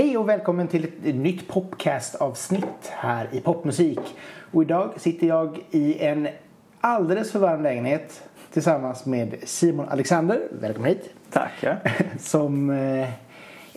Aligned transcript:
Hej 0.00 0.18
och 0.18 0.28
välkommen 0.28 0.68
till 0.68 0.84
ett 0.84 1.14
nytt 1.14 1.48
popcast-avsnitt 1.48 2.90
här 2.90 3.28
i 3.32 3.40
Popmusik. 3.40 4.00
Och 4.52 4.62
idag 4.62 4.92
sitter 4.96 5.26
jag 5.26 5.58
i 5.70 5.98
en 5.98 6.28
alldeles 6.80 7.32
för 7.32 7.38
varm 7.38 7.62
lägenhet 7.62 8.22
tillsammans 8.52 9.06
med 9.06 9.34
Simon 9.44 9.88
Alexander. 9.88 10.40
Välkommen 10.60 10.88
hit. 10.90 11.10
Tackar. 11.30 11.80
Som 12.18 12.70
eh, 12.70 13.08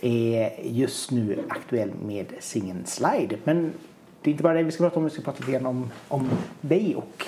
är 0.00 0.52
just 0.62 1.10
nu 1.10 1.44
aktuell 1.48 1.90
med 2.06 2.26
singeln 2.40 2.86
Slide. 2.86 3.36
Men 3.44 3.72
det 4.22 4.30
är 4.30 4.32
inte 4.32 4.42
bara 4.42 4.54
det 4.54 4.62
vi 4.62 4.72
ska 4.72 4.84
prata 4.84 4.96
om. 4.96 5.04
Vi 5.04 5.10
ska 5.10 5.22
prata 5.22 5.38
lite 5.38 5.52
grann 5.52 5.66
om, 5.66 5.90
om 6.08 6.30
dig 6.60 6.94
och 6.96 7.26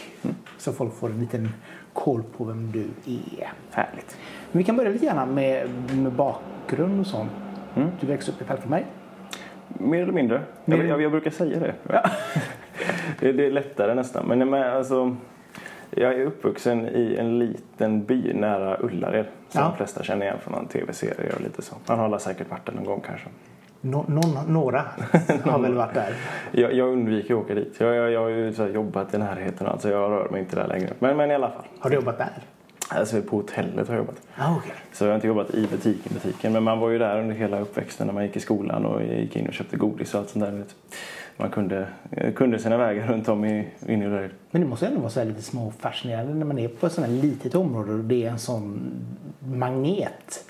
så 0.58 0.72
folk 0.72 0.94
får 0.94 1.10
en 1.10 1.20
liten 1.20 1.48
koll 1.92 2.22
på 2.36 2.44
vem 2.44 2.72
du 2.72 3.12
är. 3.12 3.52
Härligt. 3.70 4.16
Men 4.52 4.58
vi 4.58 4.64
kan 4.64 4.76
börja 4.76 4.90
lite 4.90 5.06
grann 5.06 5.34
med, 5.34 5.70
med 5.96 6.12
bakgrund 6.12 7.00
och 7.00 7.06
sånt. 7.06 7.30
Mm. 7.76 7.88
Du 8.00 8.06
växte 8.06 8.30
upp 8.32 8.42
i 8.42 8.44
Falkenberg. 8.44 8.86
Mer 9.68 10.02
eller 10.02 10.12
mindre. 10.12 10.40
Mer- 10.64 10.76
Jag, 10.76 10.86
jag, 10.86 11.02
jag 11.02 11.10
brukar 11.10 11.30
säga 11.30 11.58
det. 11.58 11.74
det. 13.20 13.32
Det 13.32 13.46
är 13.46 13.50
lättare 13.50 13.94
nästan. 13.94 14.26
Men, 14.26 14.50
men 14.50 14.76
alltså, 14.76 15.16
jag 15.90 16.14
är 16.14 16.24
uppvuxen 16.24 16.88
i 16.88 17.16
en 17.18 17.38
liten 17.38 18.04
by 18.04 18.32
nära 18.34 18.76
Ullared. 18.80 19.26
Som 19.48 19.60
Ja. 19.62 19.68
de 19.68 19.76
flesta 19.76 20.02
känner 20.02 20.26
igen 20.26 20.38
från 20.42 20.52
någon 20.54 20.66
tv-serie 20.68 21.32
och 21.34 21.40
lite 21.40 21.62
så. 21.62 21.74
Man 21.88 21.98
har 21.98 22.18
säkert 22.18 22.50
varit 22.50 22.66
där 22.66 22.72
någon 22.72 22.84
gång 22.84 23.00
kanske. 23.06 23.28
Nå, 23.80 24.04
någon, 24.08 24.38
några 24.52 24.84
har 25.44 25.58
väl 25.58 25.74
varit 25.74 25.94
där. 25.94 26.14
Jag, 26.52 26.72
jag 26.74 26.88
undviker 26.88 27.34
att 27.34 27.40
åka 27.40 27.54
dit. 27.54 27.74
Jag, 27.80 27.94
jag, 27.94 28.10
jag 28.10 28.20
har 28.20 28.28
ju 28.28 28.52
så 28.52 28.62
här 28.62 28.70
jobbat 28.70 29.14
i 29.14 29.18
närheten 29.18 29.66
alltså 29.66 29.90
jag 29.90 30.10
rör 30.10 30.28
mig 30.30 30.40
inte 30.40 30.56
där 30.56 30.68
längre. 30.68 30.90
Men, 30.98 31.16
men 31.16 31.30
i 31.30 31.34
alla 31.34 31.50
fall. 31.50 31.64
Har 31.78 31.90
du 31.90 31.96
jobbat 31.96 32.18
där? 32.18 32.32
Alltså 32.88 33.22
på 33.22 33.36
hotellet 33.36 33.88
har 33.88 33.94
jag 33.94 34.02
jobbat. 34.02 34.20
Ja, 34.36 34.56
okej. 34.58 34.74
Så 34.92 35.04
jag 35.04 35.10
har 35.10 35.14
inte 35.14 35.26
jobbat 35.26 35.54
i 35.54 35.66
butiken, 35.66 36.12
butiken. 36.14 36.52
Men 36.52 36.62
man 36.62 36.78
var 36.78 36.90
ju 36.90 36.98
där 36.98 37.20
under 37.20 37.34
hela 37.34 37.60
uppväxten 37.60 38.06
när 38.06 38.14
man 38.14 38.24
gick 38.24 38.36
i 38.36 38.40
skolan 38.40 38.86
och 38.86 39.02
gick 39.02 39.36
in 39.36 39.46
och 39.46 39.54
köpte 39.54 39.76
godis 39.76 40.14
och 40.14 40.20
allt 40.20 40.28
sånt 40.28 40.44
där. 40.44 40.52
vet. 40.52 40.74
Man 41.36 41.50
kunde, 41.50 41.86
eh, 42.10 42.32
kunde 42.32 42.58
sina 42.58 42.76
vägar 42.76 43.06
runt 43.06 43.28
om 43.28 43.44
i, 43.44 43.68
in 43.88 44.02
i 44.02 44.08
det. 44.08 44.30
Men 44.50 44.62
det 44.62 44.68
måste 44.68 44.86
ändå 44.86 45.00
vara 45.00 45.10
så 45.10 45.24
lite 45.24 45.42
små 45.42 45.70
fascinerande 45.78 46.34
när 46.34 46.46
man 46.46 46.58
är 46.58 46.68
på 46.68 46.86
ett 46.86 46.92
sånt 46.92 47.06
här 47.06 47.14
litet 47.14 47.54
område 47.54 47.92
och 47.92 47.98
det 47.98 48.24
är 48.24 48.30
en 48.30 48.38
sån 48.38 48.90
magnet 49.38 50.44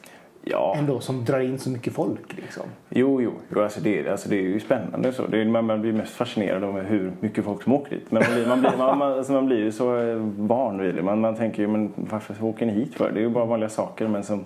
Ja, 0.51 0.75
ändå 0.79 1.01
som 1.01 1.25
drar 1.25 1.41
in 1.41 1.59
så 1.59 1.71
mycket 1.71 1.93
folk. 1.93 2.37
Liksom. 2.37 2.63
jo, 2.89 3.23
jo. 3.23 3.33
jo 3.49 3.63
alltså 3.63 3.81
det, 3.81 4.09
alltså 4.09 4.29
det 4.29 4.37
är 4.37 4.43
ju 4.43 4.61
spännande. 4.61 5.13
Så. 5.13 5.27
Det 5.27 5.41
är, 5.41 5.45
man, 5.45 5.67
man 5.67 5.81
blir 5.81 5.93
mest 5.93 6.13
fascinerad 6.13 6.65
av 6.65 6.81
hur 6.81 7.13
mycket 7.21 7.45
folk 7.45 7.63
som 7.63 7.73
åker 7.73 7.91
dit. 7.91 8.11
Men 8.11 8.23
man 8.23 8.35
blir, 8.35 8.47
man 8.47 8.61
blir, 8.61 8.77
man, 8.79 8.99
man, 8.99 9.13
alltså 9.13 9.33
man 9.33 9.47
blir 9.47 9.59
ju 9.59 9.73
så 9.73 9.97
eh, 9.97 10.17
van 10.37 10.79
vid 10.79 10.95
det. 10.95 11.03
Man, 11.03 11.21
man 11.21 11.37
tänker 11.37 11.63
ju, 11.63 11.69
men 11.69 11.93
varför 11.97 12.45
åker 12.45 12.67
ni 12.67 12.73
hit 12.73 12.95
för? 12.95 13.11
Det 13.13 13.21
är 13.21 13.23
ju 13.23 13.29
bara 13.29 13.45
vanliga 13.45 13.69
saker. 13.69 14.09
Men 14.09 14.25
så 14.25 14.39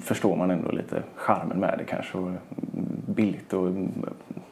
förstår 0.00 0.36
man 0.36 0.50
ändå 0.50 0.70
lite 0.70 1.02
charmen 1.16 1.58
med 1.58 1.74
det 1.78 1.84
kanske. 1.84 2.18
Och 2.18 2.30
billigt 3.06 3.52
och 3.52 3.70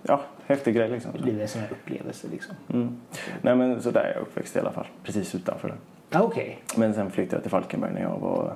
ja, 0.02 0.20
häftig 0.46 0.74
grej 0.74 0.88
liksom. 0.88 1.10
Det 1.16 1.22
blir 1.22 1.40
en 1.40 1.48
sån 1.48 1.60
här 1.60 1.70
upplevelse. 1.70 2.28
Liksom. 2.30 2.54
Mm. 2.72 2.96
Nej 3.42 3.56
men 3.56 3.82
så 3.82 3.90
där 3.90 4.00
är 4.00 4.14
jag 4.14 4.22
uppväxt 4.22 4.56
i 4.56 4.58
alla 4.58 4.72
fall. 4.72 4.86
Precis 5.02 5.34
utanför 5.34 5.68
det. 5.68 5.74
Ja, 6.10 6.22
okej. 6.22 6.58
Men 6.76 6.94
sen 6.94 7.10
flyttade 7.10 7.36
jag 7.36 7.42
till 7.42 7.50
Falkenberg 7.50 7.92
när 7.94 8.02
jag 8.02 8.18
var 8.18 8.52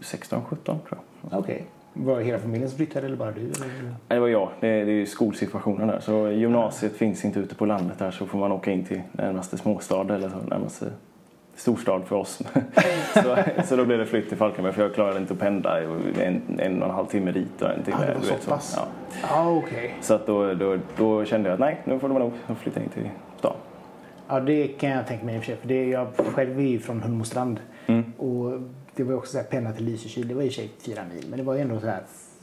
16-17 0.00 0.46
tror 0.64 0.78
jag. 0.90 0.98
Ja, 1.30 1.38
okej. 1.38 1.64
Var 1.92 2.20
hela 2.20 2.38
familjen 2.38 2.68
som 2.68 2.76
flyttade 2.76 3.06
eller 3.06 3.16
bara 3.16 3.32
du? 3.32 3.40
Eller? 3.40 3.66
Nej, 3.82 3.94
Det 4.08 4.18
var 4.18 4.28
jag. 4.28 4.50
Det 4.60 4.68
är, 4.68 4.84
det 4.86 4.92
är 4.92 4.94
ju 4.94 5.06
skolsituationen 5.06 5.88
där. 5.88 6.00
Så 6.00 6.30
gymnasiet 6.30 6.96
finns 6.96 7.24
inte 7.24 7.40
ute 7.40 7.54
på 7.54 7.66
landet 7.66 7.98
där 7.98 8.10
så 8.10 8.26
får 8.26 8.38
man 8.38 8.52
åka 8.52 8.70
in 8.70 8.84
till 8.84 9.02
närmaste 9.12 9.58
småstad 9.58 10.14
eller 10.14 10.28
så 10.28 10.36
närmaste 10.36 10.86
storstad 11.54 12.02
för 12.06 12.16
oss. 12.16 12.42
så, 13.14 13.36
så 13.64 13.76
då 13.76 13.84
blev 13.84 13.98
det 13.98 14.06
flytt 14.06 14.28
till 14.28 14.38
Falkenberg 14.38 14.72
för 14.72 14.82
jag 14.82 14.94
klarade 14.94 15.18
inte 15.18 15.32
att 15.32 15.38
pendla 15.38 15.80
en, 15.80 16.42
en 16.58 16.82
och 16.82 16.88
en 16.88 16.94
halv 16.94 17.06
timme 17.06 17.32
dit 17.32 17.62
och 17.62 17.70
en 17.70 17.82
timme. 17.82 17.96
Ja, 18.00 18.06
det 18.06 18.14
var 18.14 18.22
så 18.22 18.34
vet, 18.34 18.46
pass. 18.48 18.74
Ja. 18.76 18.86
Ja, 19.22 19.50
okej. 19.50 19.94
Så 20.00 20.14
att 20.14 20.26
då, 20.26 20.54
då, 20.54 20.76
då 20.96 21.24
kände 21.24 21.48
jag 21.48 21.54
att 21.54 21.60
nej, 21.60 21.80
nu 21.84 21.98
får 21.98 22.08
det 22.08 22.14
vara 22.14 22.24
nog. 22.24 22.32
Jag 22.46 22.56
flyttar 22.56 22.80
in 22.80 22.88
till 22.88 23.10
stan. 23.38 23.54
Ja, 24.28 24.40
det 24.40 24.68
kan 24.68 24.90
jag 24.90 25.06
tänka 25.06 25.24
mig 25.24 25.34
i 25.34 25.38
och 25.38 25.42
för 25.42 25.46
sig. 25.46 25.56
För 25.56 25.68
det, 25.68 25.88
jag 25.88 26.08
själv 26.34 26.58
är 26.58 26.62
ju 26.62 26.78
från 26.78 27.02
Hundmostrand. 27.02 27.60
Mm. 27.86 28.12
Och 28.18 28.60
det 28.98 29.04
var 29.04 29.14
också 29.14 29.32
så 29.32 29.38
här 29.38 29.44
penna 29.44 29.72
till 29.72 29.84
Lysekil. 29.84 30.28
Det 30.28 30.34
var 30.34 30.42
i 30.42 30.48
och 30.48 30.52
för 30.52 30.60
sig 30.60 30.70
fyra 30.78 31.00
mil. 31.14 31.24
Men 31.28 31.38
det 31.38 31.44
var 31.44 31.54
ju 31.54 31.60
ändå 31.60 31.80
så 31.80 31.86
här 31.86 32.00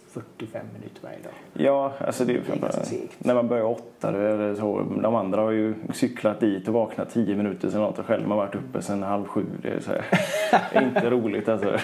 45 0.09 0.65
minuter 0.73 0.99
varje 1.01 1.17
dag. 1.17 1.33
Ja, 1.53 1.93
alltså 1.99 2.25
det 2.25 2.33
Det 2.33 2.53
är 2.53 2.57
ganska 2.59 2.83
segt. 2.83 3.15
när 3.25 3.35
man 3.35 3.47
börjar 3.47 3.63
åtta 3.63 4.11
det 4.11 4.55
så. 4.55 4.81
De 5.01 5.15
andra 5.15 5.41
har 5.41 5.51
ju 5.51 5.75
cyklat 5.93 6.39
dit 6.39 6.67
och 6.67 6.73
vaknat 6.73 7.09
tio 7.13 7.35
minuter 7.35 7.69
sen 7.69 7.81
något 7.81 7.99
och 7.99 8.05
själv 8.05 8.27
har 8.27 8.35
varit 8.35 8.55
uppe 8.55 8.81
sen 8.81 9.03
halv 9.03 9.25
sju. 9.25 9.45
Det 9.61 9.69
är 9.69 9.79
så 9.79 9.91
här, 9.91 10.83
inte 10.83 11.09
roligt 11.09 11.49
alltså. 11.49 11.77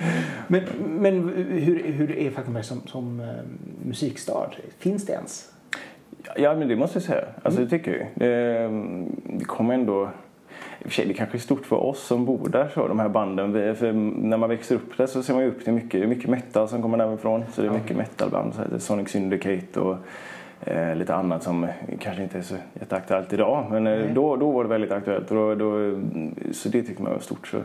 Men, 0.46 0.62
men 0.78 1.28
hur, 1.38 1.92
hur 1.92 2.10
är 2.18 2.30
Falkenberg 2.30 2.64
som, 2.64 2.80
som 2.86 3.20
eh, 3.20 3.26
musikstad? 3.84 4.50
Finns 4.78 5.06
det 5.06 5.12
ens? 5.12 5.52
Ja, 6.36 6.54
men 6.54 6.68
det 6.68 6.76
måste 6.76 6.96
jag 6.96 7.02
säga. 7.02 7.24
Alltså 7.42 7.60
det 7.60 7.68
tycker 7.68 7.90
jag 7.90 8.00
ju. 8.00 8.06
Det, 8.14 9.38
det 9.38 9.44
kommer 9.44 9.74
ändå... 9.74 10.10
I 10.78 10.84
och 10.84 10.86
för 10.86 10.90
sig, 10.90 11.06
det 11.06 11.14
kanske 11.14 11.36
är 11.36 11.40
stort 11.40 11.66
för 11.66 11.76
oss 11.76 12.00
som 12.06 12.24
bor 12.24 12.48
där, 12.48 12.68
så, 12.74 12.88
de 12.88 12.98
här 12.98 13.08
banden. 13.08 13.52
Vi- 13.52 13.74
För 13.74 13.92
när 13.92 14.36
man 14.36 14.48
växer 14.48 14.74
upp 14.74 14.96
där 14.96 15.06
så 15.06 15.22
ser 15.22 15.34
man 15.34 15.42
ju 15.42 15.48
upp 15.48 15.64
till 15.64 15.72
mycket, 15.72 15.90
det 15.90 16.02
är 16.02 16.06
mycket 16.06 16.30
metal 16.30 16.68
som 16.68 16.82
kommer 16.82 16.98
därifrån. 16.98 17.44
Så 17.52 17.62
det 17.62 17.68
är 17.68 17.72
mycket 17.72 17.96
metalband, 17.96 18.52
så 18.54 18.78
Sonic 18.78 19.08
Syndicate 19.08 19.80
och 19.80 19.96
eh, 20.60 20.96
lite 20.96 21.14
annat 21.14 21.42
som 21.42 21.66
kanske 22.00 22.22
inte 22.22 22.38
är 22.38 22.42
så 22.42 22.54
jätteaktuellt 22.80 23.32
idag. 23.32 23.64
Men 23.70 23.86
eh, 23.86 24.14
då, 24.14 24.36
då 24.36 24.50
var 24.50 24.62
det 24.64 24.68
väldigt 24.70 24.92
aktuellt. 24.92 25.30
Och 25.30 25.36
då, 25.36 25.54
då, 25.54 26.00
så 26.52 26.68
det 26.68 26.82
tyckte 26.82 27.02
man 27.02 27.12
var 27.12 27.18
stort. 27.20 27.46
Så, 27.46 27.56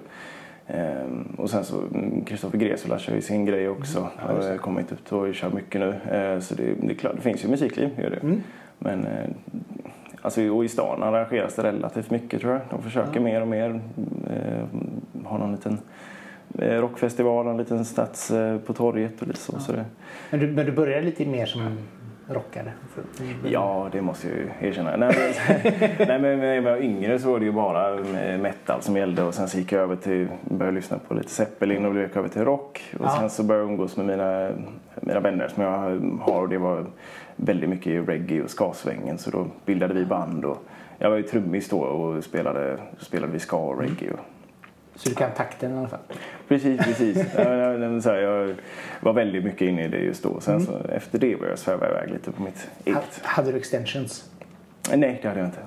eh, 0.68 1.08
och 1.38 1.50
sen 1.50 1.64
så, 1.64 1.76
mm, 1.94 2.24
Kristoffer 2.26 2.58
Gresula 2.58 3.00
kör 3.00 3.16
ju 3.16 3.22
sin 3.22 3.46
grej 3.46 3.70
också. 3.70 4.00
Mm. 4.00 4.42
Ja, 4.42 4.50
har 4.50 4.58
kommit 4.58 4.92
ut 4.92 5.12
och 5.12 5.36
kör 5.36 5.50
mycket 5.50 5.82
nu. 5.82 6.16
Eh, 6.18 6.40
så 6.40 6.56
det, 6.56 6.64
det 6.82 6.94
är 6.94 6.96
klart, 6.96 7.16
det 7.16 7.22
finns 7.22 7.44
ju 7.44 7.48
musikliv, 7.48 7.90
gör 7.98 8.10
det. 8.10 8.16
Mm. 8.24 8.42
Men 8.80 9.06
eh, 9.06 9.30
alltså, 10.24 10.50
och 10.50 10.66
i 10.66 10.68
stan 10.68 11.04
arrangeras 11.04 11.56
det 11.56 11.64
relativt 11.64 12.10
mycket 12.12 12.42
tror 12.42 12.54
jag. 12.54 12.62
De 12.70 12.84
försöker 12.84 13.20
mer 13.20 13.42
och 13.42 13.48
mer 13.48 13.82
eh, 14.30 14.66
ha 15.26 15.38
någon 15.38 15.52
liten 15.52 15.78
eh, 16.60 16.82
rockfestival, 16.82 17.48
en 17.48 17.58
liten 17.58 17.86
stats 17.86 18.32
eh, 18.32 18.58
på 18.58 18.74
torget 18.74 19.22
och 19.22 19.28
lite 19.28 19.40
så. 19.40 19.60
så 19.60 19.72
det, 19.72 19.86
Men 20.30 20.40
du, 20.40 20.48
men 20.48 20.66
du 20.66 20.72
började 20.72 21.06
lite 21.06 21.26
mer 21.26 21.46
som 21.46 21.78
rockare? 22.28 22.72
För, 22.94 23.04
ja, 23.50 23.90
det 23.92 24.02
måste 24.02 24.28
jag 24.28 24.38
ju 24.38 24.50
erkänna. 24.70 24.96
Nej, 24.98 25.16
men, 25.18 25.72
nej, 26.08 26.20
men 26.20 26.40
när 26.40 26.54
jag 26.54 26.62
var 26.62 26.78
yngre 26.78 27.20
så 27.20 27.32
var 27.32 27.40
det 27.40 27.46
ju 27.46 27.52
bara 27.52 27.96
metal 28.38 28.82
som 28.82 28.98
gällde 28.98 29.24
och 29.24 29.34
sen 29.34 29.48
så 29.48 29.58
gick 29.58 29.72
jag 29.72 29.82
över 29.82 29.96
till, 29.96 30.28
började 30.42 30.76
lyssna 30.76 30.98
på 31.08 31.14
lite 31.14 31.30
Zeppelin 31.30 31.86
och 31.86 31.96
gick 32.02 32.16
över 32.16 32.30
till 32.30 32.46
rock. 32.46 32.82
Och 33.00 33.06
Ja. 33.06 33.18
sen 33.20 33.30
så 33.30 33.44
började 33.44 33.64
jag 33.66 33.72
umgås 33.72 33.98
med 33.98 34.06
mina, 34.06 34.50
mina 35.02 35.20
vänner 35.20 35.48
som 35.48 35.64
jag 35.64 35.72
har 36.22 36.42
och 36.42 36.50
det 36.50 36.58
var 36.58 36.86
väldigt 37.36 37.70
mycket 37.70 38.10
reggae 38.10 38.44
och 38.44 38.50
ska-svängen 38.50 39.18
så 39.18 39.30
då 39.30 39.48
bildade 39.66 39.94
vi 39.94 40.06
band 40.06 40.46
och 40.46 40.58
jag 40.98 41.10
var 41.10 41.18
ju 41.18 41.24
trummis 41.24 41.70
då 41.70 41.80
och 41.80 42.24
spelade, 42.24 42.78
spelade 43.00 43.34
vi 43.34 43.40
ska 43.40 43.58
och 43.58 43.80
reggae. 43.82 44.12
Och, 44.14 44.20
Så 44.96 45.10
du 45.10 45.16
kan 45.16 45.32
takten 45.32 45.76
i 45.76 45.78
alla 45.78 45.88
fall? 45.88 46.00
Precis, 46.48 46.82
precis. 46.82 47.18
Ja, 47.38 47.44
men, 47.44 47.80
men, 47.80 48.02
så 48.02 48.10
här, 48.10 48.18
jag 48.18 48.56
var 49.00 49.14
väldigt 49.14 49.44
mycket 49.44 49.62
inne 49.62 49.84
i 49.84 49.88
det 49.88 49.98
just 49.98 50.24
då. 50.24 50.40
Sen 50.40 50.66
så, 50.66 50.78
efter 50.90 51.20
det 51.20 51.36
började 51.36 51.50
jag 51.52 51.60
sväva 51.60 51.90
iväg 51.90 52.12
lite 52.12 52.32
på 52.32 52.44
mitt 52.44 52.68
eget. 52.86 53.20
hade 53.24 53.52
du 53.52 53.58
extensions? 53.58 54.30
Nej, 54.90 55.20
det 55.22 55.28
hade 55.28 55.40
jag 55.40 55.48
inte. 55.48 55.60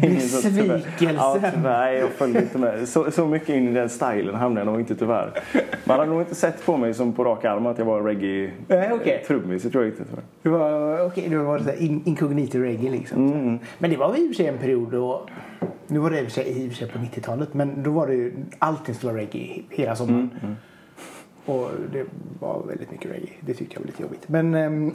Besvikelsen. 0.00 1.14
Ja, 1.16 1.38
tyvärr. 1.54 1.92
Jag 1.92 2.10
följde 2.10 2.40
inte 2.40 2.58
med. 2.58 2.88
Så, 2.88 3.10
så 3.10 3.26
mycket 3.26 3.48
in 3.48 3.68
i 3.68 3.72
den 3.72 3.88
stilen 3.88 4.34
hamnade 4.34 4.66
jag 4.66 4.72
nog 4.72 4.80
inte 4.80 4.94
tyvärr. 4.94 5.42
Man 5.84 5.98
hade 5.98 6.10
nog 6.10 6.20
inte 6.20 6.34
sett 6.34 6.66
på 6.66 6.76
mig 6.76 6.94
som 6.94 7.12
på 7.12 7.24
rak 7.24 7.44
arm 7.44 7.66
att 7.66 7.78
jag 7.78 7.84
var 7.84 8.02
reggae 8.02 8.50
Nej, 8.68 8.92
okej. 8.92 9.24
trummis. 9.26 9.62
Det 9.62 9.70
tror 9.70 9.84
jag 9.84 9.92
inte 9.92 10.04
tyvärr. 10.04 10.24
Du 10.42 10.50
var, 10.50 11.06
okay, 11.06 11.28
du 11.28 11.36
var 11.36 11.58
så 11.58 11.64
här 11.64 11.82
in, 11.82 12.02
incognito 12.04 12.58
reggae 12.58 12.90
liksom. 12.90 13.32
Mm. 13.32 13.58
Men 13.78 13.90
det 13.90 13.96
var 13.96 14.12
väl 14.12 14.20
i 14.20 14.24
och 14.24 14.28
för 14.28 14.34
sig 14.34 14.46
en 14.46 14.58
period 14.58 14.92
då, 14.92 15.28
nu 15.86 15.98
var 15.98 16.10
det 16.10 16.20
i 16.20 16.22
och 16.22 16.32
för 16.32 16.76
sig, 16.76 16.88
på 16.88 16.98
90-talet, 16.98 17.54
men 17.54 17.82
då 17.82 17.90
var 17.90 18.06
det 18.06 18.14
ju, 18.14 18.32
allting 18.58 18.94
skulle 18.94 19.12
vara 19.12 19.22
reggae 19.22 19.62
hela 19.70 19.96
sommaren. 19.96 20.30
Mm, 20.42 20.56
Och 21.46 21.70
det 21.92 22.04
var 22.40 22.62
väldigt 22.66 22.90
mycket 22.90 23.10
reggae. 23.10 23.30
Det 23.40 23.54
tyckte 23.54 23.74
jag 23.74 23.80
var 23.80 23.86
lite 23.86 24.02
jobbigt. 24.02 24.28
Men, 24.28 24.54
ehm, 24.54 24.92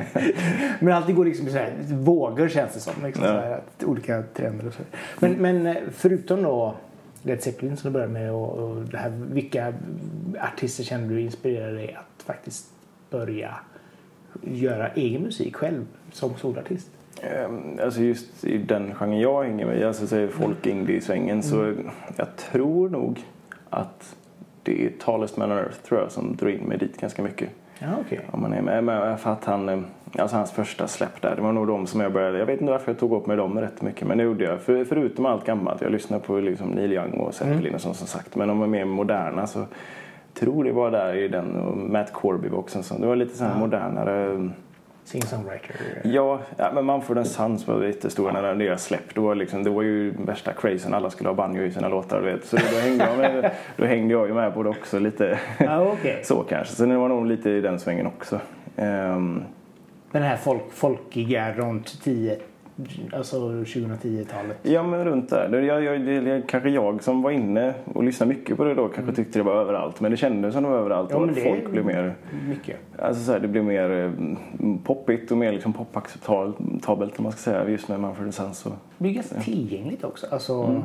men 0.80 0.92
allting 0.94 1.16
går 1.16 1.24
liksom 1.24 1.48
i 1.48 1.50
så 1.50 1.56
här 1.58 1.72
vågor 1.88 2.48
känns 2.48 2.74
det 2.74 2.80
som. 2.80 2.92
Liksom, 3.04 3.24
Ja. 3.24 3.32
här, 3.32 3.60
olika 3.84 4.22
trender 4.34 4.66
och 4.66 4.74
så. 4.74 4.82
Men, 5.20 5.32
men 5.32 5.66
eh, 5.66 5.76
förutom 5.92 6.42
då 6.42 6.74
Led 7.22 7.42
Zeppelin 7.42 7.76
som 7.76 7.90
du 7.90 7.92
började 7.92 8.12
med 8.12 8.32
och, 8.32 8.58
och 8.58 8.76
det 8.82 8.96
här, 8.98 9.10
vilka 9.32 9.74
artister 10.40 10.84
känner 10.84 11.08
du 11.08 11.20
inspirerar 11.20 11.72
dig 11.72 11.94
att 11.94 12.22
faktiskt 12.22 12.66
börja 13.10 13.54
göra 14.42 14.88
egen 14.88 15.22
musik 15.22 15.56
själv 15.56 15.86
som 16.12 16.34
solartist? 16.36 16.88
Ehm, 17.22 17.78
Alltså 17.82 18.00
just 18.02 18.44
i 18.44 18.58
den 18.58 18.94
genren 18.94 19.20
jag 19.20 19.42
hänger 19.44 19.66
med 19.66 19.82
alltså 19.86 20.06
så 20.06 20.16
är 20.16 20.28
folk 20.28 20.66
indie-svängen, 20.66 21.42
så 21.42 21.74
jag 22.16 22.36
tror 22.36 22.88
nog 22.88 23.24
att 23.70 24.16
det 24.62 24.86
är 24.86 24.90
Tallest 24.90 25.36
Man 25.36 25.52
on 25.52 25.58
Earth 25.58 25.76
tror 25.82 26.00
jag 26.00 26.10
som 26.12 26.36
drar 26.36 26.48
in 26.48 26.60
mig 26.60 26.78
dit 26.78 27.00
ganska 27.00 27.22
mycket. 27.22 27.48
Ja, 27.78 27.88
okej. 28.00 28.20
Om 28.30 28.42
man 28.42 28.52
är 28.52 28.62
med. 28.62 28.84
Men 28.84 29.18
för 29.18 29.30
att 29.30 29.44
han, 29.44 29.68
eh, 29.68 29.78
alltså 30.18 30.36
hans 30.36 30.52
första 30.52 30.88
släpp 30.88 31.22
där, 31.22 31.36
det 31.36 31.42
var 31.42 31.52
nog 31.52 31.66
de 31.66 31.86
som 31.86 32.00
jag 32.00 32.12
började, 32.12 32.38
jag 32.38 32.46
vet 32.46 32.60
inte 32.60 32.72
varför 32.72 32.90
jag 32.92 32.98
tog 32.98 33.12
upp 33.12 33.26
med 33.26 33.38
dem 33.38 33.60
rätt 33.60 33.82
mycket 33.82 34.08
men 34.08 34.18
det 34.18 34.24
gjorde 34.24 34.44
jag. 34.44 34.60
För, 34.60 34.84
förutom 34.84 35.26
allt 35.26 35.44
gammalt, 35.44 35.80
jag 35.80 35.92
lyssnar 35.92 36.18
på 36.18 36.40
liksom 36.40 36.68
Neil 36.68 36.92
Young 36.92 37.12
och 37.12 37.34
Zeppelin 37.34 37.74
och 37.74 37.80
sånt 37.80 37.96
som 37.96 38.06
sagt. 38.06 38.36
Men 38.36 38.50
om 38.50 38.60
de 38.60 38.64
är 38.64 38.68
mer 38.68 38.84
moderna 38.84 39.46
så 39.46 39.64
tror 40.34 40.64
det 40.64 40.72
var 40.72 40.90
där 40.90 41.14
i 41.14 41.28
den 41.28 41.56
och 41.56 41.76
Matt 41.76 42.12
Corby-boxen. 42.12 43.00
Det 43.00 43.06
var 43.06 43.16
lite 43.16 43.36
sån 43.36 43.46
här 43.46 43.58
modernare 43.58 44.50
Singer-songwriter. 45.04 45.76
Ja, 46.04 46.40
ja, 46.56 46.72
men 46.74 46.86
Mumford 46.86 47.26
Sons 47.26 47.66
var 47.66 47.82
jättestora 47.82 48.32
när 48.32 48.54
deras 48.54 48.84
släpp. 48.84 49.14
Då 49.14 49.22
var 49.22 49.34
liksom, 49.34 49.64
det 49.64 49.70
var 49.70 49.82
ju 49.82 50.10
värsta 50.10 50.52
crazen. 50.52 50.94
Alla 50.94 51.10
skulle 51.10 51.28
ha 51.28 51.34
banjo 51.34 51.62
i 51.62 51.70
sina 51.70 51.88
låtar. 51.88 52.20
Vet. 52.20 52.44
Så 52.44 52.56
då, 52.56 52.62
då, 52.72 52.78
hängde 52.78 53.04
jag 53.04 53.18
med, 53.18 53.50
då 53.76 53.84
hängde 53.84 54.14
jag 54.14 54.28
ju 54.28 54.34
med 54.34 54.54
på 54.54 54.62
det 54.62 54.68
också 54.68 54.98
lite. 54.98 55.38
Ah, 55.58 55.80
okay. 55.80 56.16
så 56.22 56.42
kanske. 56.42 56.74
Så 56.74 56.86
det 56.86 56.96
var 56.96 57.08
nog 57.08 57.26
lite 57.26 57.50
i 57.50 57.60
den 57.60 57.80
svängen 57.80 58.06
också. 58.06 58.40
Um, 58.76 59.44
den 60.12 60.22
här 60.22 60.36
folk, 60.36 60.72
folkiga 60.72 61.52
runt 61.52 62.02
10 62.02 62.38
Alltså 63.12 63.36
2010-talet? 63.36 64.58
Ja, 64.62 64.82
men 64.82 65.04
runt 65.04 65.30
där. 65.30 65.62
Jag, 65.62 65.84
jag, 65.84 66.00
det, 66.00 66.42
kanske 66.48 66.70
jag 66.70 67.02
som 67.02 67.22
var 67.22 67.30
inne 67.30 67.74
och 67.84 68.04
lyssnade 68.04 68.34
mycket 68.34 68.56
på 68.56 68.64
det 68.64 68.74
då 68.74 68.82
kanske 68.82 69.02
mm. 69.02 69.14
tyckte 69.14 69.38
det 69.38 69.42
var 69.42 69.54
överallt. 69.54 70.00
Men 70.00 70.10
det 70.10 70.16
kändes 70.16 70.54
som 70.54 70.62
det 70.62 70.68
var 70.68 70.78
överallt. 70.78 71.10
Ja, 71.10 71.16
och 71.16 71.28
att 71.28 71.38
folk 71.38 71.70
blev 71.70 71.86
mer... 71.86 72.14
Mycket. 72.48 72.76
Alltså 72.98 73.24
så 73.24 73.32
här, 73.32 73.40
det 73.40 73.48
blev 73.48 73.64
mer 73.64 73.90
mm, 73.90 74.38
poppigt 74.84 75.30
och 75.30 75.38
mer 75.38 75.52
liksom 75.52 75.72
popacceptabelt 75.72 77.18
om 77.18 77.22
man 77.22 77.32
ska 77.32 77.40
säga. 77.40 77.68
Just 77.68 77.88
med 77.88 78.00
Manfred 78.00 78.34
Sons. 78.34 78.66
Och, 78.66 78.72
det 78.72 79.02
blir 79.04 79.12
ganska 79.12 79.40
tillgängligt 79.40 80.04
också. 80.04 80.26
Alltså, 80.30 80.62
mm. 80.62 80.82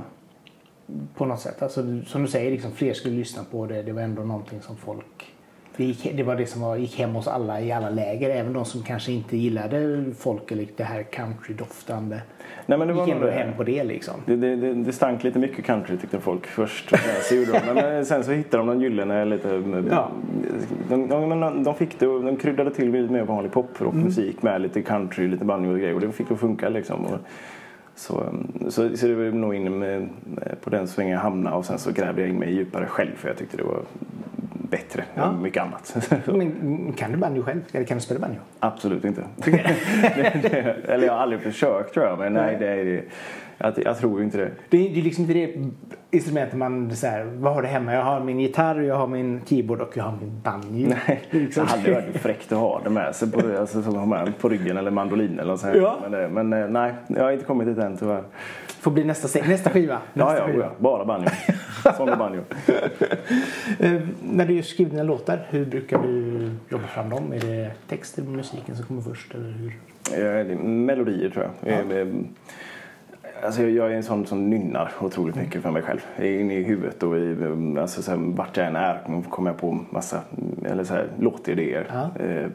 På 1.15 1.25
något 1.25 1.39
sätt. 1.39 1.61
Alltså, 1.61 2.01
som 2.05 2.21
du 2.21 2.27
säger, 2.27 2.51
liksom, 2.51 2.71
fler 2.71 2.93
skulle 2.93 3.15
lyssna 3.15 3.43
på 3.51 3.65
det. 3.65 3.83
Det 3.83 3.91
var 3.91 4.01
ändå 4.01 4.21
någonting 4.21 4.61
som 4.61 4.77
folk 4.77 5.36
det, 5.77 5.83
gick, 5.83 6.17
det 6.17 6.23
var 6.23 6.35
det 6.35 6.45
som 6.45 6.61
var, 6.61 6.75
gick 6.75 6.99
hem 6.99 7.13
hos 7.13 7.27
alla 7.27 7.61
i 7.61 7.71
alla 7.71 7.89
läger. 7.89 8.29
Även 8.29 8.53
de 8.53 8.65
som 8.65 8.83
kanske 8.83 9.11
inte 9.11 9.37
gillade 9.37 10.03
folk 10.17 10.51
eller 10.51 10.67
det 10.77 10.83
här 10.83 11.03
countrydoftande. 11.03 12.21
Nej, 12.65 12.77
men 12.77 12.87
det 12.87 12.93
gick 12.93 13.07
ändå 13.07 13.29
hem 13.29 13.53
på 13.57 13.63
det 13.63 13.83
liksom. 13.83 14.13
Det, 14.25 14.35
det, 14.35 14.55
det, 14.55 14.73
det 14.73 14.93
stank 14.93 15.23
lite 15.23 15.39
mycket 15.39 15.65
country 15.65 15.97
tyckte 15.97 16.19
folk 16.19 16.47
först. 16.47 16.91
så 17.21 17.35
gjorde 17.35 17.51
de. 17.51 17.73
Men 17.73 18.05
sen 18.05 18.23
så 18.23 18.31
hittade 18.31 18.57
de 18.57 18.67
någon 18.67 18.81
gyllene 18.81 19.25
lite... 19.25 19.63
Ja. 19.89 20.11
De, 20.89 21.09
de, 21.09 21.63
de, 21.63 21.75
fick 21.75 21.99
det 21.99 22.05
de 22.05 22.35
kryddade 22.35 22.71
till 22.71 22.91
med 22.91 23.27
vanlig 23.27 23.51
poprockmusik 23.51 24.37
mm. 24.41 24.53
med 24.53 24.61
lite 24.61 24.81
country, 24.81 25.27
lite 25.27 25.45
banjo 25.45 25.71
och 25.71 25.79
grejer. 25.79 25.95
Och 25.95 26.01
det 26.01 26.11
fick 26.11 26.31
att 26.31 26.39
funka 26.39 26.69
liksom. 26.69 27.05
Och, 27.05 27.19
så, 27.95 28.23
så, 28.69 28.97
så 28.97 29.07
det 29.07 29.15
var 29.15 29.23
nog 29.23 29.55
inne 29.55 29.69
med, 29.69 30.09
på 30.61 30.69
den 30.69 30.87
svängen 30.87 31.13
jag 31.13 31.19
hamnade 31.19 31.55
och 31.55 31.65
sen 31.65 31.79
så 31.79 31.91
grävde 31.91 32.21
jag 32.21 32.29
in 32.29 32.39
mig 32.39 32.53
djupare 32.53 32.85
själv 32.85 33.15
för 33.15 33.27
jag 33.27 33.37
tyckte 33.37 33.57
det 33.57 33.63
var 33.63 33.81
bättre 34.69 35.03
ja. 35.15 35.23
än 35.23 35.41
mycket 35.41 35.63
annat. 35.63 36.09
Men 36.25 36.93
kan 36.97 37.11
du 37.11 37.17
banjo 37.17 37.43
själv? 37.43 37.61
Eller 37.71 37.85
kan 37.85 37.97
du 37.97 38.03
spela 38.03 38.19
banjo? 38.19 38.39
Absolut 38.59 39.05
inte. 39.05 39.23
det, 39.35 39.51
det, 40.51 40.75
eller 40.87 41.05
jag 41.05 41.13
har 41.13 41.19
aldrig 41.19 41.41
försökt 41.41 41.93
tror 41.93 42.05
jag. 42.05 42.19
Men 42.19 42.33
nej, 42.33 42.57
det 42.59 42.67
är, 42.67 43.03
jag, 43.57 43.73
jag 43.85 43.97
tror 43.97 44.23
inte 44.23 44.37
det. 44.37 44.51
Det 44.69 44.77
är, 44.77 44.97
är 44.97 45.01
liksom 45.01 45.21
inte 45.21 45.33
det 45.33 45.71
instrumentet 46.11 46.57
man 46.57 46.95
så 46.95 47.07
här, 47.07 47.23
vad 47.23 47.53
har 47.53 47.61
du 47.61 47.67
hemma? 47.67 47.93
Jag 47.93 48.03
har 48.03 48.19
min 48.19 48.39
gitarr, 48.39 48.81
jag 48.81 48.95
har 48.95 49.07
min 49.07 49.41
keyboard 49.45 49.81
och 49.81 49.97
jag 49.97 50.03
har 50.03 50.17
min 50.21 50.41
banjo. 50.43 50.89
Nej, 50.89 51.21
liksom. 51.29 51.65
det 51.65 51.71
hade 51.71 51.93
varit 51.93 52.17
fräckt 52.17 52.51
att 52.51 52.59
ha 52.59 52.81
det 52.83 52.89
med 52.89 53.15
sig 53.15 53.31
på, 53.31 53.57
alltså, 53.59 54.05
med 54.05 54.37
på 54.39 54.49
ryggen 54.49 54.77
eller 54.77 54.91
mandolin 54.91 55.39
eller 55.39 55.55
så 55.55 55.67
här. 55.67 55.75
Ja. 55.75 55.97
Men, 56.01 56.11
det, 56.11 56.29
men 56.29 56.53
eh, 56.53 56.69
nej, 56.69 56.93
jag 57.07 57.23
har 57.23 57.31
inte 57.31 57.45
kommit 57.45 57.67
dit 57.67 57.77
än 57.77 57.97
tyvärr. 57.97 58.23
Får 58.67 58.91
bli 58.91 59.03
nästa, 59.03 59.39
nästa 59.47 59.69
skiva. 59.69 59.97
Nästa 60.13 60.37
ja, 60.37 60.39
ja, 60.39 60.53
skiva. 60.53 60.71
bara 60.77 61.05
banjo. 61.05 61.29
Sång 61.97 62.09
och 62.09 62.17
banjo. 62.17 62.41
Eh, 63.79 64.01
när 64.21 64.45
du 64.45 64.63
skriver 64.63 64.91
dina 64.91 65.03
låtar, 65.03 65.47
hur 65.49 65.65
brukar 65.65 65.97
du 66.03 66.49
jobba 66.69 66.87
fram 66.87 67.09
dem? 67.09 67.33
Är 67.33 67.39
det 67.39 67.71
text 67.89 68.17
eller 68.17 68.29
musiken 68.29 68.75
som 68.75 68.85
kommer 68.85 69.01
först? 69.01 69.33
Eller 69.33 69.51
hur? 69.51 69.73
Eh, 70.51 70.57
melodier 70.59 71.29
tror 71.29 71.51
jag. 71.61 71.73
Ja. 71.73 72.05
Alltså 73.43 73.63
jag 73.63 73.91
är 73.91 73.95
en 73.95 74.03
sån 74.03 74.25
som 74.25 74.49
nynnar 74.49 74.91
otroligt 74.99 75.35
mycket 75.35 75.61
för 75.61 75.71
mig 75.71 75.81
själv. 75.81 75.99
Inne 76.21 76.53
i 76.53 76.63
huvudet 76.63 77.03
och 77.03 77.17
i, 77.17 77.35
alltså 77.79 78.01
så 78.01 78.11
här, 78.11 78.17
vart 78.17 78.57
jag 78.57 78.67
än 78.67 78.75
är 78.75 79.23
kommer 79.29 79.49
jag 79.49 79.57
på 79.57 79.79
massa 79.89 80.21
eller 80.65 80.83
så 80.83 80.93
här, 80.93 81.07
låtidéer. 81.19 81.87
Ja. 81.93 82.23
Eh, 82.23 82.47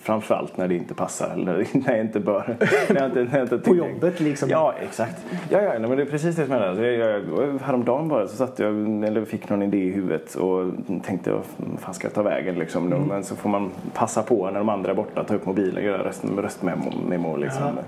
framförallt 0.00 0.56
när 0.56 0.68
det 0.68 0.74
inte 0.74 0.94
passar 0.94 1.30
eller 1.30 1.66
när 1.72 1.96
jag 1.96 2.00
inte 2.00 2.20
bör. 2.20 2.56
när 2.88 3.00
jag 3.00 3.06
inte, 3.06 3.24
när 3.24 3.38
jag 3.38 3.42
inte 3.42 3.58
på 3.70 3.76
jobbet 3.76 4.20
liksom? 4.20 4.48
Ja, 4.50 4.74
exakt. 4.80 5.24
Ja, 5.50 5.62
ja 5.62 5.78
men 5.78 5.96
det 5.96 6.02
är 6.02 6.06
precis 6.06 6.36
det 6.36 6.46
som 6.46 6.54
är 6.54 6.74
det. 6.74 6.92
Jag, 6.92 7.22
jag, 7.38 7.58
häromdagen 7.62 8.08
bara 8.08 8.28
så 8.28 8.36
satt 8.36 8.58
jag, 8.58 8.74
eller 9.04 9.24
fick 9.24 9.48
någon 9.48 9.62
idé 9.62 9.78
i 9.78 9.90
huvudet 9.90 10.34
och 10.34 10.72
tänkte 11.02 11.32
vad 11.32 11.44
fan 11.78 11.94
ska 11.94 12.06
jag 12.06 12.14
ta 12.14 12.22
vägen 12.22 12.54
liksom. 12.54 12.86
Mm. 12.86 13.02
Men 13.02 13.24
så 13.24 13.36
får 13.36 13.48
man 13.48 13.70
passa 13.94 14.22
på 14.22 14.50
när 14.50 14.58
de 14.58 14.68
andra 14.68 14.90
är 14.90 14.94
borta, 14.94 15.24
ta 15.24 15.34
upp 15.34 15.46
mobilen, 15.46 15.84
göra 15.84 16.04
röst, 16.04 16.24
röstmemo 16.24 17.36
liksom. 17.36 17.62
Ja 17.76 17.82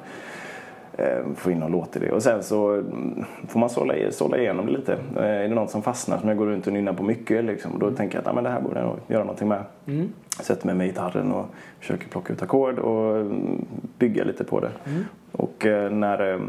få 1.36 1.50
in 1.50 1.58
någon 1.58 1.72
låt 1.72 1.96
i 1.96 1.98
det. 1.98 2.12
Och 2.12 2.22
sen 2.22 2.42
så 2.42 2.72
mm, 2.72 3.24
får 3.48 3.60
man 3.60 3.70
sålla, 3.70 3.94
sålla 4.10 4.38
igenom 4.38 4.66
det 4.66 4.72
lite. 4.72 4.92
Eh, 5.16 5.24
är 5.24 5.48
det 5.48 5.54
något 5.54 5.70
som 5.70 5.82
fastnar 5.82 6.18
som 6.18 6.28
jag 6.28 6.38
går 6.38 6.46
runt 6.46 6.66
och 6.66 6.72
nynnar 6.72 6.92
på 6.92 7.02
mycket 7.02 7.44
liksom, 7.44 7.78
då 7.78 7.86
mm. 7.86 7.96
tänker 7.96 8.18
jag 8.18 8.22
att 8.22 8.28
ah, 8.28 8.34
men 8.34 8.44
det 8.44 8.50
här 8.50 8.60
borde 8.60 8.80
jag 8.80 8.96
göra 9.06 9.24
någonting 9.24 9.48
med. 9.48 9.62
Mm. 9.86 10.08
Sätter 10.40 10.66
mig 10.66 10.74
med 10.74 10.86
gitarren 10.86 11.32
och 11.32 11.46
försöker 11.80 12.08
plocka 12.08 12.32
ut 12.32 12.42
ackord 12.42 12.78
och 12.78 13.16
mm, 13.16 13.66
bygga 13.98 14.24
lite 14.24 14.44
på 14.44 14.60
det. 14.60 14.70
Mm. 14.86 15.04
Och 15.32 15.66
eh, 15.66 15.90
när 15.90 16.32
eh, 16.32 16.40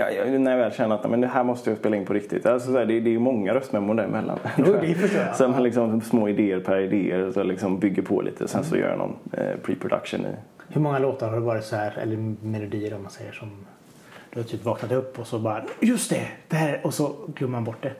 Ja, 0.00 0.04
när 0.38 0.50
jag 0.50 0.58
väl 0.58 0.72
känner 0.72 0.94
att 0.94 1.10
men 1.10 1.20
det 1.20 1.26
här 1.26 1.44
måste 1.44 1.70
jag 1.70 1.78
spela 1.78 1.96
in 1.96 2.04
på 2.04 2.12
riktigt. 2.12 2.46
Alltså, 2.46 2.72
det, 2.72 2.84
det 2.84 2.94
är 2.94 3.12
ju 3.12 3.18
många 3.18 3.54
röstmemon 3.54 3.96
däremellan. 3.96 4.38
så 5.34 5.48
man 5.48 5.62
liksom, 5.62 6.00
små 6.00 6.28
idéer 6.28 6.60
per 6.60 6.78
idéer 6.78 7.30
så 7.30 7.42
liksom 7.42 7.78
bygger 7.78 8.02
på 8.02 8.20
lite. 8.20 8.48
Sen 8.48 8.64
så 8.64 8.76
gör 8.76 8.88
jag 8.88 8.98
någon 8.98 9.16
eh, 9.32 9.56
pre-production 9.62 10.20
i 10.20 10.34
hur 10.68 10.80
många 10.80 10.98
låtar 10.98 11.28
har 11.28 11.34
det 11.34 11.40
varit 11.40 11.64
så 11.64 11.76
här, 11.76 11.98
eller 11.98 12.16
melodier 12.42 12.94
om 12.94 13.02
man 13.02 13.10
säger 13.10 13.32
som 13.32 13.50
du 14.32 14.40
har 14.40 14.44
typ 14.44 14.64
vaknat 14.64 14.92
upp 14.92 15.18
och 15.18 15.26
så 15.26 15.38
bara 15.38 15.64
just 15.80 16.10
det, 16.10 16.28
det 16.48 16.56
här 16.56 16.80
och 16.84 16.94
så 16.94 17.14
glömmer 17.34 17.52
man 17.52 17.64
bort 17.64 17.82
det. 17.82 17.92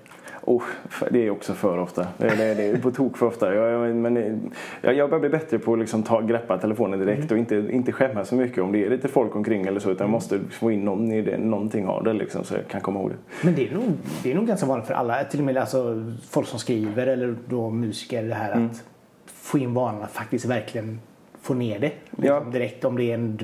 Oh, 0.42 0.62
det 1.10 1.26
är 1.26 1.30
också 1.30 1.54
för 1.54 1.78
ofta. 1.78 2.06
Det 2.16 2.26
är, 2.26 2.54
det 2.54 2.62
är 2.62 2.76
på 2.76 2.90
tok 2.90 3.16
för 3.16 3.26
ofta. 3.26 3.54
Jag, 3.54 3.96
men, 3.96 4.40
jag, 4.80 4.94
jag 4.94 5.10
börjar 5.10 5.20
bli 5.20 5.28
bättre 5.28 5.58
på 5.58 5.72
att 5.72 5.78
liksom 5.78 6.02
ta, 6.02 6.20
greppa 6.20 6.58
telefonen 6.58 6.98
direkt 6.98 7.30
mm. 7.30 7.32
och 7.32 7.38
inte, 7.38 7.74
inte 7.74 7.92
skämmas 7.92 8.28
så 8.28 8.34
mycket 8.34 8.62
om 8.62 8.72
det 8.72 8.84
är 8.84 8.90
lite 8.90 9.08
folk 9.08 9.36
omkring 9.36 9.66
eller 9.66 9.80
så. 9.80 9.90
Utan 9.90 10.04
jag 10.04 10.10
måste 10.10 10.40
få 10.50 10.70
in 10.70 10.84
någon 10.84 11.12
i 11.12 11.22
det, 11.22 11.38
någonting 11.38 11.86
av 11.86 12.04
det 12.04 12.12
liksom, 12.12 12.44
så 12.44 12.54
jag 12.54 12.68
kan 12.68 12.80
komma 12.80 13.00
ihåg 13.00 13.10
det. 13.10 13.16
Men 13.42 13.54
det 13.54 13.68
är 13.68 13.74
nog, 13.74 13.84
det 14.22 14.30
är 14.30 14.34
nog 14.34 14.46
ganska 14.46 14.66
vanligt 14.66 14.86
för 14.86 14.94
alla. 14.94 15.24
Till 15.24 15.40
och 15.40 15.46
med 15.46 15.56
alltså, 15.56 16.12
folk 16.30 16.48
som 16.48 16.58
skriver 16.58 17.06
eller 17.06 17.36
då 17.48 17.70
musiker. 17.70 18.22
Det 18.22 18.34
här 18.34 18.52
mm. 18.52 18.66
att 18.66 18.84
få 19.26 19.58
in 19.58 19.74
vanan 19.74 20.02
att 20.02 20.12
faktiskt 20.12 20.44
verkligen 20.44 21.00
få 21.42 21.54
ner 21.54 21.78
det 21.78 21.92
liksom 22.10 22.44
ja. 22.44 22.52
direkt. 22.52 22.84
Om 22.84 22.96
det 22.96 23.04
är 23.04 23.14
en 23.14 23.38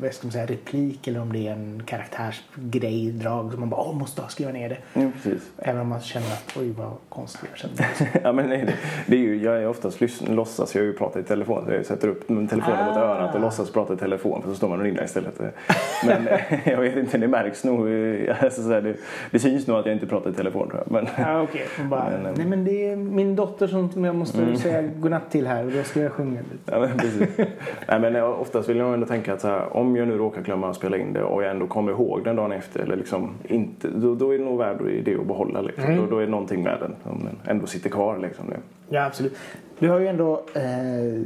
vad 0.00 0.14
ska 0.14 0.26
man 0.26 0.32
säga, 0.32 0.46
replik 0.46 1.08
eller 1.08 1.20
om 1.20 1.32
det 1.32 1.48
är 1.48 1.52
en 1.52 1.82
karaktärsgrej, 1.86 3.10
drag 3.10 3.50
som 3.50 3.60
man 3.60 3.70
bara 3.70 3.92
måste 3.92 4.22
skriva 4.28 4.52
ner 4.52 4.68
det. 4.68 4.78
Ja, 5.00 5.10
precis. 5.14 5.50
Även 5.58 5.80
om 5.80 5.88
man 5.88 6.00
känner 6.00 6.26
att 6.26 6.56
oj 6.60 6.70
vad 6.78 6.92
konstigt 7.08 7.48
jag 7.50 7.58
känner. 7.58 8.10
ja, 8.24 8.32
men 8.32 8.48
nej, 8.48 8.64
det, 8.66 8.74
det, 9.06 9.16
är 9.16 9.20
ju, 9.20 9.42
jag 9.42 9.62
är 9.62 9.68
oftast 9.68 10.00
låtsas, 10.28 10.74
jag 10.74 10.82
har 10.82 10.86
ju 10.86 10.92
pratat 10.92 11.24
i 11.24 11.28
telefon. 11.28 11.64
Jag 11.68 11.86
sätter 11.86 12.08
upp 12.08 12.26
telefonen 12.26 12.78
ah. 12.78 12.86
mot 12.86 12.96
örat 12.96 13.34
och 13.34 13.40
låtsas 13.40 13.72
prata 13.72 13.94
i 13.94 13.96
telefon 13.96 14.42
för 14.42 14.50
så 14.50 14.56
står 14.56 14.68
man 14.68 14.78
och 14.78 14.84
rinner 14.84 15.04
istället. 15.04 15.40
Men 16.06 16.28
jag 16.64 16.80
vet 16.80 16.96
inte, 16.96 17.18
det 17.18 17.28
märks 17.28 17.64
nog. 17.64 17.88
Alltså, 18.40 18.62
så 18.62 18.72
här, 18.72 18.82
det, 18.82 18.94
det 19.30 19.38
syns 19.38 19.66
nog 19.66 19.76
att 19.76 19.86
jag 19.86 19.94
inte 19.94 20.06
pratar 20.06 20.30
i 20.30 20.32
telefon 20.32 20.68
tror 20.68 20.82
jag. 20.84 20.92
Men, 20.92 21.26
ah, 21.26 21.42
okay. 21.42 21.62
men, 21.90 22.34
nej 22.36 22.46
men 22.46 22.64
det 22.64 22.90
är 22.90 22.96
min 22.96 23.36
dotter 23.36 23.66
som 23.66 24.04
jag 24.04 24.14
måste 24.14 24.42
mm. 24.42 24.56
säga 24.56 24.82
godnatt 24.82 25.30
till 25.30 25.46
här 25.46 25.64
och 25.64 25.72
då 25.72 25.82
ska 25.82 26.00
jag 26.00 26.12
sjunga. 26.12 26.40
Ja, 26.66 26.78
men 26.78 26.98
precis. 26.98 27.28
Nej, 27.88 28.00
men 28.00 28.22
oftast 28.22 28.68
vill 28.68 28.76
jag 28.76 28.94
ändå 28.94 29.06
tänka 29.06 29.34
att 29.34 29.42
här, 29.42 29.76
om 29.76 29.96
jag 29.96 30.08
nu 30.08 30.18
råkar 30.18 30.42
glömma 30.42 30.70
att 30.70 30.76
spela 30.76 30.96
in 30.96 31.12
det 31.12 31.22
och 31.22 31.42
jag 31.42 31.50
ändå 31.50 31.66
kommer 31.66 31.92
ihåg 31.92 32.24
den 32.24 32.36
dagen 32.36 32.52
efter 32.52 32.80
eller 32.80 32.96
liksom 32.96 33.34
inte, 33.44 33.88
då, 33.88 34.14
då 34.14 34.34
är 34.34 34.38
det 34.38 34.44
nog 34.44 34.58
värd 34.58 34.78
det 35.04 35.14
att 35.14 35.26
behålla. 35.26 35.60
Liksom. 35.60 35.84
Mm. 35.84 35.96
Då, 35.96 36.06
då, 36.06 36.18
är 36.18 36.24
det 36.24 36.30
någonting 36.30 36.62
med 36.62 36.78
den 36.80 36.96
om 37.02 37.24
den 37.24 37.36
ändå 37.46 37.66
sitter 37.66 37.90
kvar. 37.90 38.18
Liksom. 38.18 38.44
Ja, 38.88 39.04
absolut. 39.04 39.36
Du 39.78 39.88
har 39.88 39.98
ju 39.98 40.06
ändå 40.06 40.44
eh, 40.54 41.22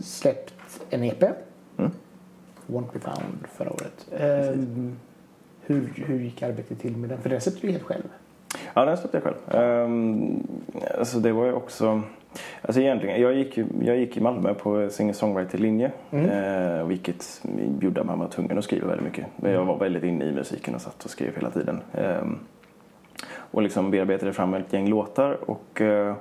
släppt 0.00 0.54
en 0.90 1.04
EP. 1.04 1.22
Mm. 1.22 1.90
Won't 2.66 2.92
be 2.92 2.98
found 2.98 3.46
förra 3.52 3.70
året. 3.70 4.06
Eh, 4.12 4.60
hur, 5.66 5.92
hur 6.06 6.18
gick 6.18 6.42
arbetet 6.42 6.80
till 6.80 6.96
med 6.96 7.10
den? 7.10 7.18
För 7.18 7.30
den 7.30 7.40
släppte 7.40 7.66
du 7.66 7.72
helt 7.72 7.84
själv. 7.84 8.02
Ja, 8.74 8.84
den 8.84 8.96
släppte 8.96 9.20
jag 9.22 9.24
själv. 9.24 9.62
Um, 9.84 10.46
alltså 10.98 11.18
det 11.18 11.32
var 11.32 11.46
ju 11.46 11.52
också... 11.52 12.02
Alltså 12.62 12.80
egentligen, 12.80 13.20
jag 13.20 13.34
gick, 13.34 13.58
jag 13.82 13.96
gick 13.96 14.16
i 14.16 14.20
Malmö 14.20 14.54
på 14.54 14.90
singer-songwriter-linje. 14.90 15.90
Mm. 16.10 16.30
Eh, 16.30 16.86
vilket 16.86 17.42
gjorde 17.80 18.00
att 18.00 18.06
man 18.06 18.18
var 18.18 18.28
tvungen 18.28 18.58
att 18.58 18.64
skriva 18.64 18.86
väldigt 18.86 19.06
mycket. 19.06 19.26
Men 19.36 19.52
jag 19.52 19.64
var 19.64 19.78
väldigt 19.78 20.04
inne 20.04 20.24
i 20.24 20.32
musiken 20.32 20.74
och 20.74 20.80
satt 20.80 21.04
och 21.04 21.10
skrev 21.10 21.34
hela 21.34 21.50
tiden. 21.50 21.80
Eh, 21.92 22.26
och 23.50 23.62
liksom 23.62 23.90
bearbetade 23.90 24.32
fram 24.32 24.54
ett 24.54 24.72
gäng 24.72 24.88
låtar. 24.88 25.50
Och, 25.50 25.80
eh, 25.80 26.14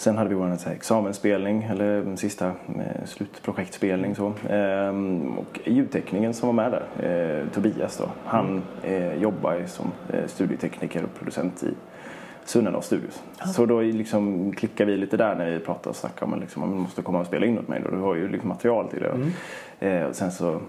Sen 0.00 0.18
hade 0.18 0.30
vi 0.30 0.34
vår 0.34 0.58
examensspelning, 0.72 1.62
eller 1.62 2.16
sista 2.16 2.46
eh, 2.46 3.04
slutprojektspelning. 3.04 4.14
Så. 4.14 4.32
Ehm, 4.48 5.38
och 5.38 5.60
ljudtekningen 5.64 6.34
som 6.34 6.46
var 6.46 6.52
med 6.52 6.72
där, 6.72 7.42
eh, 7.42 7.52
Tobias 7.52 7.96
då, 7.96 8.04
han 8.24 8.62
eh, 8.82 9.14
jobbar 9.22 9.62
som 9.66 9.86
studietekniker 10.26 11.04
och 11.04 11.14
producent 11.14 11.62
i 11.62 11.74
Sunnanå 12.44 12.80
Studios. 12.80 13.22
Ah. 13.38 13.46
Så 13.46 13.66
då 13.66 13.80
liksom 13.80 14.52
klickar 14.52 14.84
vi 14.84 14.96
lite 14.96 15.16
där 15.16 15.34
när 15.34 15.50
vi 15.50 15.58
pratar 15.58 15.90
och 15.90 15.96
snackar 15.96 16.26
om 16.26 16.32
att 16.32 16.40
liksom, 16.40 16.60
man 16.60 16.78
måste 16.78 17.02
komma 17.02 17.20
och 17.20 17.26
spela 17.26 17.46
in 17.46 17.58
åt 17.58 17.68
mig. 17.68 17.80
Då. 17.84 17.90
Du 17.90 17.96
har 17.96 18.14
ju 18.14 18.28
liksom 18.28 18.48
material 18.48 18.88
till 18.88 19.00
det. 19.00 19.08
Mm. 19.08 19.30
Eh, 19.80 20.12
sen 20.12 20.32
så, 20.32 20.60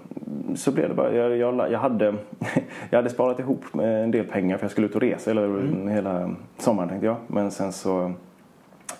så 0.56 0.72
blev 0.72 0.90
det 0.90 0.96
bara, 0.96 1.16
jag, 1.16 1.38
jag, 1.38 1.72
jag, 1.72 1.80
hade, 1.80 2.06
jag 2.90 2.98
hade 2.98 3.10
sparat 3.10 3.40
ihop 3.40 3.64
en 3.74 4.12
del 4.12 4.26
pengar 4.26 4.58
för 4.58 4.64
jag 4.64 4.72
skulle 4.72 4.88
ut 4.88 4.96
och 4.96 5.02
resa 5.02 5.32
eller, 5.32 5.46
mm. 5.46 5.88
hela 5.88 6.36
sommaren 6.58 6.90
tänkte 6.90 7.06
jag. 7.06 7.16
Men 7.28 7.52
sen 7.52 7.72
så 7.72 8.12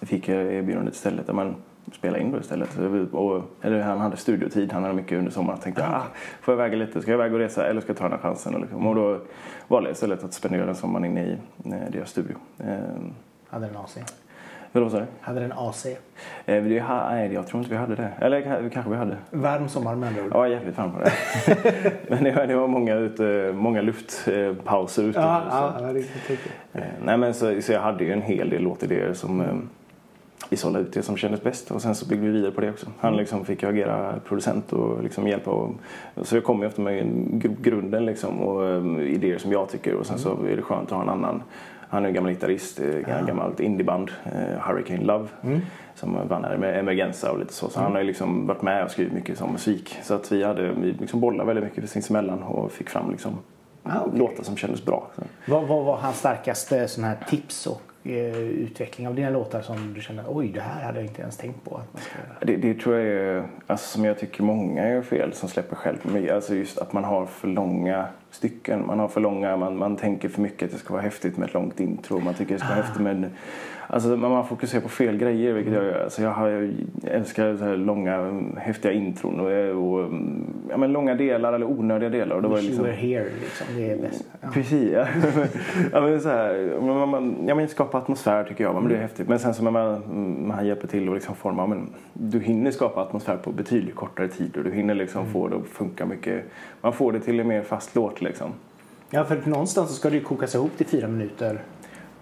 fick 0.02 0.30
jag 0.30 0.54
erbjudandet 0.54 0.94
istället. 0.94 1.36
Man 1.36 1.56
spela 1.96 2.18
in 2.18 2.32
då 2.32 2.40
istället. 2.40 2.78
Och, 3.12 3.42
eller 3.62 3.82
han 3.82 4.00
hade 4.00 4.18
studiotid, 4.18 4.72
han 4.72 4.84
hade 4.84 4.96
mycket 4.96 5.18
under 5.18 5.32
sommaren. 5.32 5.58
Jag 5.58 5.64
tänkte, 5.64 5.88
ah, 5.88 6.04
får 6.42 6.52
jag 6.52 6.58
väga 6.58 6.78
lite? 6.78 7.02
Ska 7.02 7.12
jag 7.12 7.18
väga 7.18 7.34
och 7.34 7.40
resa 7.40 7.68
eller 7.68 7.82
ska 7.82 7.90
jag 7.90 7.98
ta 7.98 8.04
den 8.04 8.12
här 8.12 8.20
chansen? 8.20 8.56
Och, 8.56 8.62
liksom. 8.62 8.88
och 8.88 8.96
då 8.96 9.20
valde 9.68 9.90
jag 9.90 9.94
istället 9.94 10.24
att 10.24 10.34
spendera 10.34 10.66
den 10.66 10.76
sommaren 10.76 11.06
inne 11.06 11.24
i 11.24 11.38
eh, 11.66 11.92
deras 11.92 12.10
studio. 12.10 12.36
Eh, 12.60 12.78
hade 13.50 13.68
den 13.68 13.78
AC? 13.78 13.98
Vad 14.74 14.92
sa 14.92 15.00
du? 15.00 15.06
Hade 15.22 15.40
den 15.40 15.52
AC? 15.52 15.86
Eh, 16.46 16.62
vi, 16.62 16.80
nej, 16.80 17.34
jag 17.34 17.48
tror 17.48 17.60
inte 17.60 17.72
vi 17.72 17.78
hade 17.78 17.96
det. 17.96 18.12
Eller 18.20 18.70
kanske 18.70 18.92
vi 18.92 18.98
hade. 18.98 19.18
Varm 19.32 19.70
sommar 19.70 19.96
med 19.96 20.10
andra 20.10 20.24
ord? 20.24 20.32
Ja, 20.34 20.48
jävligt 20.48 20.78
varm 20.78 20.92
var 20.92 21.02
det. 21.02 21.14
Men 22.10 22.24
det 22.24 22.32
var, 22.32 22.48
det 22.48 22.56
var 22.56 22.68
många, 22.68 22.96
ute, 22.96 23.52
många 23.56 23.82
luftpauser 23.82 25.04
ute. 25.04 25.20
Ja, 25.20 25.44
ja, 25.50 25.76
ja, 25.82 25.94
det, 25.94 26.00
eh, 26.74 26.84
nej, 27.04 27.18
men 27.18 27.34
så, 27.34 27.62
så 27.62 27.72
jag 27.72 27.82
hade 27.82 28.04
ju 28.04 28.14
en 28.14 28.22
hel 28.22 28.50
del 28.50 28.62
låtidéer 28.62 29.14
som 29.14 29.42
mm 29.42 29.70
vi 30.50 30.58
sålde 30.58 30.80
ut 30.80 30.94
det 30.94 31.04
som 31.04 31.18
kändes 31.18 31.44
bäst 31.44 31.72
och 31.72 31.82
sen 31.82 31.96
så 31.96 32.06
byggde 32.06 32.26
vi 32.26 32.32
vidare 32.32 32.52
på 32.52 32.62
det 32.62 32.70
också. 32.70 32.86
Han 33.00 33.10
mm. 33.10 33.20
liksom 33.20 33.46
fick 33.46 33.64
agera 33.64 34.20
producent 34.28 34.74
och 34.74 35.04
liksom 35.04 35.28
hjälpa. 35.28 35.52
Och, 35.52 35.76
så 36.22 36.36
jag 36.36 36.44
kom 36.44 36.62
ju 36.62 36.68
efter 36.68 36.82
med 36.82 37.06
grunden 37.62 38.06
liksom 38.06 38.40
och 38.40 38.62
um, 38.62 39.00
idéer 39.00 39.38
som 39.38 39.52
jag 39.52 39.70
tycker 39.70 39.96
och 39.96 40.06
sen 40.06 40.20
så 40.20 40.32
mm. 40.32 40.52
är 40.52 40.56
det 40.56 40.62
skönt 40.62 40.92
att 40.92 40.96
ha 40.96 41.02
en 41.02 41.10
annan 41.10 41.44
han 41.90 42.04
är 42.04 42.08
en 42.08 42.14
gammal 42.14 42.32
gitarrist, 42.32 42.80
eh, 42.80 43.00
ja. 43.00 43.22
gammalt 43.28 43.60
indieband, 43.60 44.12
uh, 44.26 44.68
Hurricane 44.68 45.04
Love, 45.04 45.28
mm. 45.44 45.62
som 45.96 46.28
vann 46.28 46.44
här 46.44 46.58
med 46.58 46.80
Emergenza 46.80 47.32
och 47.32 47.40
lite 47.40 47.54
så. 47.54 47.70
Så 47.70 47.80
mm. 47.80 47.84
han 47.84 47.92
har 47.92 48.02
ju 48.02 48.08
liksom 48.08 48.48
varit 48.48 48.62
med 48.62 48.84
och 48.84 48.92
skrivit 48.92 49.14
mycket 49.14 49.38
som 49.38 49.52
musik. 49.52 49.98
Så 50.04 50.14
att 50.14 50.32
vi, 50.32 50.44
hade, 50.44 50.72
vi 50.72 50.92
liksom 50.92 51.20
bollade 51.20 51.48
väldigt 51.48 51.66
mycket 51.66 51.90
sinsemellan 51.90 52.44
och 52.44 52.72
fick 52.72 52.90
fram 52.90 53.12
liksom 53.12 53.38
ah, 53.84 54.06
okay. 54.06 54.20
låtar 54.20 54.44
som 54.44 54.58
kändes 54.58 54.86
bra. 54.86 55.08
Vad, 55.46 55.68
vad 55.68 55.86
var 55.86 55.98
hans 55.98 56.20
starkaste 56.20 56.88
sån 56.88 57.04
här 57.04 57.18
tips 57.30 57.68
och 57.68 57.82
Eh, 57.82 57.91
utveckling 58.04 59.08
av 59.08 59.16
dina 59.16 59.30
låtar 59.30 59.62
som 59.62 59.94
du 59.94 60.02
känner 60.02 60.24
oj 60.28 60.48
det 60.48 60.62
här 60.62 60.84
hade 60.84 61.00
jag 61.00 61.08
inte 61.08 61.22
ens 61.22 61.38
tänkt 61.38 61.64
på? 61.64 61.78
Att 61.78 61.94
man 61.94 62.02
ska... 62.02 62.46
det, 62.46 62.58
det 62.58 62.74
tror 62.74 62.98
jag 62.98 63.08
är, 63.08 63.44
alltså, 63.68 63.88
som 63.88 64.06
jag 64.06 64.20
tycker 64.20 64.44
många 64.44 64.90
gör 64.90 65.02
fel 65.02 65.34
som 65.34 65.50
släpper 65.50 65.76
själv. 65.76 66.30
Alltså 66.34 66.56
just 66.56 66.78
att 66.78 66.94
man 66.94 67.04
har 67.04 67.26
för 67.26 67.48
långa 67.48 68.08
stycken. 68.32 68.88
Man 68.88 69.00
har 69.00 69.08
för 69.08 69.22
långa, 69.22 69.58
man, 69.58 69.78
man 69.78 69.98
tänker 69.98 70.30
för 70.30 70.42
mycket 70.42 70.66
att 70.66 70.72
det 70.72 70.78
ska 70.78 70.94
vara 70.94 71.04
häftigt 71.04 71.38
med 71.38 71.48
ett 71.48 71.54
långt 71.54 71.80
intro. 71.80 72.20
Man 72.20 72.34
tycker 72.34 72.54
det 72.54 72.60
ska 72.60 72.68
vara 72.68 72.80
ah. 72.80 72.82
häftigt 72.82 73.02
med 73.02 73.30
Alltså 73.94 74.18
man 74.18 74.48
fokuserar 74.48 74.82
på 74.82 74.90
fel 74.90 75.18
grejer 75.18 75.54
vilket 75.54 75.74
jag 75.74 75.84
gör. 75.84 76.04
Alltså 76.04 76.22
jag, 76.22 76.32
har, 76.32 76.48
jag 76.48 76.72
älskar 77.04 77.56
så 77.56 77.64
här 77.64 77.78
långa 77.78 78.44
häftiga 78.58 78.92
intron 78.92 79.40
och, 79.40 79.48
och 79.48 80.10
ja, 80.70 80.78
men 80.78 80.92
långa 80.92 81.16
delar 81.16 81.54
eller 81.54 81.66
onödiga 81.66 82.10
delar. 82.10 82.36
Och 82.36 82.42
det 82.42 82.48
var 82.48 82.62
liksom... 82.62 82.86
here 82.86 83.26
liksom, 83.42 83.68
det 83.76 83.92
är 83.92 83.98
bäst. 83.98 84.24
Ja. 84.42 84.48
Precis, 84.54 84.92
ja. 84.92 85.08
ja, 85.92 86.02
men 86.02 86.22
så 86.22 86.30
här, 86.30 86.80
man, 86.82 87.10
man, 87.10 87.48
ja, 87.48 87.56
men 87.56 87.68
skapa 87.68 87.98
atmosfär 87.98 88.44
tycker 88.44 88.64
jag, 88.64 88.76
men 88.76 88.88
det 88.88 88.96
är 88.96 89.02
häftigt. 89.02 89.28
Men 89.28 89.40
sen 89.40 89.54
så 89.54 89.64
man, 89.64 90.48
man 90.48 90.68
hjälper 90.68 90.88
till 90.88 91.10
och 91.10 91.16
liksom 91.16 91.36
forma, 91.36 91.68
men 91.68 91.90
du 92.14 92.40
hinner 92.40 92.72
skapa 92.72 93.02
atmosfär 93.02 93.38
på 93.38 93.52
betydligt 93.52 93.96
kortare 93.96 94.28
tid 94.28 94.58
och 94.58 94.64
du 94.64 94.72
hinner 94.72 94.96
liksom 94.96 95.22
mm. 95.22 95.34
få 95.34 95.48
det 95.48 95.56
att 95.56 95.68
funka 95.68 96.06
mycket. 96.06 96.44
Man 96.82 96.94
får 96.94 97.12
det 97.12 97.20
till 97.20 97.40
en 97.40 97.48
mer 97.48 97.62
fast 97.62 97.96
låt 97.96 98.22
liksom. 98.22 98.48
Ja, 99.10 99.24
för 99.24 99.42
någonstans 99.46 99.90
så 99.90 99.96
ska 99.96 100.10
det 100.10 100.16
ju 100.16 100.24
kokas 100.24 100.56
ihop 100.56 100.78
till 100.78 100.88
fyra 100.88 101.08
minuter 101.08 101.62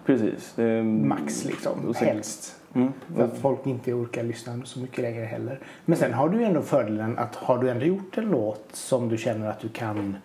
Precis. 0.06 0.52
Det, 0.56 0.82
Max 0.82 1.44
liksom, 1.44 1.94
helst. 1.96 2.56
Mm. 2.74 2.92
För 3.14 3.22
att 3.22 3.38
folk 3.38 3.66
inte 3.66 3.92
orkar 3.92 4.22
lyssna 4.22 4.60
så 4.64 4.80
mycket 4.80 4.98
längre 4.98 5.24
heller. 5.24 5.60
Men 5.84 5.98
sen 5.98 6.12
har 6.12 6.28
du 6.28 6.38
ju 6.38 6.44
ändå 6.44 6.62
fördelen 6.62 7.18
att 7.18 7.36
har 7.36 7.58
du 7.58 7.70
ändå 7.70 7.84
gjort 7.84 8.18
en 8.18 8.30
låt 8.30 8.68
som 8.72 9.08
du 9.08 9.16
känner 9.16 9.50
att 9.50 9.60
du 9.60 9.68
kan 9.68 10.16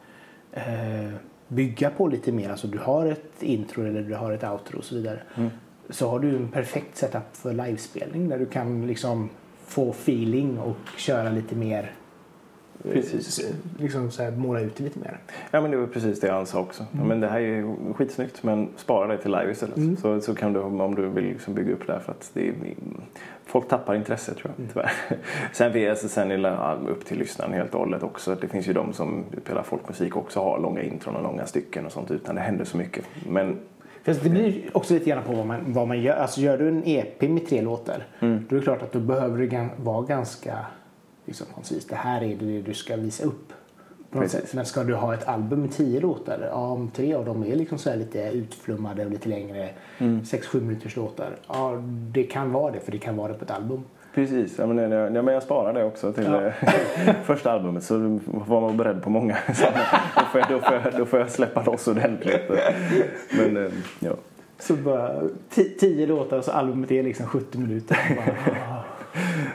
eh, 0.52 1.14
bygga 1.48 1.90
på 1.90 2.08
lite 2.08 2.32
mer. 2.32 2.50
Alltså 2.50 2.68
du 2.68 2.78
har 2.78 3.06
ett 3.06 3.44
intro 3.44 3.86
eller 3.86 4.02
du 4.02 4.16
har 4.16 4.32
ett 4.32 4.44
outro 4.44 4.78
och 4.78 4.84
så 4.84 4.96
vidare. 4.96 5.20
Mm. 5.36 5.50
Så 5.90 6.10
har 6.10 6.20
du 6.20 6.36
en 6.36 6.48
perfekt 6.48 6.98
setup 6.98 7.24
för 7.34 7.54
livespelning 7.54 8.30
där 8.30 8.40
du 8.40 8.46
kan 8.46 8.88
liksom 8.88 9.30
få 9.66 9.90
feeling 9.90 10.60
och 10.60 10.78
köra 10.98 11.30
lite 11.30 11.56
mer 11.56 11.92
Precis. 12.84 13.52
Liksom 13.80 14.12
så 14.12 14.24
här, 14.24 14.32
måla 14.32 14.60
ut 14.60 14.76
det 14.76 14.84
lite 14.84 15.00
mer. 15.00 15.18
Ja 15.52 15.62
men 15.62 15.72
det 15.72 15.78
var 15.78 15.88
precis 15.88 16.20
det 16.20 16.32
han 16.32 16.46
sa 16.46 16.60
också. 16.60 16.86
Mm. 16.94 17.08
men 17.08 17.20
det 17.20 17.28
här 17.28 17.40
är 17.40 17.94
skitsnyggt 17.94 18.44
men 18.44 18.70
spara 18.76 19.08
det 19.08 19.18
till 19.18 19.32
live 19.32 19.52
istället. 19.52 19.78
Mm. 19.78 19.98
Så, 19.98 20.22
så 20.22 20.36
kan 20.36 20.54
du 20.54 20.60
om 20.60 20.96
du 20.96 21.08
vill 21.08 21.24
liksom 21.24 21.54
bygga 21.54 21.74
upp 21.74 21.88
det 21.88 21.94
här 21.94 22.00
för 22.00 22.12
att 22.12 22.32
det 22.34 22.48
är, 22.48 22.54
folk 23.46 23.68
tappar 23.68 23.96
intresse 23.96 24.34
tror 24.34 24.52
jag 24.56 24.60
mm. 24.60 24.70
tyvärr. 24.74 24.92
Sen, 25.54 25.90
alltså, 25.90 26.08
sen 26.08 26.32
är 26.32 26.38
det 26.38 26.92
upp 26.92 27.06
till 27.06 27.18
lyssnaren 27.18 27.54
helt 27.54 27.74
och 27.74 27.80
hållet 27.80 28.04
också. 28.04 28.36
Det 28.42 28.48
finns 28.48 28.68
ju 28.68 28.74
de 28.74 28.94
som 28.94 29.24
spelar 29.44 29.64
folkmusik 29.64 30.18
också 30.18 30.40
har 30.40 30.60
långa 30.60 30.82
intron 30.82 31.16
och 31.16 31.24
långa 31.24 31.46
stycken 31.46 31.86
och 31.86 31.92
sånt 31.92 32.12
utan 32.12 32.36
det 32.36 32.42
händer 32.42 32.66
så 32.66 32.78
mycket. 32.78 33.06
Men 33.30 33.60
Fast 34.04 34.24
det 34.24 34.30
blir 34.30 34.70
också 34.74 34.94
lite 34.94 35.10
grann 35.10 35.24
på 35.24 35.34
vad 35.34 35.46
man, 35.46 35.60
vad 35.68 35.88
man 35.88 36.02
gör. 36.02 36.16
Alltså 36.16 36.42
gör 36.42 36.58
du 36.58 36.68
en 36.68 36.84
EP 36.86 37.22
med 37.22 37.48
tre 37.48 37.62
låtar 37.62 38.08
mm. 38.20 38.46
då 38.50 38.56
är 38.56 38.60
det 38.60 38.64
klart 38.64 38.82
att 38.82 38.92
då 38.92 39.00
behöver 39.00 39.38
du 39.38 39.70
vara 39.78 40.06
ganska 40.06 40.58
liksom, 41.26 41.48
koncis. 41.56 41.86
Det 41.86 41.96
här 41.96 42.24
är 42.24 42.36
det 42.36 42.62
du 42.62 42.74
ska 42.74 42.96
visa 42.96 43.24
upp. 43.24 43.54
Men 44.54 44.66
ska 44.66 44.84
du 44.84 44.94
ha 44.94 45.14
ett 45.14 45.28
album 45.28 45.62
med 45.62 45.72
tio 45.72 46.00
låtar, 46.00 46.48
ja, 46.52 46.68
om 46.68 46.90
tre 46.90 47.14
av 47.14 47.26
dem 47.26 47.44
är 47.44 47.56
liksom 47.56 47.78
så 47.78 47.96
lite 47.96 48.20
utflummade 48.20 49.06
och 49.06 49.12
lite 49.12 49.30
längre, 49.30 49.70
mm. 49.98 50.26
sex, 50.26 50.48
sju 50.48 50.62
minuters 50.62 50.96
låtar, 50.96 51.36
ja 51.48 51.84
det 52.12 52.24
kan 52.24 52.52
vara 52.52 52.72
det 52.72 52.80
för 52.80 52.92
det 52.92 52.98
kan 52.98 53.18
vara 53.18 53.32
det 53.32 53.34
på 53.34 53.46
ett 53.46 53.52
album. 53.52 53.84
Precis, 54.16 54.60
ja, 54.60 54.66
men, 54.66 54.92
ja, 54.92 55.22
men 55.22 55.34
jag 55.34 55.44
sparar 55.44 55.74
det 55.74 55.84
också 55.84 56.14
till 56.14 56.24
ja. 56.24 56.42
Eh, 56.46 57.16
första 57.24 57.52
albumet 57.52 57.84
så 57.84 58.20
var 58.26 58.62
man 58.62 58.78
beredd 58.78 59.04
på 59.04 59.10
många. 59.10 59.38
Så, 59.54 59.66
då, 60.16 60.26
får 60.32 60.42
jag, 60.42 60.50
då, 60.50 60.60
får 60.60 60.74
jag, 60.74 60.94
då 60.98 61.06
får 61.06 61.20
jag 61.20 61.30
släppa 61.30 61.64
loss 61.64 61.88
ordentligt. 61.88 62.42
Men, 63.38 63.58
eh, 63.58 63.72
ja. 64.00 64.16
Så 64.60 64.74
bara 64.74 65.22
tio 65.80 66.08
låtar 66.08 66.38
och 66.38 66.44
så 66.44 66.52
albumet 66.52 66.92
är 66.92 67.04
liksom 67.04 67.26
70 67.26 67.58
minuter. 67.58 67.98
Bara, 68.16 68.75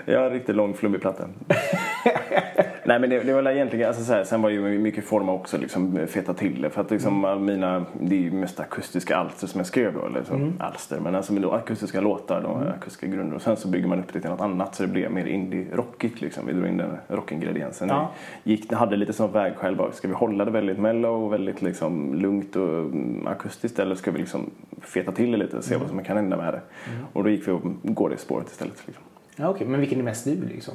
Ja, 0.04 0.24
en 0.24 0.30
riktigt 0.30 0.56
lång 0.56 0.74
flummig 0.74 1.00
platta. 1.00 1.24
Nej 2.84 3.00
men 3.00 3.10
det, 3.10 3.20
det 3.20 3.32
var 3.32 3.50
egentligen, 3.50 3.88
alltså 3.88 4.04
så 4.04 4.12
här, 4.12 4.24
sen 4.24 4.42
var 4.42 4.50
ju 4.50 4.78
mycket 4.78 5.04
forma 5.04 5.32
också 5.32 5.58
liksom 5.58 6.06
feta 6.06 6.34
till 6.34 6.62
det. 6.62 6.70
För 6.70 6.80
att 6.80 6.90
liksom 6.90 7.24
mm. 7.24 7.44
mina, 7.44 7.84
det 8.00 8.14
är 8.14 8.20
ju 8.20 8.30
mest 8.30 8.60
akustiska 8.60 9.16
alster 9.16 9.46
som 9.46 9.58
jag 9.58 9.66
skrev 9.66 9.94
då, 9.94 10.06
eller 10.06 10.22
så, 10.22 10.34
mm. 10.34 10.52
alster. 10.58 11.00
Men 11.00 11.14
alltså 11.14 11.32
då, 11.32 11.52
akustiska 11.52 12.00
låtar, 12.00 12.42
då, 12.42 12.54
mm. 12.54 12.68
akustiska 12.68 13.06
grunder. 13.06 13.36
Och 13.36 13.42
sen 13.42 13.56
så 13.56 13.68
bygger 13.68 13.88
man 13.88 13.98
upp 13.98 14.12
det 14.12 14.20
till 14.20 14.30
något 14.30 14.40
annat 14.40 14.74
så 14.74 14.82
det 14.82 14.88
blev 14.88 15.12
mer 15.12 15.24
indie-rockigt 15.24 16.20
liksom. 16.20 16.46
Vi 16.46 16.52
drog 16.52 16.68
in 16.68 16.76
den 16.76 16.96
rockingrediensen. 17.08 17.88
Ja. 17.88 18.10
Gick, 18.44 18.72
hade 18.72 18.96
lite 18.96 19.12
sån 19.12 19.32
vägskäl 19.32 19.76
bara, 19.76 19.92
ska 19.92 20.08
vi 20.08 20.14
hålla 20.14 20.44
det 20.44 20.50
väldigt 20.50 20.78
mellow 20.78 21.24
och 21.24 21.32
väldigt 21.32 21.62
liksom 21.62 22.14
lugnt 22.14 22.56
och 22.56 22.78
mm, 22.78 23.26
akustiskt 23.26 23.78
eller 23.78 23.94
ska 23.94 24.10
vi 24.10 24.18
liksom 24.18 24.50
feta 24.80 25.12
till 25.12 25.32
det 25.32 25.38
lite 25.38 25.56
och 25.56 25.64
se 25.64 25.74
mm. 25.74 25.80
vad 25.80 25.90
som 25.90 26.04
kan 26.04 26.16
hända 26.16 26.36
med 26.36 26.54
det. 26.54 26.60
Mm. 26.92 27.06
Och 27.12 27.24
då 27.24 27.30
gick 27.30 27.48
vi 27.48 27.52
och 27.52 27.62
går 27.82 28.10
det 28.10 28.16
spåret 28.16 28.50
istället. 28.50 28.82
Liksom. 28.86 29.04
Ja, 29.40 29.48
okay. 29.48 29.66
Men 29.66 29.80
vilken 29.80 29.98
är 29.98 30.02
mest 30.02 30.24
du? 30.24 30.36
Liksom? 30.44 30.74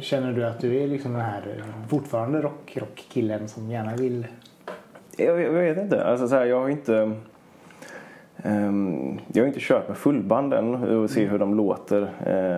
Känner 0.00 0.32
du 0.32 0.46
att 0.46 0.60
du 0.60 0.76
är 0.76 0.88
liksom 0.88 1.12
den 1.12 1.20
här 1.20 1.42
eh, 1.56 1.88
fortfarande 1.88 2.40
rock, 2.40 2.76
rockkillen 2.80 3.48
som 3.48 3.70
gärna 3.70 3.96
vill... 3.96 4.26
Jag, 5.16 5.40
jag 5.40 5.52
vet 5.52 5.78
inte. 5.78 6.04
Alltså, 6.04 6.28
så 6.28 6.34
här, 6.34 6.44
jag 6.44 6.60
har 6.60 6.68
inte... 6.68 7.12
Um, 8.44 9.20
jag 9.32 9.42
har 9.42 9.48
inte 9.48 9.60
kört 9.60 9.88
med 9.88 9.96
fullband 9.96 10.54
än 10.54 10.74
och 10.74 11.10
se 11.10 11.20
mm. 11.20 11.32
hur 11.32 11.38
de 11.38 11.54
låter 11.54 12.10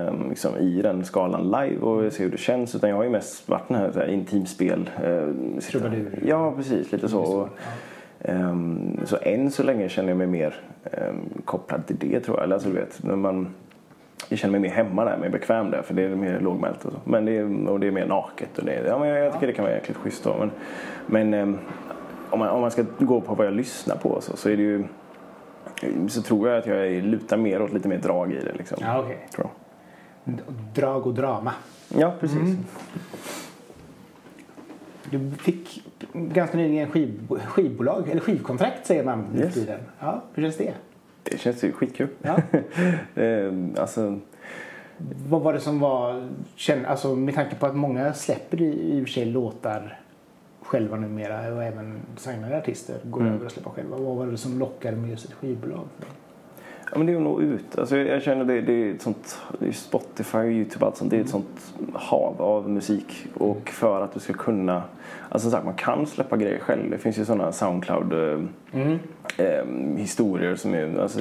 um, 0.09 0.28
liksom, 0.28 0.57
i 0.57 0.83
den 0.83 1.04
skalan 1.04 1.45
live 1.45 1.80
och 1.80 2.12
se 2.12 2.23
hur 2.23 2.30
det 2.30 2.38
känns. 2.38 2.75
Utan 2.75 2.90
jag 2.90 2.97
har 2.97 3.04
ju 3.04 3.11
mest 3.11 3.49
varit 3.49 3.69
den 3.69 3.76
här, 3.76 3.92
så 3.92 3.99
här 3.99 4.07
intimspel. 4.07 4.90
Uh, 5.04 5.61
Trubadur? 5.61 6.23
Ja, 6.26 6.52
precis. 6.57 6.92
Lite 6.92 7.09
så. 7.09 7.23
Och, 7.23 7.49
um, 8.19 9.00
så 9.04 9.16
än 9.23 9.50
så 9.50 9.62
länge 9.62 9.88
känner 9.88 10.09
jag 10.09 10.19
mig 10.19 10.26
mer 10.26 10.54
kopplad 11.45 11.87
till 11.87 11.97
det 11.99 12.21
tror 12.21 12.40
jag. 12.40 12.52
Alltså, 12.52 12.69
du 12.69 12.75
vet, 12.75 13.02
när 13.02 13.16
man 13.16 13.49
jag 14.29 14.39
känner 14.39 14.53
mig 14.53 14.61
mer 14.61 14.77
hemma 14.77 15.05
där, 15.05 15.17
mer 15.17 15.29
bekväm 15.29 15.71
där 15.71 15.83
för 15.83 15.95
det 15.95 16.03
är 16.03 16.09
mer 16.09 16.41
lågmält 16.41 16.85
och 16.85 16.93
så. 16.93 16.99
Men 17.05 17.25
det 17.25 17.37
är, 17.37 17.69
och 17.69 17.81
det 17.81 17.87
är 17.87 17.91
mer 17.91 18.07
naket 18.07 18.59
och 18.59 18.65
det, 18.65 18.85
ja, 18.87 18.99
men 18.99 19.09
jag 19.09 19.33
tycker 19.33 19.47
det 19.47 19.53
kan 19.53 19.65
vara 19.65 19.75
jäkligt 19.75 19.97
schysst 19.97 20.25
då. 20.25 20.37
Men, 20.39 20.50
men 21.07 21.35
eh, 21.35 21.59
om, 22.31 22.39
man, 22.39 22.49
om 22.49 22.61
man 22.61 22.71
ska 22.71 22.85
gå 22.99 23.21
på 23.21 23.35
vad 23.35 23.47
jag 23.47 23.55
lyssnar 23.55 23.97
på 23.97 24.21
så, 24.21 24.37
så 24.37 24.49
är 24.49 24.57
det 24.57 24.62
ju 24.62 24.85
så 26.09 26.23
tror 26.23 26.49
jag 26.49 26.59
att 26.59 26.67
jag 26.67 27.05
lutar 27.05 27.37
mer 27.37 27.62
åt 27.62 27.73
lite 27.73 27.89
mer 27.89 27.99
drag 27.99 28.33
i 28.33 28.41
det. 28.45 28.53
Liksom. 28.53 28.79
Ja, 28.81 29.00
okay. 29.00 29.17
tror 29.35 29.47
jag. 29.47 30.35
Drag 30.75 31.07
och 31.07 31.15
drama. 31.15 31.53
Ja, 31.99 32.15
precis. 32.21 32.39
Mm. 32.39 32.65
Du 35.11 35.31
fick 35.31 35.83
ganska 36.12 36.57
nyligen 36.57 36.91
skiv, 36.91 37.29
skivbolag, 37.47 38.09
eller 38.09 38.21
skivkontrakt 38.21 38.87
säger 38.87 39.05
man 39.05 39.27
nu 39.35 39.41
yes. 39.41 39.55
tiden. 39.55 39.81
Ja, 39.99 40.23
hur 40.35 40.43
känns 40.43 40.57
det? 40.57 40.75
Det 41.23 41.39
känns 41.39 41.65
ju 41.65 41.73
skitkul. 41.73 42.09
Ja. 42.23 42.37
alltså... 43.83 44.19
Vad 45.29 45.43
var 45.43 45.53
det 45.53 45.61
som 45.61 45.81
var, 45.81 46.29
alltså 46.87 47.15
med 47.15 47.35
tanke 47.35 47.57
på 47.57 47.67
att 47.67 47.77
många 47.77 48.15
släpper 48.15 48.62
i 48.62 49.00
och 49.03 49.07
för 49.07 49.12
sig 49.12 49.25
låtar 49.25 50.00
själva 50.62 50.97
numera 50.97 51.55
och 51.55 51.65
även 51.65 52.00
signade 52.17 52.59
artister 52.59 52.97
går 53.05 53.21
mm. 53.21 53.35
över 53.35 53.47
och 53.47 53.53
släpper 53.53 53.71
själva. 53.71 53.97
Vad 53.97 54.17
var 54.17 54.27
det 54.27 54.37
som 54.37 54.59
lockade 54.59 54.97
med 54.97 55.11
just 55.11 55.25
ett 55.25 55.33
skivbolag? 55.33 55.85
Ja, 56.93 56.99
men 56.99 57.07
det 57.07 57.13
är 57.13 57.17
att 57.17 57.23
nå 57.23 57.41
ut. 57.41 57.79
Alltså, 57.79 57.97
jag 57.97 58.23
känner 58.23 58.45
det, 58.45 58.61
det 58.61 58.73
är 58.73 58.95
ett 58.95 59.03
sånt, 59.03 59.41
det 59.59 59.67
är 59.67 59.73
Spotify 59.73 60.39
och 60.39 60.53
Youtube 60.53 60.87
allt 60.87 60.97
sånt. 60.97 61.11
Det 61.11 61.17
är 61.17 61.21
ett 61.21 61.29
sånt 61.29 61.75
hav 61.93 62.43
av 62.43 62.71
musik. 62.71 63.27
Och 63.35 63.69
för 63.69 64.05
att 64.05 64.15
du 64.15 64.21
ska 64.21 64.33
kunna, 64.33 64.83
alltså 65.29 65.51
sagt, 65.51 65.65
man 65.65 65.75
kan 65.75 66.07
släppa 66.07 66.37
grejer 66.37 66.59
själv. 66.59 66.91
Det 66.91 66.99
finns 66.99 67.19
ju 67.19 67.25
sådana 67.25 67.53
Soundcloud, 67.53 68.13
eh, 68.13 68.41
mm. 68.73 68.99
eh, 69.37 69.97
historier 69.97 70.57
som 70.57 70.75
är, 70.75 70.99
alltså, 70.99 71.21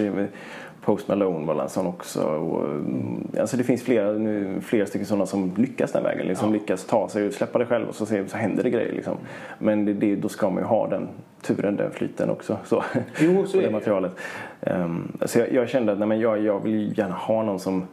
Post 0.89 1.07
Malone 1.07 1.45
var 1.45 1.63
en 1.63 1.69
sån 1.69 1.87
också. 1.87 2.23
Och, 2.23 2.65
mm. 2.65 3.27
alltså 3.39 3.57
det 3.57 3.63
finns 3.63 3.83
flera, 3.83 4.11
nu, 4.11 4.61
flera 4.61 4.85
stycken 4.85 5.05
sådana 5.05 5.25
som 5.25 5.51
lyckas 5.57 5.91
den 5.91 6.03
vägen. 6.03 6.27
Liksom 6.27 6.47
ja. 6.49 6.53
lyckas 6.53 6.85
ta 6.85 7.09
sig 7.09 7.27
och 7.27 7.33
släppa 7.33 7.59
det 7.59 7.65
själv 7.65 7.87
och 7.87 7.95
så, 7.95 8.05
så 8.05 8.37
händer 8.37 8.63
det 8.63 8.69
grejer. 8.69 8.93
Liksom. 8.93 9.17
Men 9.59 9.85
det, 9.85 9.93
det, 9.93 10.15
då 10.15 10.29
ska 10.29 10.49
man 10.49 10.63
ju 10.63 10.67
ha 10.67 10.87
den 10.87 11.07
turen, 11.41 11.75
den 11.75 11.91
flyten 11.91 12.29
också. 12.29 12.57
Så, 12.65 12.83
jo, 13.19 13.45
så 13.47 13.57
är 13.57 13.61
det 13.61 13.71
materialet. 13.71 14.11
Um, 14.61 15.17
så 15.25 15.39
jag, 15.39 15.53
jag, 15.53 15.69
kände 15.69 15.91
att 15.91 15.99
nej, 15.99 16.07
men 16.07 16.19
jag, 16.19 16.43
jag 16.43 16.63
vill 16.63 16.97
gärna 16.97 17.15
ha 17.15 17.43
någon 17.43 17.59
som 17.59 17.83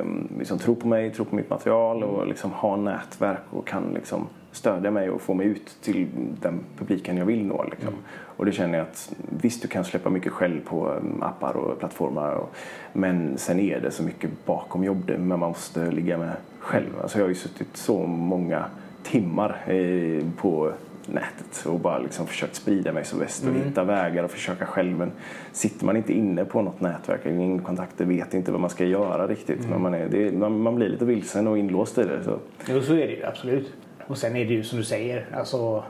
um, 0.00 0.28
liksom 0.38 0.58
tror 0.58 0.74
på 0.74 0.88
mig, 0.88 1.10
tror 1.10 1.26
på 1.26 1.36
mitt 1.36 1.50
material 1.50 2.04
och 2.04 2.26
liksom 2.26 2.50
ha 2.50 2.76
nätverk 2.76 3.42
och 3.50 3.66
kan 3.66 3.90
liksom 3.94 4.26
stödja 4.56 4.90
mig 4.90 5.10
och 5.10 5.20
få 5.20 5.34
mig 5.34 5.46
ut 5.46 5.76
till 5.82 6.06
den 6.40 6.60
publiken 6.78 7.16
jag 7.16 7.26
vill 7.26 7.46
nå. 7.46 7.64
Liksom. 7.64 7.88
Mm. 7.88 8.00
Och 8.36 8.44
det 8.44 8.52
känner 8.52 8.78
jag 8.78 8.86
att 8.86 9.12
visst 9.42 9.62
du 9.62 9.68
kan 9.68 9.84
släppa 9.84 10.10
mycket 10.10 10.32
själv 10.32 10.60
på 10.64 10.88
um, 10.88 11.22
appar 11.22 11.56
och 11.56 11.78
plattformar 11.78 12.32
och, 12.32 12.54
men 12.92 13.38
sen 13.38 13.60
är 13.60 13.80
det 13.80 13.90
så 13.90 14.02
mycket 14.02 14.30
bakom 14.46 14.84
jobbet 14.84 15.18
men 15.18 15.28
man 15.28 15.38
måste 15.38 15.90
ligga 15.90 16.18
med 16.18 16.32
själv. 16.58 17.00
Alltså 17.02 17.18
jag 17.18 17.24
har 17.24 17.28
ju 17.28 17.34
suttit 17.34 17.76
så 17.76 18.06
många 18.06 18.64
timmar 19.02 19.62
eh, 19.66 20.24
på 20.36 20.72
nätet 21.06 21.66
och 21.66 21.80
bara 21.80 21.98
liksom 21.98 22.26
försökt 22.26 22.54
sprida 22.54 22.92
mig 22.92 23.04
som 23.04 23.18
bäst 23.18 23.42
och 23.42 23.48
mm. 23.48 23.62
hitta 23.62 23.84
vägar 23.84 24.24
och 24.24 24.30
försöka 24.30 24.66
själv. 24.66 24.98
Men 24.98 25.12
sitter 25.52 25.86
man 25.86 25.96
inte 25.96 26.12
inne 26.12 26.44
på 26.44 26.62
något 26.62 26.80
nätverk, 26.80 27.26
ingen 27.26 27.58
kontakter, 27.58 28.04
vet 28.04 28.34
inte 28.34 28.52
vad 28.52 28.60
man 28.60 28.70
ska 28.70 28.84
göra 28.84 29.26
riktigt. 29.26 29.58
Mm. 29.58 29.70
Men 29.70 29.82
man, 29.82 29.94
är, 29.94 30.08
det, 30.08 30.32
man, 30.32 30.60
man, 30.60 30.74
blir 30.74 30.88
lite 30.88 31.04
vilsen 31.04 31.46
och 31.46 31.58
inlåst 31.58 31.98
i 31.98 32.02
det. 32.02 32.24
Så. 32.24 32.38
Jo, 32.68 32.82
så 32.82 32.92
är 32.92 33.06
det 33.06 33.12
ju 33.12 33.24
absolut. 33.24 33.72
Och 34.06 34.18
sen 34.18 34.36
är 34.36 34.44
det 34.44 34.54
ju 34.54 34.64
som 34.64 34.78
du 34.78 34.84
säger, 34.84 35.26
alltså 35.34 35.84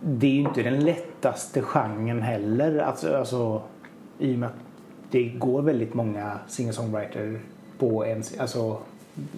det 0.00 0.26
är 0.26 0.30
ju 0.30 0.40
inte 0.40 0.62
den 0.62 0.84
lättaste 0.84 1.62
genren 1.62 2.22
heller. 2.22 2.78
Alltså, 2.78 3.16
alltså, 3.16 3.62
I 4.18 4.34
och 4.34 4.38
med 4.38 4.48
att 4.48 4.54
det 5.10 5.24
går 5.24 5.62
väldigt 5.62 5.94
många 5.94 6.38
singer-songwriter 6.48 7.38
på 7.78 8.04
en, 8.04 8.22
alltså, 8.38 8.78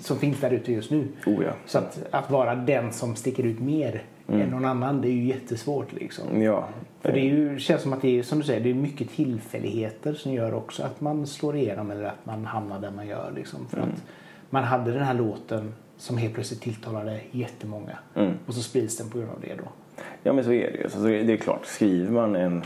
som 0.01 0.19
finns 0.19 0.41
där 0.41 0.51
ute 0.51 0.73
just 0.73 0.91
nu. 0.91 1.09
Oh 1.27 1.45
ja. 1.45 1.53
Så 1.67 1.79
att, 1.79 1.99
att 2.11 2.31
vara 2.31 2.55
den 2.55 2.93
som 2.93 3.17
sticker 3.17 3.43
ut 3.43 3.61
mer 3.61 4.03
mm. 4.29 4.41
än 4.41 4.49
någon 4.49 4.65
annan 4.65 5.01
det 5.01 5.09
är 5.09 5.13
ju 5.13 5.25
jättesvårt. 5.25 5.93
Liksom. 5.93 6.43
Ja. 6.43 6.69
För 7.01 7.13
det 7.13 7.21
är 7.21 7.25
ju, 7.25 7.59
känns 7.59 7.83
som 7.83 7.93
att 7.93 8.03
det 8.03 8.19
är 8.19 8.23
som 8.23 8.39
du 8.39 8.45
säger, 8.45 8.61
det 8.61 8.71
är 8.71 8.75
mycket 8.75 9.11
tillfälligheter 9.11 10.15
som 10.15 10.33
gör 10.33 10.55
också 10.55 10.83
att 10.83 11.01
man 11.01 11.27
slår 11.27 11.57
igenom 11.57 11.91
eller 11.91 12.05
att 12.05 12.27
man 12.27 12.45
hamnar 12.45 12.81
där 12.81 12.91
man 12.91 13.07
gör. 13.07 13.33
Liksom. 13.37 13.67
För 13.69 13.77
mm. 13.77 13.89
att 13.89 14.03
man 14.51 14.65
hade 14.65 14.93
den 14.93 15.03
här 15.03 15.15
låten 15.15 15.75
som 15.97 16.17
helt 16.17 16.35
plötsligt 16.35 16.61
tilltalade 16.61 17.21
jättemånga. 17.31 17.99
Mm. 18.15 18.35
Och 18.47 18.55
så 18.55 18.63
sprids 18.63 18.97
den 18.97 19.11
på 19.11 19.19
grund 19.19 19.31
av 19.31 19.41
det 19.41 19.55
då. 19.55 19.69
Ja 20.23 20.33
men 20.33 20.45
så 20.45 20.53
är 20.53 20.71
det 20.71 20.77
ju. 20.77 20.83
Alltså, 20.85 21.03
det 21.03 21.33
är 21.33 21.37
klart, 21.37 21.67
skriver 21.67 22.13
man 22.13 22.37
en, 22.37 22.63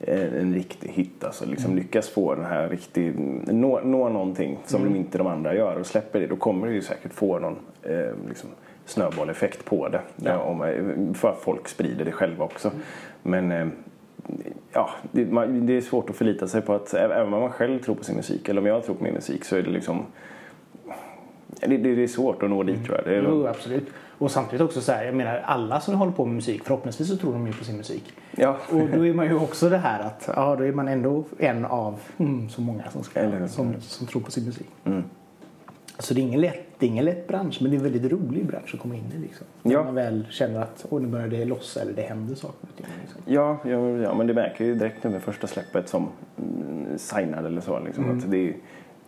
en, 0.00 0.34
en 0.34 0.54
riktig 0.54 0.88
hit, 0.88 1.24
alltså 1.24 1.46
liksom 1.46 1.70
mm. 1.70 1.82
lyckas 1.82 2.08
få 2.08 2.34
den 2.34 2.44
här 2.44 2.68
riktig, 2.68 3.18
nå, 3.46 3.80
nå 3.84 4.08
någonting 4.08 4.58
som 4.66 4.82
mm. 4.82 4.96
inte 4.96 5.18
de 5.18 5.26
andra 5.26 5.54
gör 5.54 5.76
och 5.76 5.86
släpper 5.86 6.20
det, 6.20 6.26
då 6.26 6.36
kommer 6.36 6.66
det 6.66 6.72
ju 6.72 6.82
säkert 6.82 7.12
få 7.12 7.38
någon 7.38 7.56
eh, 7.82 8.28
liksom, 8.28 8.50
snöbolleffekt 8.84 9.64
på 9.64 9.88
det. 9.88 10.00
Ja. 10.16 10.38
Om, 10.38 10.62
eh, 10.62 11.14
för 11.14 11.30
att 11.30 11.38
folk 11.38 11.68
sprider 11.68 12.04
det 12.04 12.12
själva 12.12 12.44
också. 12.44 12.68
Mm. 12.68 12.80
Men 13.22 13.52
eh, 13.52 13.68
ja, 14.72 14.90
det, 15.12 15.26
man, 15.26 15.66
det, 15.66 15.76
är 15.76 15.80
svårt 15.80 16.10
att 16.10 16.16
förlita 16.16 16.48
sig 16.48 16.62
på 16.62 16.74
att 16.74 16.94
även 16.94 17.34
om 17.34 17.40
man 17.40 17.52
själv 17.52 17.78
tror 17.78 17.94
på 17.94 18.04
sin 18.04 18.16
musik 18.16 18.48
eller 18.48 18.60
om 18.60 18.66
jag 18.66 18.84
tror 18.84 18.94
på 18.94 19.04
min 19.04 19.14
musik 19.14 19.44
så 19.44 19.56
är 19.56 19.62
det 19.62 19.70
liksom 19.70 20.06
det, 21.60 21.76
det, 21.76 22.02
är 22.02 22.06
svårt 22.06 22.42
att 22.42 22.50
nå 22.50 22.62
dit 22.62 22.74
mm. 22.74 22.86
tror 22.86 22.98
jag. 22.98 23.06
Det 23.06 23.16
är 23.16 23.22
jo, 23.22 23.46
absolut. 23.46 23.86
Och 24.18 24.30
samtidigt 24.30 24.60
också 24.60 24.80
så 24.80 24.92
här, 24.92 25.04
jag 25.04 25.14
menar 25.14 25.42
alla 25.44 25.80
som 25.80 25.94
håller 25.94 26.12
på 26.12 26.24
med 26.24 26.34
musik, 26.34 26.64
förhoppningsvis 26.64 27.08
så 27.08 27.16
tror 27.16 27.32
de 27.32 27.46
ju 27.46 27.52
på 27.52 27.64
sin 27.64 27.76
musik. 27.76 28.12
Ja. 28.36 28.56
Och 28.70 28.88
då 28.96 29.06
är 29.06 29.14
man 29.14 29.26
ju 29.26 29.34
också 29.34 29.68
det 29.68 29.78
här 29.78 30.00
att, 30.00 30.30
ja 30.36 30.56
då 30.56 30.64
är 30.64 30.72
man 30.72 30.88
ändå 30.88 31.24
en 31.38 31.64
av 31.64 32.00
mm, 32.18 32.48
så 32.48 32.60
många 32.60 32.90
som, 32.90 33.02
ska, 33.02 33.48
som, 33.48 33.74
som 33.80 34.06
tror 34.06 34.22
på 34.22 34.30
sin 34.30 34.44
musik. 34.44 34.68
Mm. 34.84 35.04
Så 35.98 36.14
det 36.14 36.20
är, 36.20 36.22
ingen 36.22 36.40
lätt, 36.40 36.66
det 36.78 36.86
är 36.86 36.90
ingen 36.90 37.04
lätt 37.04 37.28
bransch 37.28 37.58
men 37.60 37.70
det 37.70 37.76
är 37.76 37.78
en 37.78 37.92
väldigt 37.92 38.12
rolig 38.12 38.46
bransch 38.46 38.74
att 38.74 38.80
komma 38.80 38.94
in 38.94 39.12
i. 39.16 39.18
Liksom. 39.18 39.46
Ja. 39.62 39.78
När 39.78 39.84
man 39.84 39.94
väl 39.94 40.26
känner 40.30 40.60
att 40.60 40.86
oh, 40.90 41.00
nu 41.00 41.08
börjar 41.08 41.28
det 41.28 41.44
lossa 41.44 41.80
eller 41.80 41.92
det 41.92 42.02
händer 42.02 42.34
saker. 42.34 42.68
Liksom. 42.76 43.20
Ja, 43.24 43.58
ja, 43.64 43.88
ja, 43.88 44.14
men 44.14 44.26
det 44.26 44.34
märker 44.34 44.64
ju 44.64 44.74
direkt 44.74 45.04
med 45.04 45.22
första 45.22 45.46
släppet 45.46 45.88
som 45.88 46.08
mm, 46.38 46.98
signad 46.98 47.46
eller 47.46 47.60
så. 47.60 47.80
Liksom, 47.80 48.04
mm. 48.04 48.18
att 48.18 48.30
det 48.30 48.48
är, 48.48 48.54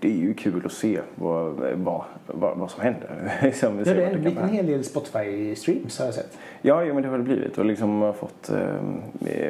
det 0.01 0.09
är 0.09 0.17
ju 0.17 0.35
kul 0.35 0.63
att 0.67 0.73
se 0.73 1.01
vad, 1.15 1.53
vad, 1.55 2.05
vad, 2.27 2.59
vad 2.59 2.71
som 2.71 2.83
händer. 2.83 3.39
liksom, 3.43 3.85
det 3.85 4.05
har 4.05 4.15
blivit 4.15 4.39
en 4.39 4.49
hel 4.49 4.67
del 4.67 4.83
Spotify-streams 4.83 5.99
har 5.99 6.07
jag 6.07 6.15
sett. 6.15 6.39
Ja, 6.63 6.85
ja 6.85 6.95
men 6.95 7.03
det 7.03 7.09
har 7.09 7.19
det 7.19 7.25
blivit 7.25 7.59
och 7.59 7.65
liksom 7.65 8.01
har 8.01 8.13
fått 8.13 8.51
eh, 8.51 9.49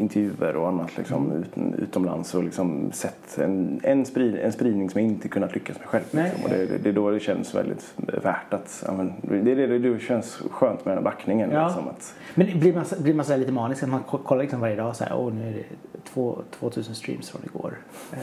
intervjuer 0.00 0.56
och 0.56 0.68
annat 0.68 0.96
liksom, 0.96 1.26
mm. 1.26 1.38
ut, 1.42 1.80
utomlands 1.82 2.34
och 2.34 2.44
liksom 2.44 2.92
sett 2.92 3.38
en, 3.38 3.80
en, 3.82 4.06
sprid, 4.06 4.36
en 4.36 4.52
spridning 4.52 4.90
som 4.90 5.00
jag 5.00 5.10
inte 5.10 5.28
kunnat 5.28 5.54
lyckas 5.54 5.78
med 5.78 5.86
själv. 5.88 6.04
Liksom. 6.10 6.44
Och 6.44 6.50
det, 6.50 6.66
det, 6.66 6.78
det, 6.78 6.88
är 6.88 6.92
då 6.92 7.10
det 7.10 7.20
känns 7.20 7.54
väldigt 7.54 7.94
värt 7.96 8.54
att, 8.54 8.84
ja, 8.86 8.92
men, 8.92 9.12
det, 9.20 9.54
det, 9.54 9.66
det, 9.66 9.78
det 9.78 10.00
känns 10.00 10.42
skönt 10.50 10.84
med 10.84 10.96
den 10.96 11.04
här 11.04 11.10
backningen. 11.10 11.50
Ja. 11.50 11.66
Liksom, 11.66 11.88
att, 11.88 12.14
men 12.34 12.60
blir 12.60 12.74
man, 12.74 12.84
blir 12.98 13.14
man 13.14 13.24
så 13.24 13.36
lite 13.36 13.52
manisk 13.52 13.82
att 13.82 13.88
man 13.88 14.02
kollar 14.02 14.42
liksom 14.42 14.60
varje 14.60 14.76
dag 14.76 14.96
så 14.96 15.04
här, 15.04 15.16
åh 15.16 15.32
nu 15.32 15.48
är 15.48 15.52
det 15.52 15.64
två, 16.04 16.42
2000 16.50 16.94
streams 16.94 17.30
från 17.30 17.42
igår. 17.44 17.78
Eh. 18.12 18.18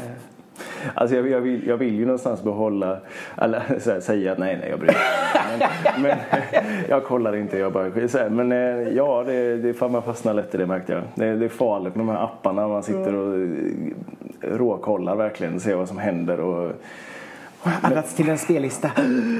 Alltså 0.93 1.15
jag, 1.15 1.29
jag, 1.29 1.41
vill, 1.41 1.67
jag 1.67 1.77
vill 1.77 1.95
ju 1.95 2.05
någonstans 2.05 2.43
behålla, 2.43 2.97
eller 3.37 3.59
här, 3.85 3.99
säga 3.99 4.31
att 4.31 4.37
nej, 4.37 4.57
nej, 4.61 4.69
jag 4.69 4.79
bryr 4.79 4.87
mig 4.87 4.97
men, 5.93 6.01
men 6.01 6.17
jag 6.89 7.03
kollar 7.03 7.35
inte, 7.35 7.57
jag 7.57 7.73
bara 7.73 8.07
så 8.07 8.17
här, 8.17 8.29
Men 8.29 8.51
eh, 8.51 8.93
ja, 8.95 9.23
det, 9.27 9.57
det, 9.57 9.81
man 9.81 10.03
fastnar 10.03 10.33
lätt 10.33 10.55
i 10.55 10.57
det 10.57 10.65
märkte 10.65 10.93
jag. 10.93 11.01
Det, 11.15 11.35
det 11.35 11.45
är 11.45 11.49
farligt 11.49 11.95
med 11.95 12.05
de 12.05 12.09
här 12.09 12.23
apparna, 12.23 12.67
man 12.67 12.83
sitter 12.83 13.15
och 13.15 13.35
eh, 13.35 14.57
råkollar 14.57 15.15
verkligen 15.15 15.55
och 15.55 15.61
ser 15.61 15.75
vad 15.75 15.87
som 15.87 15.97
händer. 15.97 16.39
Och, 16.39 16.71
Addats 17.63 18.15
till 18.15 18.29
en 18.29 18.37
spellista. 18.37 18.91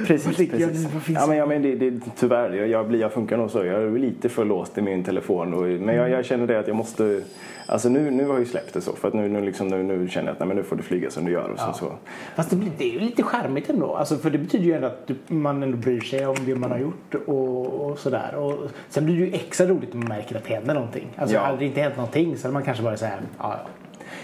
Precis. 0.08 0.38
precis. 0.38 1.08
Ja, 1.08 1.28
men, 1.28 1.38
ja, 1.38 1.46
men 1.46 1.62
det, 1.62 1.76
det, 1.76 2.00
tyvärr, 2.16 2.54
jag, 2.54 2.68
jag, 2.68 2.96
jag 2.96 3.14
funkar 3.14 3.38
nog 3.38 3.52
så. 3.52 3.66
Jag 3.66 3.84
är 3.84 4.00
lite 4.00 4.30
för 4.30 4.46
låst 4.46 4.78
i 4.78 4.82
min 4.82 5.04
telefon. 5.04 5.54
Och, 5.54 5.62
men 5.62 5.96
jag, 5.96 6.10
jag, 6.10 6.26
känner 6.26 6.48
det 6.48 6.60
att 6.60 6.68
jag 6.68 6.76
måste... 6.76 7.22
Alltså 7.66 7.90
nu, 7.90 8.12
nu 8.12 8.26
har 8.26 8.34
jag 8.34 8.40
ju 8.40 8.46
släppt 8.46 8.74
det 8.74 8.82
så. 8.82 8.94
För 8.94 9.08
att 9.08 9.14
nu, 9.14 9.28
nu, 9.28 9.42
liksom, 9.42 9.68
nu, 9.68 9.84
nu 9.84 10.08
känner 10.08 10.28
jag 10.28 10.34
att 10.34 10.40
nej, 10.40 10.48
men 10.48 10.58
nu 10.58 10.64
får 10.64 10.76
du 10.76 10.84
flyga 10.84 11.10
som 11.10 11.26
du 11.26 11.32
gör. 11.32 11.50
Och 11.50 11.58
ja. 11.58 11.74
så, 11.74 11.80
så. 11.80 11.94
Fast 12.36 12.50
det, 12.50 12.58
det 12.78 12.84
är 12.84 12.94
ju 12.94 13.00
lite 13.00 13.24
charmigt 13.24 13.70
ändå. 13.70 13.96
Alltså, 13.96 14.18
för 14.18 14.30
det 14.30 14.38
betyder 14.38 14.66
ju 14.66 14.74
ändå 14.74 14.88
att 14.88 15.12
man 15.28 15.64
ändå 15.64 15.78
bryr 15.78 16.02
sig 16.02 16.28
om 16.28 16.36
det 16.46 16.56
man 16.56 16.72
har 16.72 16.80
gjort. 16.80 17.16
Och, 17.26 17.68
och 17.68 18.00
sådär. 18.00 18.36
Och 18.36 18.72
sen 18.90 19.06
blir 19.06 19.16
det 19.16 19.26
ju 19.26 19.34
extra 19.34 19.68
roligt 19.68 19.94
om 19.94 20.00
man 20.00 20.10
märker 20.10 20.36
att 20.38 20.44
det 20.44 20.54
händer 20.54 20.74
någonting. 20.74 21.08
Alltså 21.16 21.36
ja. 21.36 21.42
hade 21.42 21.58
det 21.58 21.66
inte 21.66 21.82
hänt 21.82 21.98
någonting 21.98 22.38
så 22.38 22.44
hade 22.44 22.54
man 22.54 22.64
kanske 22.64 22.84
bara 22.84 22.98
så 22.98 23.06
här, 23.06 23.20
ja, 23.40 23.60
ja 23.64 23.70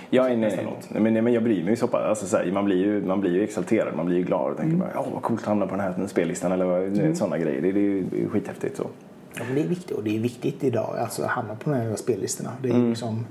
Ja, 0.10 0.24
nej, 0.24 0.38
nej, 0.38 0.67
men, 0.89 1.13
nej, 1.13 1.22
men 1.22 1.34
jag 1.34 1.43
bryr 1.43 1.63
mig 1.63 1.76
så 1.76 1.88
pass. 1.88 2.02
Alltså, 2.02 2.26
så 2.26 2.38
här, 2.38 2.52
man, 2.52 2.65
blir 2.65 2.78
ju, 2.78 3.06
man 3.06 3.22
blir 3.22 3.34
ju 3.34 3.43
exalterad, 3.43 3.96
man 3.96 4.06
blir 4.06 4.17
ju 4.17 4.24
glad 4.24 4.52
och 4.52 4.58
tänker 4.58 4.76
mm. 4.76 4.80
bara 4.80 4.91
ja 4.93 5.06
vad 5.13 5.22
coolt 5.22 5.41
att 5.41 5.48
hamna 5.48 5.67
på 5.67 5.76
den 5.76 5.80
här 5.80 6.08
spellistan 6.08 6.52
eller 6.52 6.88
mm. 6.88 7.15
sådana 7.15 7.38
grejer. 7.38 7.62
Det, 7.62 7.72
det 7.72 7.80
är 7.80 7.84
ju 7.84 8.30
skithäftigt 8.30 8.78
så. 8.78 8.88
Ja, 9.36 9.41
men 9.46 9.56
det 9.56 9.62
är 9.62 9.67
viktigt 9.67 9.91
och 9.91 10.04
det 10.04 10.15
är 10.15 10.19
viktigt 10.19 10.63
idag 10.63 10.98
alltså, 11.00 11.24
att 11.24 11.30
hamna 11.30 11.56
på 11.56 11.69
de 11.69 11.76
här 11.76 11.96
spellistorna. 11.96 12.52
Det 12.62 12.69
är 12.69 12.74
mm. 12.74 12.89
liksom, 12.89 13.26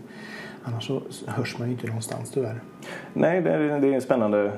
annars 0.62 0.86
så 0.86 1.02
hörs 1.26 1.58
man 1.58 1.68
ju 1.68 1.74
inte 1.74 1.86
någonstans 1.86 2.30
tyvärr. 2.30 2.60
Nej, 3.12 3.42
det 3.42 3.50
är, 3.50 3.80
det 3.80 3.88
är 3.88 3.92
en 3.92 4.00
spännande 4.00 4.52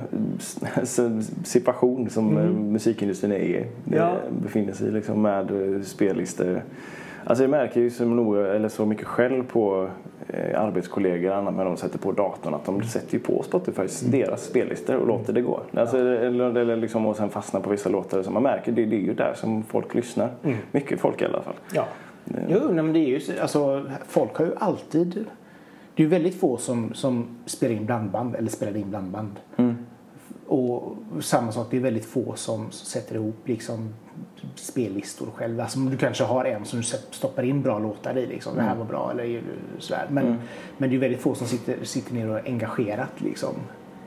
situation 1.45 2.11
som 2.11 2.37
mm. 2.37 2.73
musikindustrin 2.73 3.33
är, 3.33 3.67
ja. 3.85 4.17
befinner 4.43 4.73
sig 4.73 4.89
i 4.89 4.91
liksom, 4.91 5.23
med 5.23 5.81
spellistor 5.85 6.63
Alltså 7.27 7.45
jag 7.45 7.51
märker 7.51 7.81
ju 7.81 7.91
så, 7.91 8.05
nog, 8.05 8.37
eller 8.37 8.69
så 8.69 8.87
mycket 8.87 9.07
själv 9.07 9.45
på 9.45 9.89
eh, 10.29 10.61
arbetskollegor 10.61 11.33
annat 11.33 11.55
när 11.55 11.65
de 11.65 11.77
sätter 11.77 11.99
på 11.99 12.13
datorn 12.13 12.55
att 12.55 12.65
de 12.65 12.83
sätter 12.83 13.15
ju 13.15 13.21
på 13.21 13.43
Spotify 13.43 13.83
mm. 13.83 14.21
deras 14.21 14.45
spellistor 14.45 14.97
och 14.97 15.07
låter 15.07 15.33
det 15.33 15.41
gå. 15.41 15.61
Alltså, 15.75 15.99
eller, 15.99 16.57
eller 16.57 16.77
liksom, 16.77 17.07
och 17.07 17.17
sen 17.17 17.31
fastnar 17.31 17.61
på 17.61 17.71
vissa 17.71 17.89
låtar. 17.89 18.23
Så 18.23 18.31
man 18.31 18.43
märker 18.43 18.73
det, 18.73 18.85
det 18.85 18.97
är 18.97 19.01
ju 19.01 19.15
där 19.15 19.35
som 19.35 19.63
folk 19.63 19.95
lyssnar. 19.95 20.31
Mm. 20.43 20.57
Mycket 20.73 21.01
folk 21.01 21.23
i 21.23 21.25
alla 21.25 21.43
fall. 21.43 21.55
Ja. 21.73 21.85
Jo, 22.49 22.61
nej, 22.73 22.85
men 22.85 22.93
det 22.93 22.99
är 22.99 23.09
ju 23.09 23.21
alltså, 23.41 23.85
folk 24.07 24.37
har 24.37 24.45
ju 24.45 24.53
alltid 24.59 25.25
det 25.95 26.03
är 26.03 26.05
ju 26.05 26.11
väldigt 26.11 26.41
få 26.41 26.57
som, 26.57 26.95
som 26.95 27.27
spelar 27.47 27.75
in 27.75 27.87
blandband 27.87 28.35
eller 28.35 28.51
spelar 28.51 28.77
in 28.77 28.91
blandband. 28.91 29.41
Mm. 29.57 29.74
Och 30.55 30.97
samma 31.21 31.53
sak, 31.53 31.67
det 31.71 31.77
är 31.77 31.81
väldigt 31.81 32.05
få 32.05 32.35
som 32.35 32.71
sätter 32.71 33.15
ihop 33.15 33.49
liksom 33.49 33.95
spellistor 34.55 35.27
själv. 35.35 35.61
Alltså, 35.61 35.79
du 35.79 35.97
kanske 35.97 36.25
har 36.25 36.45
en 36.45 36.65
som 36.65 36.79
du 36.79 36.85
stoppar 37.11 37.43
in 37.43 37.63
bra 37.63 37.79
låtar 37.79 38.19
i. 38.19 38.27
Liksom. 38.27 38.55
Det 38.55 38.63
här 38.63 38.69
mm. 38.69 38.79
var 38.79 38.87
bra 38.87 39.11
eller 39.11 39.43
sådär. 39.79 40.07
Men, 40.11 40.27
mm. 40.27 40.39
men 40.79 40.91
det 40.91 40.97
är 40.97 40.99
väldigt 40.99 41.21
få 41.21 41.35
som 41.35 41.47
sitter, 41.47 41.85
sitter 41.85 42.15
ner 42.15 42.29
och 42.29 42.47
engagerat 42.47 43.21
liksom, 43.21 43.55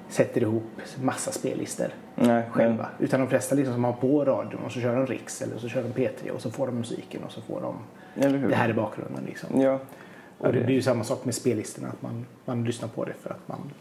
sätter 0.10 0.41
ihop 0.41 0.63
massa 1.01 1.31
spellistor 1.31 1.88
Nej, 2.15 2.43
själva. 2.51 2.89
Men... 2.97 3.05
Utan 3.05 3.19
de 3.19 3.29
flesta 3.29 3.55
liksom, 3.55 3.73
som 3.73 3.83
har 3.83 3.93
på 3.93 4.25
radion 4.25 4.62
och 4.65 4.71
så 4.71 4.79
kör 4.79 4.95
de 4.95 5.07
Riks 5.07 5.41
eller 5.41 5.57
så 5.57 5.69
kör 5.69 5.83
de 5.83 5.89
P3 5.89 6.29
och 6.29 6.41
så 6.41 6.51
får 6.51 6.67
de 6.67 6.75
musiken 6.75 7.23
och 7.23 7.31
så 7.31 7.41
får 7.41 7.62
de 7.62 7.75
det 8.47 8.55
här 8.55 8.69
i 8.69 8.73
bakgrunden. 8.73 9.23
Liksom. 9.25 9.62
Ja. 9.62 9.79
Och 10.38 10.53
det, 10.53 10.60
det 10.60 10.71
är 10.71 10.75
ju 10.75 10.81
samma 10.81 11.03
sak 11.03 11.25
med 11.25 11.36
spellistorna. 11.36 11.88
Att 11.88 12.01
man, 12.01 12.25
man 12.45 12.63
lyssnar 12.63 12.89
på 12.89 13.05
det 13.05 13.13
för 13.21 13.29
att 13.29 13.47
man 13.47 13.71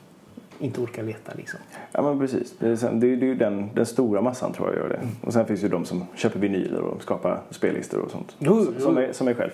inte 0.61 0.81
orkar 0.81 1.03
leta 1.03 1.33
liksom. 1.37 1.61
Ja 1.93 2.03
men 2.03 2.19
precis. 2.19 2.55
Det 2.59 2.67
är, 2.67 2.91
det 2.93 3.07
är, 3.07 3.17
det 3.17 3.27
är 3.27 3.29
ju 3.29 3.35
den, 3.35 3.71
den 3.75 3.87
stora 3.87 4.21
massan 4.21 4.53
tror 4.53 4.69
jag 4.69 4.77
gör 4.77 4.89
det. 4.89 4.95
Mm. 4.97 5.09
Och 5.21 5.33
sen 5.33 5.47
finns 5.47 5.65
ju 5.65 5.69
de 5.69 5.85
som 5.85 6.05
köper 6.15 6.39
vinyler 6.39 6.81
och 6.81 7.03
skapar 7.03 7.41
spellistor 7.51 8.01
och 8.01 8.11
sånt. 8.11 8.37
Jo, 8.39 8.65
som, 8.65 8.75
jo. 8.79 8.85
som, 8.85 8.97
är, 8.99 9.13
som 9.13 9.29
är 9.29 9.35
själv. 9.35 9.51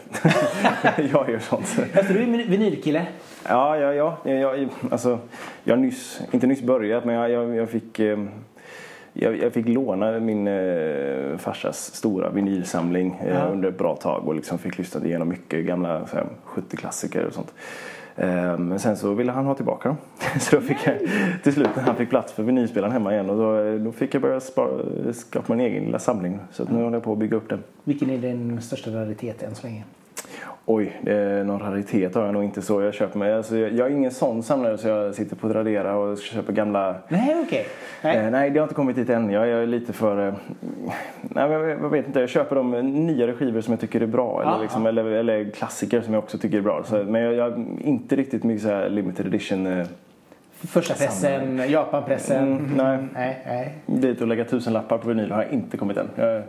jag 1.12 1.30
gör 1.30 1.38
sånt. 1.38 1.76
Alltså, 1.96 2.12
du 2.12 2.18
är 2.18 2.22
en 2.22 2.32
vinylkille. 2.50 3.06
Ja, 3.48 3.76
ja, 3.76 3.92
ja. 3.94 4.30
Jag, 4.32 4.68
alltså, 4.90 5.18
jag 5.64 5.76
har 5.76 5.80
nyss, 5.80 6.20
inte 6.30 6.46
nyss 6.46 6.62
börjat 6.62 7.04
men 7.04 7.14
jag, 7.14 7.30
jag, 7.30 7.56
jag 7.56 7.70
fick 7.70 7.98
eh, 7.98 8.18
jag, 9.12 9.38
jag 9.38 9.52
fick 9.52 9.68
låna 9.68 10.20
min 10.20 10.48
eh, 10.48 11.36
farsas 11.38 11.94
stora 11.94 12.30
vinylsamling 12.30 13.20
eh, 13.24 13.34
Ja. 13.34 13.44
under 13.44 13.68
ett 13.68 13.78
bra 13.78 13.96
tag 13.96 14.28
och 14.28 14.34
liksom 14.34 14.58
fick 14.58 14.78
lyssna 14.78 15.06
igenom 15.06 15.28
mycket 15.28 15.64
gamla 15.64 16.06
så 16.06 16.16
här, 16.16 16.26
70-klassiker 16.46 17.24
och 17.24 17.32
sånt. 17.34 17.52
Eh, 18.16 18.58
men 18.58 18.78
sen 18.78 18.96
så 18.96 19.14
ville 19.14 19.32
han 19.32 19.46
ha 19.46 19.54
tillbaka 19.54 19.88
dem. 19.88 19.96
Så 20.40 20.56
då 20.56 20.62
fick 20.62 20.86
jag 20.86 20.98
till 21.42 21.52
slut 21.52 21.68
när 21.76 21.82
han 21.82 21.96
fick 21.96 22.10
plats 22.10 22.32
för 22.32 22.42
vinylspelaren 22.42 22.92
hemma 22.92 23.12
igen 23.12 23.30
och 23.30 23.36
då, 23.36 23.58
eh, 23.58 23.74
då 23.74 23.92
fick 23.92 24.14
jag 24.14 24.22
börja 24.22 24.40
spara, 24.40 24.82
skapa 25.12 25.54
min 25.54 25.66
egen 25.66 25.84
lilla 25.84 25.98
samling. 25.98 26.38
Så 26.52 26.64
nu 26.64 26.82
håller 26.82 26.96
jag 26.96 27.04
på 27.04 27.12
att 27.12 27.18
bygga 27.18 27.36
upp 27.36 27.48
den. 27.48 27.62
Vilken 27.84 28.10
är 28.10 28.18
din 28.18 28.62
största 28.62 28.90
raritet 28.90 29.42
än 29.42 29.54
så 29.54 29.66
länge? 29.66 29.84
Oj, 30.64 31.00
det 31.02 31.12
är 31.12 31.44
någon 31.44 31.60
raritet 31.60 32.14
har 32.14 32.24
jag 32.24 32.34
nog 32.34 32.44
inte 32.44 32.62
så. 32.62 32.82
Jag 32.82 32.94
köper 32.94 33.18
mig, 33.18 33.32
alltså, 33.32 33.56
jag, 33.56 33.72
jag 33.72 33.86
är 33.86 33.90
ingen 33.90 34.10
sån 34.10 34.42
samlare 34.42 34.78
så 34.78 34.88
jag 34.88 35.14
sitter 35.14 35.36
på 35.36 35.48
Tradera 35.48 35.96
och 35.96 36.18
köper 36.18 36.52
gamla 36.52 36.94
Nej, 37.08 37.36
okej. 37.46 37.66
Nej. 38.02 38.16
Eh, 38.16 38.30
nej, 38.30 38.50
det 38.50 38.58
har 38.58 38.64
inte 38.64 38.74
kommit 38.74 38.96
dit 38.96 39.10
än. 39.10 39.30
Jag 39.30 39.48
är 39.48 39.66
lite 39.66 39.92
för... 39.92 40.28
Eh, 40.28 40.34
nej, 41.22 41.50
jag, 41.50 41.70
jag 41.70 41.90
vet 41.90 42.06
inte. 42.06 42.20
Jag 42.20 42.28
köper 42.28 42.56
de 42.56 42.70
nyare 43.06 43.32
skivor 43.32 43.60
som 43.60 43.72
jag 43.72 43.80
tycker 43.80 44.00
är 44.00 44.06
bra. 44.06 44.42
Eller, 44.42 44.52
Ah, 44.52 44.62
liksom, 44.62 44.86
eller, 44.86 45.04
eller 45.04 45.50
klassiker 45.50 46.00
som 46.00 46.14
jag 46.14 46.22
också 46.22 46.38
tycker 46.38 46.58
är 46.58 46.62
bra. 46.62 46.82
Så, 46.84 47.04
men 47.04 47.22
jag, 47.22 47.34
jag 47.34 47.52
är 47.52 47.64
inte 47.80 48.16
riktigt 48.16 48.44
mycket 48.44 48.62
så 48.62 48.68
här 48.68 48.88
limited 48.88 49.26
edition. 49.26 49.66
Eh, 49.66 49.86
Första 50.68 50.94
pressen, 50.94 51.70
Japanpressen. 51.70 52.52
Mm, 52.52 52.76
nej. 52.76 52.98
nej, 53.14 53.42
nej. 53.46 54.00
dit 54.00 54.20
och 54.20 54.26
lägga 54.28 54.44
tusen 54.44 54.72
lappar 54.72 54.98
på 54.98 55.08
vinyl 55.08 55.30
har 55.32 55.42
jag 55.42 55.52
inte 55.52 55.76
kommit 55.76 55.96
än. 55.96 56.08
Jag, 56.16 56.42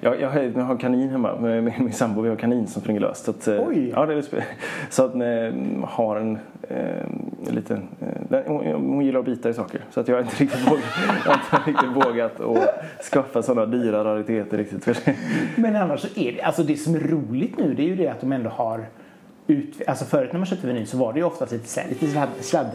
jag, 0.00 0.20
jag, 0.20 0.30
har- 0.30 0.40
jag 0.40 0.62
har 0.64 0.76
kanin 0.76 1.08
hemma. 1.08 1.36
Med 1.40 1.64
min, 1.64 1.74
min 1.78 1.92
sambo 1.92 2.20
vi 2.20 2.28
har 2.28 2.36
kanin 2.36 2.66
som 2.66 2.82
springer 2.82 3.00
löst. 3.00 3.24
Så 3.24 3.30
att, 3.30 3.48
eh, 3.48 3.60
Oj. 3.68 3.90
Ja, 3.94 4.06
det 4.06 4.12
är 4.12 4.16
lite 4.16 4.44
Så 4.90 5.04
att 5.04 5.14
eh, 5.14 5.88
har 5.88 6.16
en 6.16 6.38
eh, 6.68 7.54
liten... 7.54 7.88
Eh, 8.30 8.40
hon, 8.46 8.66
hon 8.66 9.04
gillar 9.04 9.20
att 9.20 9.26
bita 9.26 9.48
i 9.50 9.54
saker. 9.54 9.80
Så 9.90 10.00
att 10.00 10.08
jag 10.08 10.16
har 10.16 10.22
inte 10.22 10.36
riktigt 10.44 10.70
vågat, 10.70 10.84
jag 11.24 11.32
har 11.32 11.58
inte 11.58 11.70
riktigt 11.70 12.06
vågat 12.06 12.40
att 12.40 13.04
skaffa 13.12 13.42
sådana 13.42 13.66
dyra 13.66 14.04
rariteter 14.04 14.58
riktigt. 14.58 14.84
För. 14.84 14.96
Men 15.56 15.76
annars 15.76 16.00
så 16.00 16.20
är 16.20 16.32
det, 16.32 16.42
alltså 16.42 16.62
det 16.62 16.76
som 16.76 16.94
är 16.94 17.00
roligt 17.00 17.58
nu 17.58 17.74
det 17.74 17.82
är 17.82 17.86
ju 17.86 17.96
det 17.96 18.08
att 18.08 18.20
de 18.20 18.32
ändå 18.32 18.50
har 18.50 18.84
ut, 19.46 19.82
alltså 19.86 20.04
förut 20.04 20.32
när 20.32 20.38
man 20.38 20.46
köpte 20.46 20.66
vinyl 20.66 20.86
så 20.86 20.96
var 20.98 21.12
det 21.12 21.18
ju 21.18 21.24
oftast 21.24 21.52
lite, 21.52 21.88
lite 21.88 22.06
sladd, 22.42 22.68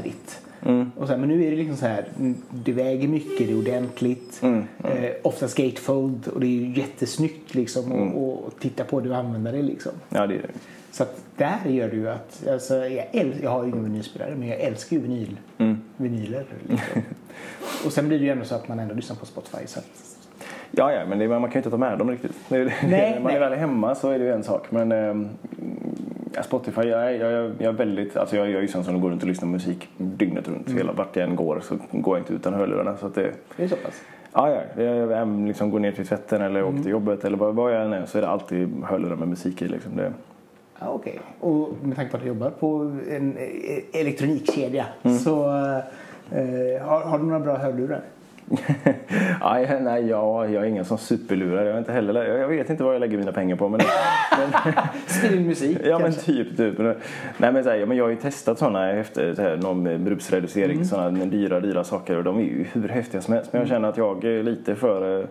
sladdrigt. 0.62 0.98
Och 0.98 1.08
så 1.08 1.14
här, 1.14 1.20
men 1.20 1.30
nu 1.30 1.46
är 1.46 1.52
det 1.52 1.58
liksom 1.58 1.78
så 1.78 1.86
här, 1.86 2.06
mm, 2.20 2.36
det 2.50 2.72
väger 2.72 3.08
mycket, 3.08 3.48
det 3.48 3.52
är 3.54 3.58
ordentligt. 3.60 4.40
Mm, 4.44 4.64
Eh, 4.84 5.12
oftast 5.24 5.58
gatefold 5.58 6.28
och 6.28 6.40
det 6.40 6.46
är 6.46 6.50
ju 6.50 6.74
jättesnyggt 6.82 7.56
liksom 7.56 7.92
Mm. 7.92 8.14
och, 8.14 8.46
och 8.46 8.54
titta 8.60 8.84
på 8.84 9.00
det 9.00 9.10
och 9.10 9.16
använda 9.18 9.52
det 9.52 9.62
liksom. 9.62 9.92
Ja, 10.10 10.28
det 10.28 10.34
är 10.36 10.42
det. 10.42 10.48
Så 10.92 11.04
att 11.04 11.24
där 11.38 11.70
gör 11.70 11.92
ju 11.92 12.10
att, 12.10 12.48
alltså, 12.48 12.76
jag, 12.76 13.06
äl, 13.12 13.34
jag 13.44 13.50
har 13.50 13.64
ju 13.64 13.70
ingen 13.70 13.84
vinylspelare 13.84 14.36
men 14.36 14.48
jag 14.48 14.60
älskar 14.60 14.96
ju 14.98 15.02
vinyl, 15.02 15.38
Mm. 15.58 15.78
vinyler. 15.98 16.46
Liksom. 16.70 17.02
och 17.86 17.92
sen 17.94 18.08
blir 18.08 18.20
det 18.20 18.26
ju 18.26 18.32
ändå 18.32 18.46
så 18.46 18.56
att 18.56 18.68
man 18.68 18.80
ändå 18.80 18.96
lyssnar 18.96 19.16
på 19.16 19.26
Spotify. 19.26 19.68
Så 19.68 19.80
att, 19.80 19.86
Ja, 20.72 20.94
ja, 20.94 21.06
men 21.06 21.20
det, 21.20 21.28
man 21.28 21.42
kan 21.42 21.52
ju 21.52 21.58
inte 21.60 21.70
ta 21.70 21.78
med 21.78 21.98
dem 21.98 22.10
riktigt. 22.12 22.32
Det, 22.50 22.58
Nej, 22.58 22.74
när 22.90 23.14
man 23.20 23.24
nej. 23.24 23.36
är 23.36 23.40
väl 23.50 23.60
hemma 23.60 23.96
så 23.96 24.10
är 24.10 24.20
det 24.20 24.26
ju 24.26 24.32
en 24.32 24.44
sak. 24.44 24.72
Men 24.72 24.92
ehm, 24.92 25.30
ja, 26.34 26.44
Spotify, 26.44 26.82
jag, 26.82 27.04
är- 27.14 27.20
jag, 27.20 27.32
jag, 27.32 27.52
jag 27.58 27.68
är 27.74 27.78
väldigt... 27.78 28.18
Alltså 28.18 28.36
jag, 28.36 28.48
jag 28.50 28.56
är 28.58 28.62
ju 28.62 28.68
sån 28.68 28.84
som 28.84 29.02
går 29.02 29.10
runt 29.10 29.22
och 29.22 29.28
lyssnar 29.28 29.46
på 29.48 29.52
musik 29.52 29.90
dygnet 29.98 30.48
runt. 30.48 30.68
Mm. 30.68 30.78
Hela, 30.78 30.92
vart 30.94 31.16
jag 31.16 31.30
än 31.30 31.36
går 31.36 31.60
så 31.64 31.76
går 31.92 32.18
jag 32.18 32.22
inte 32.22 32.34
utan 32.34 32.54
hörlurarna. 32.54 32.98
Så 32.98 33.06
att 33.08 33.16
det, 33.16 33.32
det 33.58 33.64
är 33.64 33.68
så 33.68 33.76
pass. 33.76 34.02
ja, 34.34 34.50
ja, 34.76 34.84
jag, 34.84 35.12
jag 35.12 35.48
liksom 35.48 35.72
går 35.72 35.80
ner 35.80 35.92
till 35.92 36.08
tvätten 36.08 36.42
eller 36.42 36.60
Mm. 36.60 36.74
åker 36.74 36.82
till 36.84 36.92
jobbet 36.92 37.26
eller 37.26 37.38
vad, 37.38 37.56
vad 37.56 37.76
jag 37.76 37.86
än 37.86 37.94
är 37.94 38.06
så 38.06 38.18
är 38.18 38.22
det 38.22 38.28
alltid 38.28 38.84
hörlurar 38.84 39.16
med 39.16 39.28
musik 39.28 39.62
i. 39.62 39.68
Liksom. 39.68 39.96
Det, 39.98 40.14
Ja, 40.80 40.88
Okej. 40.90 41.20
Och 41.40 41.70
med 41.84 41.96
tanke 41.96 42.12
på 42.12 42.18
att 42.18 42.24
du 42.24 42.28
jobbar 42.30 42.50
på 42.50 43.00
en 43.10 43.38
eh, 43.38 44.02
elektronikkedja 44.02 44.86
Mm. 45.04 45.18
så 45.18 45.46
eh, 46.32 46.82
har, 46.86 47.02
har 47.02 47.18
du 47.20 47.24
några 47.26 47.40
bra 47.40 47.58
hörlurar? 47.58 48.02
ja, 49.42 49.60
jag- 49.62 49.84
nej, 49.84 50.08
jag, 50.08 50.52
jag 50.54 50.64
är 50.64 50.68
ingen 50.68 50.86
sån 50.86 50.98
superlurare. 50.98 51.70
Jag, 51.70 51.78
inte 51.78 51.92
heller, 51.94 52.26
jag, 52.26 52.48
vet 52.48 52.70
inte 52.70 52.84
vad 52.84 52.94
jag 52.96 53.00
lägger 53.00 53.18
mina 53.18 53.32
pengar 53.32 53.56
på. 53.56 53.70
Men, 53.70 53.82
men, 54.38 54.74
Spel 55.08 55.40
musik 55.40 55.78
Ja 55.86 56.00
men 56.00 56.12
kanske? 56.12 56.22
typ. 56.32 56.58
typ. 56.58 56.78
Nej, 57.38 57.52
men, 57.52 57.64
så 57.64 57.70
här, 57.70 57.78
ja, 57.78 57.86
men 57.86 57.98
jag 57.98 58.04
har 58.04 58.10
ju 58.10 58.16
testat 58.16 58.60
sådana 58.60 58.92
efter 58.92 59.34
så 59.36 59.42
här, 59.42 59.58
någon 59.58 59.84
med 59.84 60.00
brupsreducering, 60.00 60.72
Mm. 60.72 60.86
sådana 60.86 61.26
dyra 61.26 61.60
dyra 61.60 61.84
saker 61.84 62.18
och 62.18 62.24
de 62.24 62.38
är 62.38 62.42
ju 62.44 62.66
hur 62.74 62.90
häftiga 62.90 63.22
som 63.22 63.34
helst. 63.34 63.54
Men 63.54 63.62
jag 63.62 63.70
känner 63.70 63.90
att 63.90 63.98
jag 63.98 64.24
är 64.24 64.44
lite 64.44 64.76
för 64.76 65.20
eh, 65.20 65.26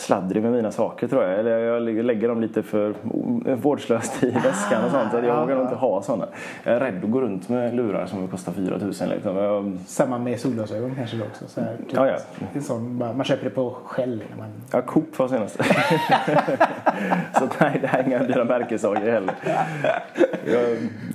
sladdrig 0.00 0.42
med 0.42 0.52
mina 0.52 0.70
saker 0.70 1.08
tror 1.08 1.24
jag. 1.24 1.38
Eller 1.40 1.58
jag 1.58 1.82
lägger 1.82 2.28
dem 2.28 2.40
lite 2.40 2.62
för 2.62 2.94
vårdslöst 3.56 4.22
i 4.24 4.30
väskan 4.30 4.84
och 4.84 4.90
sånt. 4.90 5.10
Så 5.12 5.16
jag 5.16 5.40
vågar 5.40 5.56
ja. 5.56 5.62
inte 5.62 5.74
ha 5.74 6.02
sådana. 6.02 6.26
Jag 6.64 6.74
är 6.74 6.80
rädd 6.80 7.04
att 7.04 7.10
gå 7.10 7.20
runt 7.20 7.48
med 7.48 7.74
lurar 7.76 8.06
som 8.06 8.28
kostar 8.28 8.52
4000 8.52 9.08
liksom. 9.08 9.36
Jag, 9.36 9.78
Samma 9.86 10.18
med 10.18 10.40
solglasögon 10.40 10.94
kanske 10.94 11.16
då 11.16 11.24
också. 11.24 11.44
Så 11.48 11.60
här, 11.60 11.76
typ, 11.76 11.86
Ja, 11.92 12.06
ja. 12.06 12.16
En 12.54 12.62
sån, 12.62 12.96
man 12.98 13.24
köper 13.24 13.44
det 13.44 13.50
på 13.50 13.76
Shell. 13.84 14.22
Man... 14.38 14.48
Ja, 14.72 14.82
Coop 14.82 15.18
var 15.18 15.28
senast. 15.28 15.56
så 17.38 17.48
nej, 17.60 17.78
det 17.80 17.86
här 17.86 17.98
är 18.02 18.06
inga 18.06 18.18
dyra 18.22 18.44
märkessaker 18.44 19.12
heller. 19.12 19.34
Jag, 20.46 20.62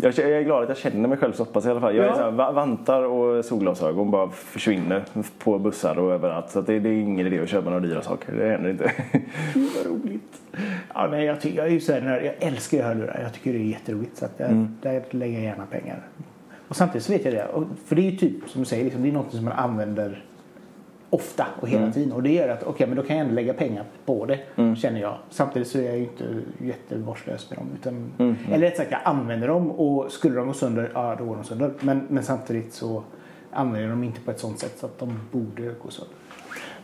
jag, 0.02 0.14
jag 0.18 0.32
är 0.40 0.42
glad 0.42 0.64
att 0.64 0.70
jag 0.70 0.78
känner 0.78 1.10
mig 1.10 1.18
själv 1.18 1.34
så 1.34 1.46
pass 1.46 1.66
i 1.66 1.70
alla 1.70 1.80
fall. 1.82 1.96
Jag 1.96 2.06
Ja. 2.06 2.16
här, 2.16 2.32
va- 2.32 2.52
vantar 2.52 3.04
och 3.04 3.46
solglasögon 3.46 4.12
bara 4.12 4.30
försvinner 4.30 5.04
på 5.44 5.60
bussar 5.60 6.00
och 6.00 6.14
överallt. 6.14 6.50
Så 6.50 6.62
det, 6.62 6.80
det 6.80 6.90
är 6.90 6.94
ingen 6.94 7.28
idé 7.28 7.40
att 7.42 7.50
köpa 7.50 7.70
några 7.70 7.84
dyra 7.88 8.02
saker. 8.02 8.34
Det 8.34 8.50
händer 8.50 8.70
inte. 8.76 8.92
Gud 9.54 9.70
vad 9.78 9.86
roligt. 9.86 10.42
Ja, 10.94 11.08
nej, 11.12 11.26
jag, 11.26 11.42
tycker, 11.42 11.58
jag, 11.58 11.68
är 11.68 11.72
ju 11.72 11.80
så 11.80 11.94
här, 11.94 12.22
jag 12.22 12.36
älskar 12.48 12.78
ju 12.78 12.84
hörlurar. 12.84 13.20
Jag 13.24 13.34
tycker 13.34 13.54
det 13.54 13.60
är 13.60 13.64
jätteroligt. 13.64 14.18
Så 14.18 14.26
att 14.26 14.34
jag, 14.38 14.50
Mm. 14.50 14.78
där 14.82 15.04
lägger 15.10 15.34
jag 15.36 15.44
gärna 15.44 15.66
pengar. 15.66 16.08
Och 16.68 16.76
samtidigt 16.76 17.04
så 17.06 17.12
vet 17.14 17.26
jag 17.26 17.34
det. 17.34 17.48
För 17.86 17.96
det 17.96 18.02
är 18.02 18.12
ju 18.12 18.18
typ 18.18 18.50
som 18.50 18.62
du 18.62 18.66
säger, 18.66 18.84
liksom, 18.84 19.04
det 19.04 19.10
är 19.10 19.14
något 19.14 19.32
som 19.32 19.46
man 19.46 19.54
använder 19.54 20.26
ofta 21.10 21.46
och 21.62 21.68
Mm. 21.68 21.80
hela 21.80 21.92
tiden. 21.94 22.12
Och 22.12 22.24
det 22.24 22.32
gör 22.34 22.50
att 22.50 22.64
okej, 22.64 22.88
men 22.88 22.96
då 22.96 23.04
kan 23.04 23.16
jag 23.18 23.24
ändå 23.24 23.36
lägga 23.36 23.54
pengar 23.54 23.84
på 24.06 24.26
det, 24.26 24.40
Mm. 24.56 24.76
känner 24.76 25.02
jag. 25.02 25.18
Samtidigt 25.30 25.68
så 25.68 25.78
är 25.80 25.84
jag 25.84 25.98
ju 25.98 26.04
inte 26.04 26.42
jättevårdslös 26.64 27.50
med 27.50 27.60
dem. 27.60 27.68
Utan, 27.80 28.12
Mm. 28.18 28.36
Eller 28.52 28.68
rätt 28.68 28.78
sagt, 28.78 28.92
jag 28.92 29.00
använder 29.04 29.48
dem 29.48 29.72
och 29.72 30.12
skulle 30.12 30.36
de 30.36 30.48
gå 30.48 30.54
sönder, 30.54 30.92
ja 30.94 31.16
då 31.20 31.26
går 31.26 31.36
de 31.36 31.44
sönder. 31.44 31.72
Men, 31.80 32.02
men 32.10 32.24
samtidigt 32.24 32.74
så 32.74 33.04
använder 33.52 33.82
jag 33.82 33.90
dem 33.90 34.04
inte 34.04 34.22
på 34.22 34.32
ett 34.32 34.40
sånt 34.40 34.60
sätt 34.60 34.74
så 34.78 34.86
att 34.86 35.00
de 35.00 35.20
borde 35.32 35.62
gå 35.84 35.90
sönder. 35.90 36.16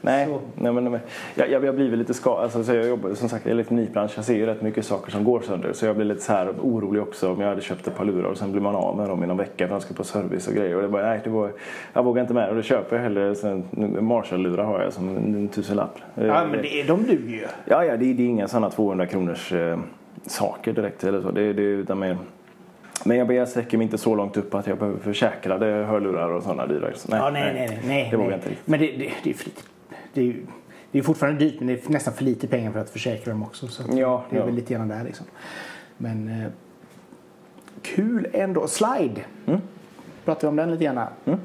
Nej, 0.01 0.25
Så. 0.25 0.41
nej 0.55 0.73
men, 0.73 0.83
men 0.83 0.99
jag, 1.35 1.51
jag, 1.51 1.65
jag 1.65 1.75
blir 1.75 1.95
lite 1.95 2.13
skadad. 2.13 2.43
Alltså, 2.43 2.63
så 2.63 2.73
jag 2.73 2.87
jobbar 2.87 3.13
som 3.13 3.29
sagt 3.29 3.47
i 3.47 3.49
elektronikbranschen. 3.49 4.13
Jag 4.15 4.25
ser 4.25 4.35
ju 4.35 4.45
rätt 4.45 4.61
mycket 4.61 4.85
saker 4.85 5.11
som 5.11 5.23
går 5.23 5.41
sönder. 5.41 5.73
Så 5.73 5.85
jag 5.85 5.95
blir 5.95 6.05
lite 6.05 6.21
så 6.21 6.33
här 6.33 6.53
orolig 6.61 7.01
också 7.01 7.31
om 7.31 7.41
jag 7.41 7.49
hade 7.49 7.61
köpt 7.61 7.87
ett 7.87 7.95
par 7.95 8.05
lurar 8.05 8.29
och 8.29 8.37
sen 8.37 8.51
blir 8.51 8.61
man 8.61 8.75
av 8.75 8.97
med 8.97 9.09
dem 9.09 9.23
i 9.23 9.27
någon 9.27 9.37
vecka 9.37 9.67
för 9.67 9.75
de 9.75 9.81
ska 9.81 9.93
på 9.93 10.03
service 10.03 10.47
och 10.47 10.53
grejer. 10.53 10.75
Och 10.75 10.81
det 10.81 10.87
bara, 10.87 11.05
nej, 11.05 11.21
det 11.23 11.29
var, 11.29 11.51
jag 11.93 12.03
vågar 12.03 12.21
inte 12.21 12.33
med 12.33 12.49
och 12.49 12.55
då 12.55 12.61
köper 12.61 12.95
jag 12.95 13.03
hellre 13.03 13.35
Marshall-lurar 14.01 14.63
har 14.63 14.81
jag 14.81 14.93
som 14.93 15.17
en 15.17 15.47
tusenlapp. 15.47 15.97
Ja, 16.15 16.45
men 16.51 16.61
det, 16.61 16.83
de 16.83 17.03
duger 17.03 17.33
ju. 17.33 17.45
Ja, 17.65 17.85
ja, 17.85 17.97
det, 17.97 18.13
det 18.13 18.23
är 18.23 18.27
inga 18.27 18.47
sådana 18.47 18.69
200 18.69 19.05
kronors 19.05 19.53
eh, 19.53 19.79
saker 20.25 20.73
direkt 20.73 21.03
eller 21.03 21.21
så. 21.21 21.31
Det, 21.31 21.53
det, 21.53 21.61
utan 21.61 21.99
mer, 21.99 22.17
men 23.05 23.17
jag, 23.17 23.33
jag 23.33 23.47
sträcker 23.47 23.77
mig 23.77 23.85
inte 23.85 23.97
så 23.97 24.15
långt 24.15 24.37
upp 24.37 24.55
att 24.55 24.67
jag 24.67 24.77
behöver 24.77 24.99
försäkrade 24.99 25.65
hörlurar 25.65 26.29
och 26.29 26.43
sådana 26.43 26.67
dyra. 26.67 26.87
Så 26.95 27.07
ja, 27.11 27.29
nej, 27.29 27.53
nej, 27.53 27.67
nej, 27.67 27.79
nej. 27.87 28.07
Det 28.11 28.17
vågar 28.17 28.29
nej. 28.29 28.31
jag 28.31 28.39
inte 28.39 28.49
riktigt. 28.49 28.67
Men 28.67 28.79
det, 28.79 28.85
det, 28.85 29.11
det 29.23 29.29
är 29.29 29.33
för 29.33 29.45
lite. 29.45 29.61
Det 30.13 30.29
är, 30.29 30.35
det 30.91 30.99
är 30.99 31.03
fortfarande 31.03 31.39
dyrt 31.45 31.55
men 31.59 31.67
det 31.67 31.73
är 31.73 31.91
nästan 31.91 32.13
för 32.13 32.23
lite 32.23 32.47
pengar 32.47 32.71
för 32.71 32.79
att 32.79 32.89
försäkra 32.89 33.33
dem 33.33 33.43
också. 33.43 33.67
Så 33.67 33.83
Ja, 33.95 34.25
det 34.29 34.35
är 34.35 34.39
ja. 34.39 34.45
väl 34.45 34.55
lite 34.55 34.73
grann 34.73 34.87
där 34.87 35.03
liksom. 35.03 35.25
Men 35.97 36.27
eh, 36.27 36.51
kul 37.81 38.27
ändå. 38.33 38.67
Slide. 38.67 39.21
Mm. 39.45 39.61
Pratar 40.25 40.41
vi 40.41 40.47
om 40.47 40.55
den 40.55 40.71
lite 40.71 40.83
grann? 40.83 41.07
Mm. 41.25 41.39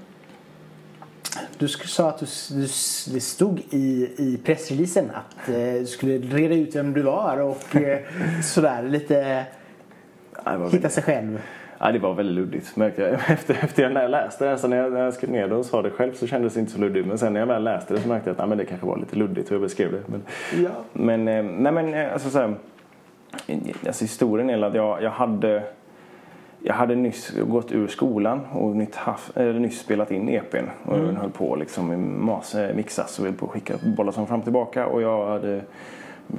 Du 1.58 1.68
sa 1.68 2.08
att 2.08 2.18
du, 2.18 2.26
du, 2.50 2.62
det 3.12 3.20
stod 3.20 3.62
i, 3.70 4.14
i 4.16 4.40
pressreleasen 4.44 5.10
att 5.10 5.48
eh, 5.48 5.54
du 5.54 5.86
skulle 5.86 6.18
reda 6.18 6.54
ut 6.54 6.76
vem 6.76 6.92
du 6.92 7.02
var 7.02 7.38
och 7.38 7.76
eh, 7.76 7.98
sådär 8.42 8.82
lite 8.82 9.46
hitta 10.72 10.88
sig 10.88 11.02
själv. 11.02 11.40
Ja, 11.78 11.92
det 11.92 11.98
var 11.98 12.14
väldigt 12.14 12.34
luddigt 12.36 12.76
märkte 12.76 13.02
jag. 13.02 13.12
Efter, 13.28 13.54
efter 13.54 13.90
när 13.90 14.02
jag 14.02 14.10
läste 14.10 14.44
det, 14.44 14.68
när 14.68 14.76
jag, 14.76 14.92
när 14.92 15.04
jag 15.04 15.14
skrev 15.14 15.30
ner 15.30 15.48
det 15.48 15.54
och 15.56 15.64
sa 15.66 15.82
det 15.82 15.90
själv 15.90 16.12
så 16.12 16.26
kändes 16.26 16.54
det 16.54 16.60
inte 16.60 16.72
så 16.72 16.78
luddigt. 16.80 17.06
Men 17.08 17.18
sen 17.18 17.32
när 17.32 17.40
jag 17.40 17.46
väl 17.46 17.64
läste 17.64 17.94
det 17.94 18.00
så 18.00 18.08
märkte 18.08 18.28
jag 18.30 18.32
att 18.34 18.38
nej, 18.38 18.48
men 18.48 18.58
det 18.58 18.64
kanske 18.64 18.86
var 18.86 18.96
lite 18.96 19.16
luddigt 19.16 19.50
hur 19.50 19.54
jag 19.56 19.62
beskrev 19.62 19.92
det. 19.92 20.02
Men, 20.06 20.22
Ja. 20.64 20.70
men, 20.92 21.28
eh, 21.28 21.42
nej, 21.44 21.72
men 21.72 21.94
eh, 21.94 22.12
alltså, 22.12 22.30
så 22.30 22.38
här, 22.38 22.54
alltså 23.86 24.04
historien 24.04 24.50
är 24.50 24.62
att 24.62 24.74
jag, 24.74 25.02
jag 25.02 25.10
hade 25.10 25.62
jag 26.62 26.74
hade 26.74 26.94
nyss 26.94 27.30
gått 27.48 27.72
ur 27.72 27.86
skolan 27.86 28.40
och 28.52 28.76
nytt 28.76 28.94
haft, 28.96 29.36
eller 29.36 29.52
nyss 29.60 29.80
spelat 29.80 30.10
in 30.10 30.28
EPn 30.28 30.64
och 30.84 30.98
Mm. 30.98 31.16
höll 31.16 31.30
på 31.30 31.56
liksom 31.56 32.14
mas, 32.26 32.54
eh, 32.54 32.76
mixas 32.76 33.18
och 33.18 33.24
höll 33.24 33.34
på 33.34 33.46
att 33.46 33.52
skicka 33.52 33.74
bollar 33.96 34.12
som 34.12 34.26
fram 34.26 34.38
och 34.38 34.44
tillbaka 34.44 34.86
och 34.86 35.02
jag 35.02 35.26
hade 35.26 35.60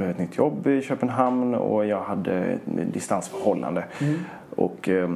ett 0.09 0.17
nytt 0.19 0.37
jobb 0.37 0.67
i 0.67 0.81
Köpenhamn 0.81 1.55
och 1.55 1.85
jag 1.85 2.01
hade 2.01 2.33
ett 2.33 2.59
distansförhållande. 2.93 3.83
Mm. 4.01 4.19
Och 4.57 4.89
eh, 4.89 5.09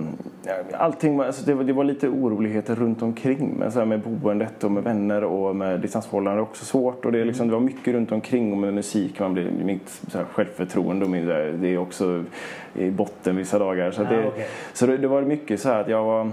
allting, 0.73 1.19
alltså 1.19 1.45
det, 1.45 1.53
var, 1.53 1.63
det 1.63 1.73
var 1.73 1.83
lite 1.83 2.07
oroligheter 2.07 2.75
runt 2.75 3.01
omkring 3.01 3.55
med, 3.59 3.73
så 3.73 3.79
här, 3.79 3.85
med 3.85 3.99
boendet 3.99 4.63
och 4.63 4.71
med 4.71 4.83
vänner 4.83 5.23
och 5.23 5.55
med 5.55 5.79
distansförhållanden 5.79 6.43
också 6.43 6.65
svårt. 6.65 7.05
Och 7.05 7.11
det, 7.11 7.25
liksom, 7.25 7.47
det 7.47 7.53
var 7.53 7.61
mycket 7.61 7.93
runt 7.93 8.11
omkring 8.11 8.51
och 8.51 8.57
med 8.57 8.73
musik. 8.73 9.19
Man 9.19 9.33
blir, 9.33 9.51
mitt 9.63 10.01
så 10.07 10.17
här, 10.17 10.25
självförtroende 10.25 11.05
och 11.05 11.11
min, 11.11 11.25
det 11.61 11.67
är 11.67 11.77
också 11.77 12.23
i 12.73 12.91
botten 12.91 13.35
vissa 13.35 13.59
dagar. 13.59 13.91
Så, 13.91 14.01
Ja, 14.01 14.09
det, 14.09 14.27
okej. 14.27 14.47
så 14.73 14.85
det, 14.85 14.97
det 14.97 15.07
var 15.07 15.21
mycket 15.21 15.59
så 15.59 15.69
här 15.69 15.81
att 15.81 15.89
jag 15.89 16.03
var... 16.03 16.29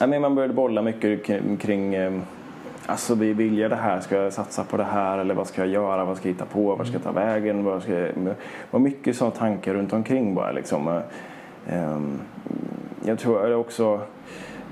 Ja, 0.00 0.06
men 0.06 0.22
man 0.22 0.34
började 0.34 0.54
bolla 0.54 0.82
mycket 0.82 1.24
kring, 1.58 1.94
eh, 1.94 2.12
Alltså 2.86 3.14
vi 3.14 3.32
vill 3.32 3.58
jag 3.58 3.70
det 3.70 3.76
här? 3.76 4.00
Ska 4.00 4.16
jag 4.16 4.32
satsa 4.32 4.64
på 4.64 4.76
det 4.76 4.84
här? 4.84 5.18
Eller 5.18 5.34
vad 5.34 5.46
ska 5.46 5.60
jag 5.60 5.70
göra? 5.70 6.04
Vad 6.04 6.16
ska 6.16 6.28
jag 6.28 6.34
hitta 6.34 6.44
på? 6.44 6.74
Var 6.74 6.84
ska 6.84 6.94
jag 6.94 7.02
ta 7.02 7.12
vägen? 7.12 7.64
Vad 7.64 7.82
ska 7.82 7.92
jag... 7.92 8.08
Det 8.16 8.34
var 8.70 8.80
mycket 8.80 9.16
sådana 9.16 9.34
tankar 9.34 9.74
runt 9.74 9.92
omkring 9.92 10.34
bara 10.34 10.52
liksom. 10.52 11.00
Ehm, 11.70 12.18
Jag 13.06 13.18
tror 13.18 13.54
också... 13.54 14.00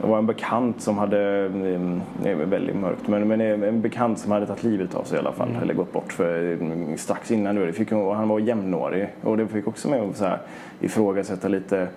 Det 0.01 0.09
var 0.09 0.19
en 0.19 0.27
bekant 0.27 0.81
som 0.81 0.99
hade, 0.99 1.45
ehm, 1.47 2.01
det 2.23 2.31
är 2.31 2.35
väldigt 2.35 2.77
mörkt, 2.77 3.09
men, 3.09 3.29
men 3.29 3.41
en 3.41 3.81
bekant 3.81 4.19
som 4.19 4.33
hade 4.33 4.47
tagit 4.47 4.63
livet 4.63 4.95
av 4.95 5.03
sig 5.05 5.17
i 5.17 5.21
alla 5.21 5.33
fall. 5.33 5.49
Eller 5.63 5.75
gått 5.75 5.93
bort 5.93 6.13
för, 6.13 6.53
mm, 6.53 6.97
strax 6.97 7.31
innan. 7.31 7.55
nu. 7.55 7.67
Det 7.67 7.73
fick, 7.73 7.91
han 7.91 8.29
var 8.29 8.39
jämnårig 8.39 9.09
och 9.23 9.37
det 9.37 9.47
fick 9.47 9.69
också 9.69 9.91
mig 9.91 10.01
att 10.01 10.17
så 10.17 10.25
här, 10.25 10.39
ifrågasätta 10.81 11.49
lite 11.49 11.89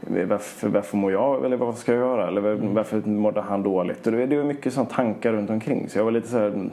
varför, 0.00 0.68
varför 0.68 0.96
mår 0.96 1.12
jag 1.12 1.44
eller 1.44 1.56
vad 1.56 1.76
ska 1.78 1.92
jag 1.92 2.00
göra? 2.00 2.28
Eller 2.28 2.40
varför 2.74 3.00
mådde 3.08 3.40
han 3.40 3.62
dåligt? 3.62 4.06
Och 4.06 4.12
det, 4.12 4.26
det 4.26 4.36
var 4.36 4.44
mycket 4.44 4.72
sådana 4.72 4.90
tankar 4.90 5.32
runt 5.32 5.50
omkring. 5.50 5.88
Så 5.88 5.98
jag 5.98 6.04
var 6.04 6.12
lite 6.12 6.28
så 6.28 6.38
här 6.38 6.70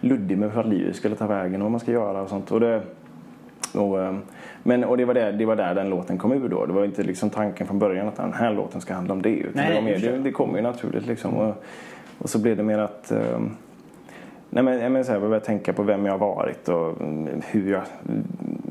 luddig 0.00 0.38
med 0.38 0.50
vart 0.52 0.66
livet 0.66 0.96
skulle 0.96 1.16
ta 1.16 1.26
vägen 1.26 1.54
och 1.54 1.64
vad 1.64 1.70
man 1.70 1.80
ska 1.80 1.92
göra 1.92 2.22
och 2.22 2.28
sånt. 2.28 2.50
Och 2.50 2.60
det, 2.60 2.82
och, 3.74 4.02
eh, 4.02 4.14
men, 4.62 4.84
och 4.84 4.96
det 4.96 5.04
var, 5.04 5.14
där, 5.14 5.32
det 5.32 5.46
var 5.46 5.56
där 5.56 5.74
den 5.74 5.90
låten 5.90 6.18
kom 6.18 6.32
ur 6.32 6.48
då. 6.48 6.66
Det 6.66 6.72
var 6.72 6.84
inte 6.84 7.02
liksom 7.02 7.30
tanken 7.30 7.66
från 7.66 7.78
början 7.78 8.08
att 8.08 8.16
den 8.16 8.32
här 8.32 8.54
låten 8.54 8.80
ska 8.80 8.94
handla 8.94 9.14
om 9.14 9.22
det. 9.22 9.36
Utan 9.36 9.52
Nej, 9.54 9.68
det, 9.68 9.74
var 9.74 9.82
mer, 9.82 9.98
det, 9.98 10.18
det 10.18 10.32
kom 10.32 10.56
ju 10.56 10.62
naturligt 10.62 11.06
liksom. 11.06 11.34
Och, 11.34 11.64
och 12.18 12.30
så 12.30 12.38
blev 12.38 12.56
det 12.56 12.62
mer 12.62 12.78
att 12.78 13.10
eh, 13.10 13.40
Nej, 14.54 14.64
men, 14.64 14.80
jag, 14.80 14.92
menar 14.92 15.04
så 15.04 15.12
här, 15.12 15.20
jag 15.20 15.28
började 15.28 15.46
tänka 15.46 15.72
på 15.72 15.82
vem 15.82 16.06
jag 16.06 16.12
har 16.12 16.18
varit 16.18 16.68
och 16.68 17.00
mm, 17.00 17.42
hur 17.50 17.72
jag 17.72 17.82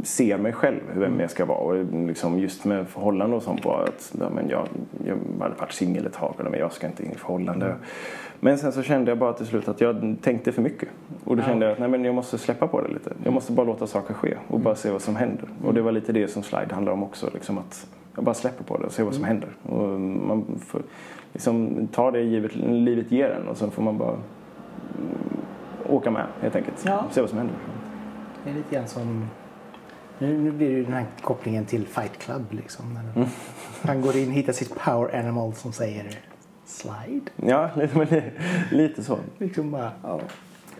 ser 0.04 0.38
mig 0.38 0.54
själv, 0.54 0.80
vem 0.96 1.20
jag 1.20 1.32
ska 1.32 1.46
vara. 1.46 1.58
Och 1.58 1.86
liksom 2.08 2.40
just 2.40 2.66
med 2.66 2.88
förhållande 2.88 3.36
och 3.36 3.44
sånt 3.44 3.66
var 3.66 3.84
att 3.84 4.16
ja, 4.20 4.30
men 4.30 4.50
jag, 4.50 4.68
jag 5.06 5.18
hade 5.40 5.56
varit 5.56 5.72
singel 5.72 6.06
ett 6.06 6.14
tag 6.14 6.36
men 6.38 6.60
jag 6.60 6.74
ska 6.74 6.88
inte 6.88 7.06
in 7.06 7.12
i 7.12 7.16
förhållande. 7.16 7.76
Men 8.40 8.58
sen 8.58 8.72
så 8.72 8.84
kände 8.84 9.12
jag 9.12 9.18
bara 9.18 9.34
till 9.34 9.46
slut 9.46 9.68
att 9.68 9.82
jag 9.82 10.16
tänkte 10.22 10.52
för 10.52 10.62
mycket. 10.62 10.90
Och 11.24 11.38
då 11.38 11.44
kände 11.44 11.66
jag 11.66 11.74
att 11.74 11.80
nej, 11.80 11.90
men 11.90 12.06
jag 12.06 12.16
måste 12.16 12.38
släppa 12.38 12.68
på 12.68 12.82
det 12.82 12.88
lite. 12.88 13.14
Jag 13.24 13.34
måste 13.34 13.52
bara 13.52 13.66
låta 13.66 13.88
saker 13.88 14.14
ske 14.14 14.38
och 14.48 14.60
bara 14.60 14.76
se 14.76 14.92
vad 14.92 15.02
som 15.02 15.16
händer. 15.16 15.50
Och 15.64 15.74
det 15.74 15.82
var 15.82 15.92
lite 15.92 16.14
det 16.14 16.28
som 16.28 16.44
Slide 16.44 16.74
handlar 16.76 16.94
om 16.94 17.04
också. 17.04 17.30
Liksom 17.34 17.58
att 17.58 17.88
jag 18.16 18.24
bara 18.24 18.36
släpper 18.36 18.64
på 18.64 18.78
det 18.78 18.86
och 18.86 18.92
ser 18.92 19.04
vad 19.04 19.14
som 19.14 19.24
händer. 19.24 19.50
Och 19.64 20.00
man 20.00 20.46
får 20.66 20.82
liksom 21.34 21.88
ta 21.92 22.12
det 22.12 22.22
givet, 22.22 22.56
livet 22.56 23.12
ger 23.12 23.30
en 23.30 23.48
och 23.48 23.58
sen 23.58 23.72
får 23.72 23.84
man 23.84 23.98
bara 23.98 24.18
åka 25.90 26.12
med 26.12 26.26
helt 26.42 26.56
enkelt. 26.56 26.84
Ja. 26.86 27.04
Se 27.12 27.22
vad 27.22 27.30
som 27.30 27.38
händer. 27.38 27.56
Det 28.44 28.50
är 28.50 28.54
lite 28.54 28.76
grann 28.76 28.88
som... 28.88 29.26
Nu, 30.22 30.38
nu 30.38 30.52
blir 30.52 30.70
det 30.70 30.76
ju 30.76 30.84
den 30.84 30.94
här 30.94 31.06
kopplingen 31.22 31.66
till 31.66 31.88
Fight 31.88 32.18
Club 32.18 32.46
liksom. 32.50 33.00
Mm. 33.16 33.28
Han 33.82 34.02
går 34.02 34.18
in, 34.18 34.32
hittar 34.32 34.54
sitt 34.54 34.76
power 34.76 35.20
animal 35.20 35.54
som 35.54 35.74
säger 35.74 36.20
slide. 36.66 37.32
Ja, 37.36 37.70
lite, 37.76 38.24
lite 38.72 39.04
så. 39.04 39.20
Liksom 39.38 39.72
bara, 39.72 39.92
ja. 40.04 40.20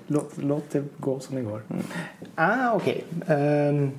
Låt, 0.08 0.38
låt 0.38 0.70
det 0.70 0.84
gå 0.98 1.20
som 1.20 1.36
det 1.36 1.42
går. 1.42 1.62
Mm. 1.70 1.84
Ah, 2.36 2.74
okej. 2.74 3.04
Ehm, 3.28 3.92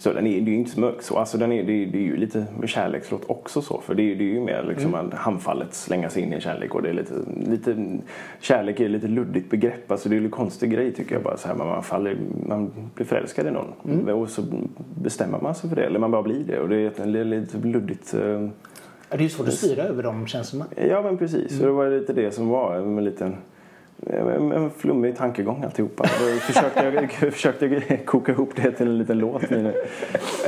Så 0.00 0.12
den 0.12 0.26
är, 0.26 0.40
det 0.40 0.50
är 0.50 0.52
ju 0.52 0.58
inte 0.58 0.70
så 0.70 0.80
mörk 0.80 1.02
så. 1.02 1.16
Alltså 1.18 1.38
den 1.38 1.52
är, 1.52 1.62
det, 1.62 1.72
är, 1.72 1.86
det 1.86 1.98
är 1.98 2.02
ju 2.02 2.16
lite 2.16 2.46
kärlekslåt 2.66 3.22
också 3.26 3.62
så. 3.62 3.80
För 3.80 3.94
det 3.94 4.02
är, 4.12 4.16
det 4.16 4.24
är 4.24 4.32
ju 4.34 4.40
mer 4.40 4.64
liksom 4.68 4.94
Mm. 4.94 5.06
att 5.06 5.14
handfallet 5.14 5.74
slänga 5.74 6.10
sig 6.10 6.22
in 6.22 6.32
i 6.32 6.40
kärlek. 6.40 6.74
Och 6.74 6.82
det 6.82 6.88
är 6.88 6.92
lite, 6.92 7.14
lite, 7.50 7.98
kärlek 8.40 8.80
är 8.80 8.88
lite 8.88 9.08
luddigt 9.08 9.50
begrepp. 9.50 9.90
Alltså 9.90 10.08
det 10.08 10.14
är 10.16 10.18
ju 10.18 10.24
en 10.24 10.30
konstig 10.30 10.70
grej 10.70 10.92
tycker 10.92 11.14
jag. 11.14 11.22
Bara 11.22 11.36
så 11.36 11.48
här, 11.48 11.54
man, 11.54 11.82
faller, 11.82 12.16
man 12.46 12.70
blir 12.94 13.06
förälskad 13.06 13.46
i 13.46 13.50
någon. 13.50 13.72
Mm. 13.84 14.08
Och 14.18 14.28
så 14.30 14.42
bestämmer 14.94 15.40
man 15.40 15.54
sig 15.54 15.68
för 15.68 15.76
det. 15.76 15.82
Eller 15.84 15.98
man 15.98 16.10
bara 16.10 16.22
blir 16.22 16.44
det. 16.46 16.58
Och 16.60 16.68
det 16.68 16.76
är 16.76 17.24
lite 17.24 17.58
luddigt. 17.58 18.14
eh, 18.14 18.20
det 18.20 19.16
är 19.16 19.18
ju 19.22 19.28
svårt 19.28 19.48
att 19.48 19.54
styra 19.54 19.82
över 19.82 20.02
de 20.02 20.26
känslorna. 20.26 20.66
Ja 20.88 21.02
men 21.02 21.18
precis. 21.18 21.58
Så 21.58 21.64
det 21.64 21.70
var 21.70 21.90
lite 21.90 22.12
det 22.12 22.30
som 22.30 22.48
var 22.48 22.76
en 22.76 23.04
liten 23.04 23.36
en 24.06 24.70
flummig 24.70 25.16
tankegång 25.16 25.64
alltihopa. 25.64 26.02
Då 26.02 26.40
försökte 26.40 26.84
jag, 26.84 27.10
försökte 27.32 27.96
koka 27.96 28.32
ihop 28.32 28.50
det 28.56 28.72
till 28.72 28.86
en 28.86 28.98
liten 28.98 29.18
låt 29.18 29.50
nu. 29.50 29.74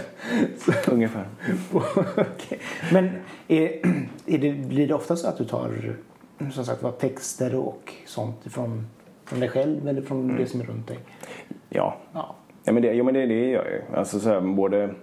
Ungefär. 0.88 1.26
Okej. 2.16 2.58
Men 2.92 3.10
är, 3.48 3.64
är 4.26 4.38
det, 4.38 4.52
blir 4.52 4.88
det 4.88 4.94
ofta 4.94 5.16
så 5.16 5.28
att 5.28 5.38
du 5.38 5.44
tar 5.44 5.94
som 6.52 6.64
sagt, 6.64 6.82
var 6.82 6.92
texter 6.92 7.54
och 7.54 7.92
sånt 8.06 8.36
från, 8.50 8.86
från 9.24 9.40
dig 9.40 9.48
själv 9.48 9.88
eller 9.88 10.02
från 10.02 10.24
Mm. 10.24 10.36
det 10.36 10.46
som 10.46 10.60
är 10.60 10.64
runt 10.64 10.88
dig? 10.88 10.98
Ja. 11.68 11.96
Ja. 12.12 12.34
Ja 12.64 12.72
men 12.72 12.82
det, 12.82 12.92
ja, 12.94 13.04
men 13.04 13.14
det, 13.14 13.26
det 13.26 13.34
gör 13.48 13.64
jag 13.64 13.72
ju. 13.72 13.82
Alltså 13.98 14.20
så 14.20 14.28
här, 14.28 14.40
både... 14.40 14.94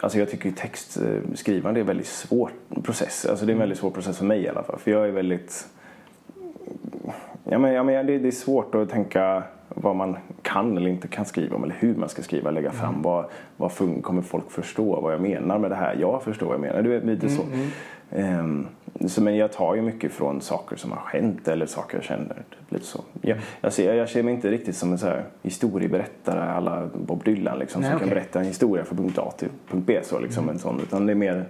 Alltså 0.00 0.18
jag 0.18 0.30
tycker 0.30 0.48
ju 0.48 0.54
textskrivande 0.54 1.80
är 1.80 1.82
en 1.82 1.86
väldigt 1.86 2.06
svår 2.06 2.50
process. 2.82 3.26
Alltså 3.26 3.46
det 3.46 3.52
är 3.52 3.54
en 3.54 3.60
väldigt 3.60 3.78
svår 3.78 3.90
process 3.90 4.18
för 4.18 4.24
mig 4.24 4.40
i 4.42 4.48
alla 4.48 4.62
fall. 4.62 4.78
För 4.78 4.90
jag 4.90 5.08
är 5.08 5.12
väldigt... 5.12 5.68
Ja 7.44 7.58
men, 7.58 7.72
ja, 7.72 7.82
men 7.82 8.06
det, 8.06 8.18
det 8.18 8.28
är 8.28 8.32
svårt 8.32 8.74
att 8.74 8.88
tänka 8.90 9.42
vad 9.68 9.96
man 9.96 10.16
kan 10.42 10.76
eller 10.76 10.90
inte 10.90 11.08
kan 11.08 11.24
skriva 11.24 11.56
om 11.56 11.64
eller 11.64 11.74
hur 11.78 11.94
man 11.94 12.08
ska 12.08 12.22
skriva, 12.22 12.50
lägga 12.50 12.70
fram. 12.70 13.02
Vad, 13.02 13.24
vad 13.56 13.70
fun- 13.70 14.02
kommer 14.02 14.22
folk 14.22 14.50
förstå 14.50 15.00
vad 15.00 15.12
jag 15.14 15.20
menar 15.20 15.58
med 15.58 15.70
det 15.70 15.74
här? 15.74 15.96
Jag 16.00 16.22
förstår 16.22 16.46
vad 16.46 16.54
jag 16.54 16.60
menar. 16.60 16.82
Du 16.82 16.90
vet, 16.90 17.04
lite 17.04 17.28
så. 17.28 17.42
Ehm, 18.10 18.66
så. 19.06 19.22
Men 19.22 19.36
jag 19.36 19.52
tar 19.52 19.74
ju 19.74 19.82
mycket 19.82 20.12
från 20.12 20.40
saker 20.40 20.76
som 20.76 20.92
har 20.92 21.02
hänt 21.12 21.48
eller 21.48 21.66
saker 21.66 21.96
jag 21.96 22.04
känner. 22.04 22.34
Typ, 22.34 22.72
lite 22.72 22.84
så. 22.86 23.00
Jag, 23.22 23.38
jag, 23.60 23.72
ser, 23.72 23.94
jag 23.94 24.08
ser 24.08 24.22
mig 24.22 24.34
inte 24.34 24.50
riktigt 24.50 24.76
som 24.76 24.92
en 24.92 24.98
så 24.98 25.06
här 25.06 25.24
historieberättare 25.42 26.40
alla 26.50 26.88
Bob 26.94 27.24
Dylan 27.24 27.58
liksom, 27.58 27.80
Nej, 27.82 27.90
som 27.90 27.98
kan 27.98 28.08
okej. 28.08 28.18
berätta 28.20 28.38
en 28.40 28.44
historia 28.46 28.84
från 28.84 28.98
punkt 28.98 29.18
A 29.18 29.32
till 29.38 29.48
punkt 29.70 29.84
B. 29.86 30.00
Så, 30.02 30.18
liksom, 30.18 30.48
en 30.48 30.58
sån. 30.58 30.80
Utan 30.82 31.06
det 31.06 31.12
är 31.12 31.16
mer 31.16 31.44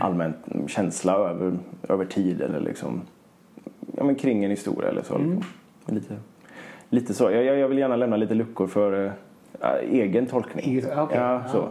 allmän 0.00 0.34
känsla 0.66 1.14
över, 1.14 1.52
över 1.88 2.04
tid 2.04 2.40
eller 2.42 2.60
liksom, 2.60 3.00
ja, 3.96 4.04
men 4.04 4.14
kring 4.14 4.44
en 4.44 4.50
historia 4.50 4.90
eller 4.90 5.02
så. 5.02 5.38
Lite, 5.86 6.16
lite 6.88 7.14
så. 7.14 7.30
Jag, 7.30 7.44
jag 7.44 7.68
vill 7.68 7.78
gärna 7.78 7.96
lämna 7.96 8.16
lite 8.16 8.34
luckor 8.34 8.66
för 8.66 9.06
eh, 9.06 9.12
egen 9.90 10.26
tolkning. 10.26 10.84
Okej, 10.96 11.18
ja, 11.18 11.44
så. 11.52 11.68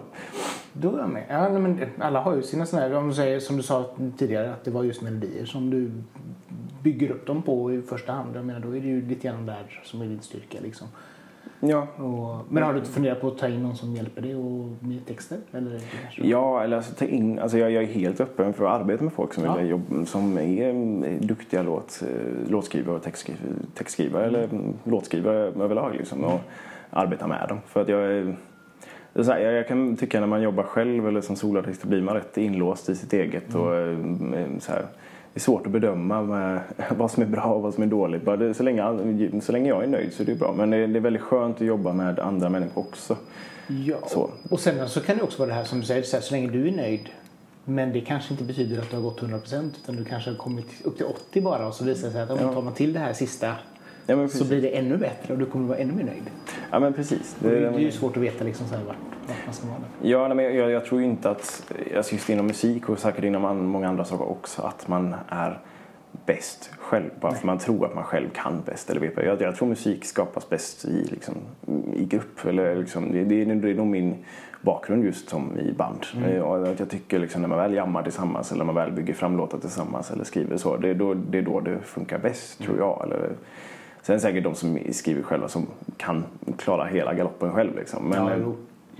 Då 0.73 0.95
är 0.95 0.99
jag 0.99 1.09
med. 1.09 1.23
Ja, 1.29 1.49
men 1.49 1.79
alla 1.99 2.19
har 2.19 2.35
ju 2.35 2.41
sina 2.41 2.65
sådana 2.65 2.87
här, 2.87 2.95
om 2.95 3.07
du 3.07 3.13
säger, 3.13 3.39
som 3.39 3.57
du 3.57 3.63
sa 3.63 3.85
tidigare, 4.17 4.53
att 4.53 4.63
det 4.63 4.71
var 4.71 4.83
just 4.83 5.01
melodier 5.01 5.45
som 5.45 5.69
du 5.69 5.91
bygger 6.83 7.11
upp 7.11 7.27
dem 7.27 7.41
på 7.41 7.73
i 7.73 7.81
första 7.81 8.11
hand. 8.11 8.35
Jag 8.35 8.45
menar, 8.45 8.59
då 8.59 8.75
är 8.75 8.79
det 8.79 8.87
ju 8.87 9.07
lite 9.07 9.27
grann 9.27 9.45
där 9.45 9.81
som 9.83 10.01
är 10.01 10.05
din 10.05 10.21
styrka. 10.21 10.57
Liksom. 10.61 10.87
Ja. 11.59 11.87
Och, 11.95 12.45
men 12.53 12.63
har 12.63 12.73
du 12.73 12.81
funderat 12.81 13.21
på 13.21 13.27
att 13.27 13.37
ta 13.37 13.47
in 13.47 13.63
någon 13.63 13.75
som 13.75 13.95
hjälper 13.95 14.21
dig 14.21 14.35
och 14.35 14.67
med 14.79 15.05
texter? 15.05 15.37
Eller 15.51 15.81
Ja, 16.15 16.63
eller 16.63 16.77
alltså, 16.77 16.95
ta 16.95 17.05
in, 17.05 17.39
alltså 17.39 17.57
jag, 17.57 17.71
jag 17.71 17.83
är 17.83 17.87
helt 17.87 18.21
öppen 18.21 18.53
för 18.53 18.65
att 18.65 18.81
arbeta 18.81 19.03
med 19.03 19.13
folk 19.13 19.33
som, 19.33 19.43
Ja. 19.43 19.55
vill 19.55 19.69
jobba, 19.69 20.05
som 20.05 20.37
är 20.37 20.69
mm, 20.69 21.27
duktiga 21.27 21.63
låt, 21.63 22.01
eh, 22.01 22.51
låtskrivare 22.51 22.95
och 22.95 23.03
textskrivare, 23.03 23.53
textskrivare 23.73 24.25
eller 24.25 24.43
mm, 24.43 24.73
låtskrivare 24.83 25.37
överlag. 25.37 25.95
Liksom, 25.95 26.23
och 26.23 26.39
arbeta 26.89 27.27
med 27.27 27.49
dem. 27.49 27.59
För 27.67 27.81
att 27.81 27.89
jag, 27.89 28.35
här, 29.25 29.39
jag, 29.39 29.67
kan 29.67 29.95
tycka 29.95 30.19
när 30.19 30.27
man 30.27 30.41
jobbar 30.41 30.63
själv 30.63 31.07
eller 31.07 31.21
som 31.21 31.35
solartist 31.35 31.83
blir 31.83 32.01
man 32.01 32.15
rätt 32.15 32.37
inlåst 32.37 32.89
i 32.89 32.95
sitt 32.95 33.13
eget. 33.13 33.55
Och, 33.55 33.75
eh, 33.75 33.97
så 34.59 34.71
här, 34.71 34.85
det 35.33 35.37
är 35.37 35.41
svårt 35.41 35.65
att 35.65 35.71
bedöma 35.71 36.21
med 36.21 36.61
vad 36.97 37.11
som 37.11 37.23
är 37.23 37.27
bra 37.27 37.43
och 37.43 37.61
vad 37.61 37.73
som 37.73 37.83
är 37.83 37.87
dåligt. 37.87 38.25
Det, 38.25 38.53
så, 38.53 38.63
länge, 38.63 39.41
så 39.41 39.51
länge 39.51 39.69
jag 39.69 39.83
är 39.83 39.87
nöjd 39.87 40.13
så 40.13 40.23
är 40.23 40.27
det 40.27 40.35
bra. 40.35 40.53
Men 40.57 40.69
det, 40.69 40.87
det 40.87 40.99
är 40.99 41.01
väldigt 41.01 41.21
skönt 41.21 41.55
att 41.55 41.67
jobba 41.67 41.93
med 41.93 42.19
andra 42.19 42.49
människor 42.49 42.81
också. 42.81 43.17
Ja, 43.67 43.97
Så. 44.07 44.29
och 44.49 44.59
sen 44.59 44.89
så 44.89 45.01
kan 45.01 45.17
det 45.17 45.23
också 45.23 45.39
vara 45.39 45.49
det 45.49 45.55
här 45.55 45.63
som 45.63 45.79
du 45.79 45.85
säger, 45.85 46.03
så, 46.03 46.17
här, 46.17 46.23
så 46.23 46.33
länge 46.33 46.49
du 46.49 46.67
är 46.67 46.71
nöjd. 46.71 47.09
Men 47.65 47.93
det 47.93 48.01
kanske 48.01 48.33
inte 48.33 48.43
betyder 48.43 48.81
att 48.81 48.89
du 48.89 48.95
har 48.95 49.03
gått 49.03 49.21
100% 49.21 49.69
utan 49.83 49.95
du 49.95 50.05
kanske 50.05 50.29
har 50.29 50.37
kommit 50.37 50.67
upp 50.83 50.97
till 50.97 51.05
80 51.05 51.41
bara 51.41 51.67
och 51.67 51.73
så 51.73 51.83
visar 51.83 52.07
det 52.07 52.13
sig 52.13 52.21
att 52.21 52.29
om 52.29 52.45
man 52.45 52.53
tar 52.53 52.61
man 52.61 52.73
till 52.73 52.93
det 52.93 52.99
här 52.99 53.13
sista 53.13 53.55
Ja, 54.05 54.27
så 54.27 54.45
blir 54.45 54.61
det 54.61 54.77
ännu 54.77 54.97
bättre 54.97 55.33
och 55.33 55.39
du 55.39 55.45
kommer 55.45 55.67
vara 55.67 55.77
ännu 55.77 55.93
mer 55.93 56.03
nöjd. 56.03 56.23
Ja, 56.71 56.79
men 56.79 56.93
precis. 56.93 57.35
Det, 57.39 57.59
det 57.59 57.67
är 57.67 57.79
ju 57.79 57.91
svårt 57.91 58.17
att 58.17 58.23
veta 58.23 58.43
liksom 58.43 58.67
så 58.67 58.75
här, 58.75 58.83
vart, 58.83 58.95
Ja, 60.01 60.27
nej, 60.27 60.37
men 60.37 60.55
jag, 60.55 60.71
jag 60.71 60.85
tror 60.85 61.01
inte 61.01 61.29
att, 61.29 61.71
alltså 61.97 62.13
just 62.13 62.29
inom 62.29 62.47
musik 62.47 62.89
och 62.89 62.99
säkert 62.99 63.23
inom 63.23 63.65
många 63.65 63.89
andra 63.89 64.05
saker 64.05 64.29
också, 64.29 64.61
att 64.61 64.87
man 64.87 65.15
är 65.27 65.59
bäst 66.25 66.69
själv. 66.79 67.09
Bara 67.19 67.33
för 67.33 67.47
man 67.47 67.57
tror 67.57 67.85
att 67.85 67.95
man 67.95 68.03
själv 68.03 68.29
kan 68.29 68.61
bäst. 68.65 68.89
Eller 68.89 69.01
vet 69.01 69.13
jag. 69.17 69.41
Jag, 69.41 69.55
tror 69.55 69.67
musik 69.67 70.05
skapas 70.05 70.49
bäst 70.49 70.85
i, 70.85 71.07
liksom, 71.11 71.35
i 71.95 72.05
grupp. 72.05 72.45
Eller 72.45 72.75
liksom, 72.75 73.11
det, 73.11 73.23
det, 73.23 73.41
är, 73.41 73.55
det 73.55 73.69
är 73.69 73.75
nog 73.75 73.87
min 73.87 74.15
bakgrund 74.61 75.05
just 75.05 75.29
som 75.29 75.59
i 75.59 75.73
band. 75.73 76.05
Eh, 76.25 76.41
och 76.41 76.67
att 76.67 76.79
jag 76.79 76.89
tycker 76.89 77.19
liksom, 77.19 77.41
när 77.41 77.49
man 77.49 77.57
väl 77.57 77.73
jammar 77.73 78.03
tillsammans 78.03 78.51
eller 78.51 78.65
när 78.65 78.73
man 78.73 78.75
väl 78.75 78.91
bygger 78.91 79.13
fram 79.13 79.37
låtar 79.37 79.57
tillsammans 79.57 80.11
eller 80.11 80.23
skriver 80.23 80.57
så, 80.57 80.77
det 80.77 80.89
är 80.89 80.93
då 80.93 81.13
det, 81.13 81.37
är 81.37 81.41
då 81.41 81.59
det 81.59 81.79
funkar 81.81 82.17
bäst 82.17 82.59
tror 82.61 82.77
jag. 82.77 83.01
Eller, 83.03 83.29
Sen 84.01 84.19
säkert 84.19 84.43
de 84.43 84.55
som 84.55 84.79
skriver 84.91 85.23
själva 85.23 85.47
som 85.47 85.67
kan 85.97 86.23
klara 86.57 86.85
hela 86.85 87.13
galoppen 87.13 87.51
själv. 87.51 87.75
Liksom. 87.75 88.09
Men, 88.09 88.27
Ja, 88.27 88.33
eh, 88.33 88.47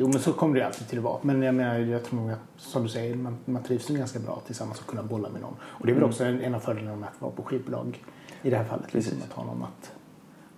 jo. 0.02 0.08
Men 0.08 0.20
så 0.20 0.34
kommer 0.34 0.56
det 0.56 0.66
alltid 0.66 0.88
till 0.88 0.98
att 0.98 1.04
vara. 1.04 1.20
Men 1.22 1.42
jag 1.42 1.56
menar, 1.56 1.80
jag 1.80 2.04
tror 2.04 2.20
nog 2.20 2.32
att, 2.32 2.40
som 2.58 2.84
du 2.84 2.90
säger, 2.90 3.16
man, 3.16 3.38
man 3.46 3.64
trivs 3.64 3.90
nog 3.90 3.98
ganska 3.98 4.20
bra 4.20 4.42
tillsammans 4.46 4.80
och 4.80 4.88
kunna 4.88 5.04
bolla 5.04 5.30
med 5.30 5.42
någon. 5.42 5.56
Och 5.64 5.86
det 5.86 5.92
är 5.92 5.96
väl 5.96 6.04
också 6.04 6.24
en, 6.24 6.42
en 6.42 6.56
av 6.56 6.60
fördelarna 6.60 6.96
med 6.96 7.10
att 7.10 7.22
vara 7.22 7.32
på 7.32 7.44
skivbolag 7.44 8.04
i 8.42 8.50
det 8.50 8.58
här 8.58 8.64
fallet. 8.64 8.94
Liksom, 8.94 9.18
att 9.30 9.34
ha 9.34 9.44
någon 9.44 9.64
att 9.64 9.92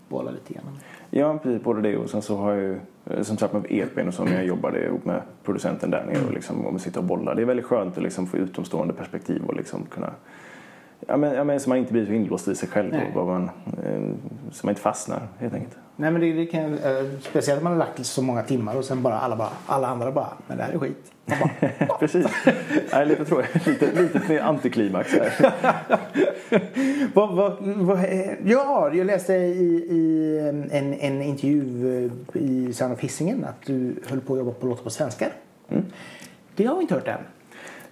bolla 0.09 0.31
lite 0.31 0.53
grann. 0.53 0.79
Ja, 1.09 1.39
precis. 1.43 1.63
Både 1.63 1.81
det 1.81 1.97
och 1.97 2.09
sen 2.09 2.21
så 2.21 2.37
har 2.37 2.51
jag 2.51 2.61
ju, 2.61 2.79
som 3.23 3.37
sagt 3.37 3.53
med 3.53 3.65
EPn 3.69 4.07
och 4.07 4.13
så 4.13 4.23
när 4.23 4.35
jag 4.35 4.45
jobbade 4.45 4.85
ihop 4.85 5.05
med 5.05 5.21
producenten 5.43 5.91
där 5.91 6.05
nere 6.05 6.25
och 6.27 6.33
liksom, 6.33 6.65
och 6.65 6.81
sitta 6.81 6.99
och 6.99 7.05
bolla. 7.05 7.35
Det 7.35 7.41
är 7.41 7.45
väldigt 7.45 7.65
skönt 7.65 7.97
att 7.97 8.03
liksom 8.03 8.27
få 8.27 8.37
utomstående 8.37 8.93
perspektiv 8.93 9.43
och 9.43 9.55
liksom 9.55 9.85
kunna 9.85 10.13
Ja 11.07 11.17
men, 11.17 11.33
ja, 11.33 11.43
men 11.43 11.59
så 11.59 11.69
man 11.69 11.77
inte 11.77 11.93
blir 11.93 12.05
så 12.05 12.11
inlåst 12.11 12.47
i 12.47 12.55
sig 12.55 12.69
själv 12.69 12.91
Nej. 12.91 13.11
och 13.15 13.27
man, 13.27 13.43
eh, 13.83 14.01
så 14.51 14.65
man 14.65 14.71
inte 14.71 14.81
fastnar 14.81 15.27
helt 15.39 15.53
enkelt. 15.53 15.77
Nej, 15.95 16.11
men 16.11 16.21
det, 16.21 16.33
det 16.33 16.45
kan, 16.45 16.73
eh, 16.73 17.03
speciellt 17.19 17.57
om 17.57 17.63
man 17.63 17.73
har 17.73 17.79
lagt 17.79 18.05
så 18.05 18.21
många 18.21 18.43
timmar 18.43 18.75
och 18.75 18.85
sen 18.85 19.03
bara 19.03 19.19
alla, 19.19 19.35
bara, 19.35 19.49
alla 19.65 19.87
andra 19.87 20.11
bara, 20.11 20.33
men 20.47 20.57
det 20.57 20.63
här 20.63 20.73
är 20.73 20.79
skit. 20.79 21.11
Bara, 21.25 21.97
Precis. 21.99 22.27
Nej, 22.91 23.05
lite, 23.05 23.25
tror 23.25 23.41
jag, 23.53 23.67
lite, 23.67 24.01
lite 24.01 24.43
antiklimax 24.43 25.13
här. 25.13 25.53
vad, 27.13 27.35
vad, 27.35 27.57
vad, 27.61 27.99
ja, 28.45 28.91
jag 28.93 29.07
läste 29.07 29.33
i, 29.33 29.87
i 29.89 30.39
en, 30.71 30.93
en 30.93 31.21
intervju 31.21 32.11
eh, 32.33 32.41
i 32.41 32.73
Sound 32.73 32.93
of 32.93 32.99
Hisingen 32.99 33.45
att 33.45 33.65
du 33.65 33.95
höll 34.07 34.21
på 34.21 34.33
att 34.33 34.39
jobba 34.39 34.51
på 34.51 34.67
låtar 34.67 34.83
på 34.83 34.89
svenska. 34.89 35.27
Det 36.55 36.65
har 36.65 36.75
vi 36.75 36.81
inte 36.81 36.93
hört 36.93 37.07
än. 37.07 37.19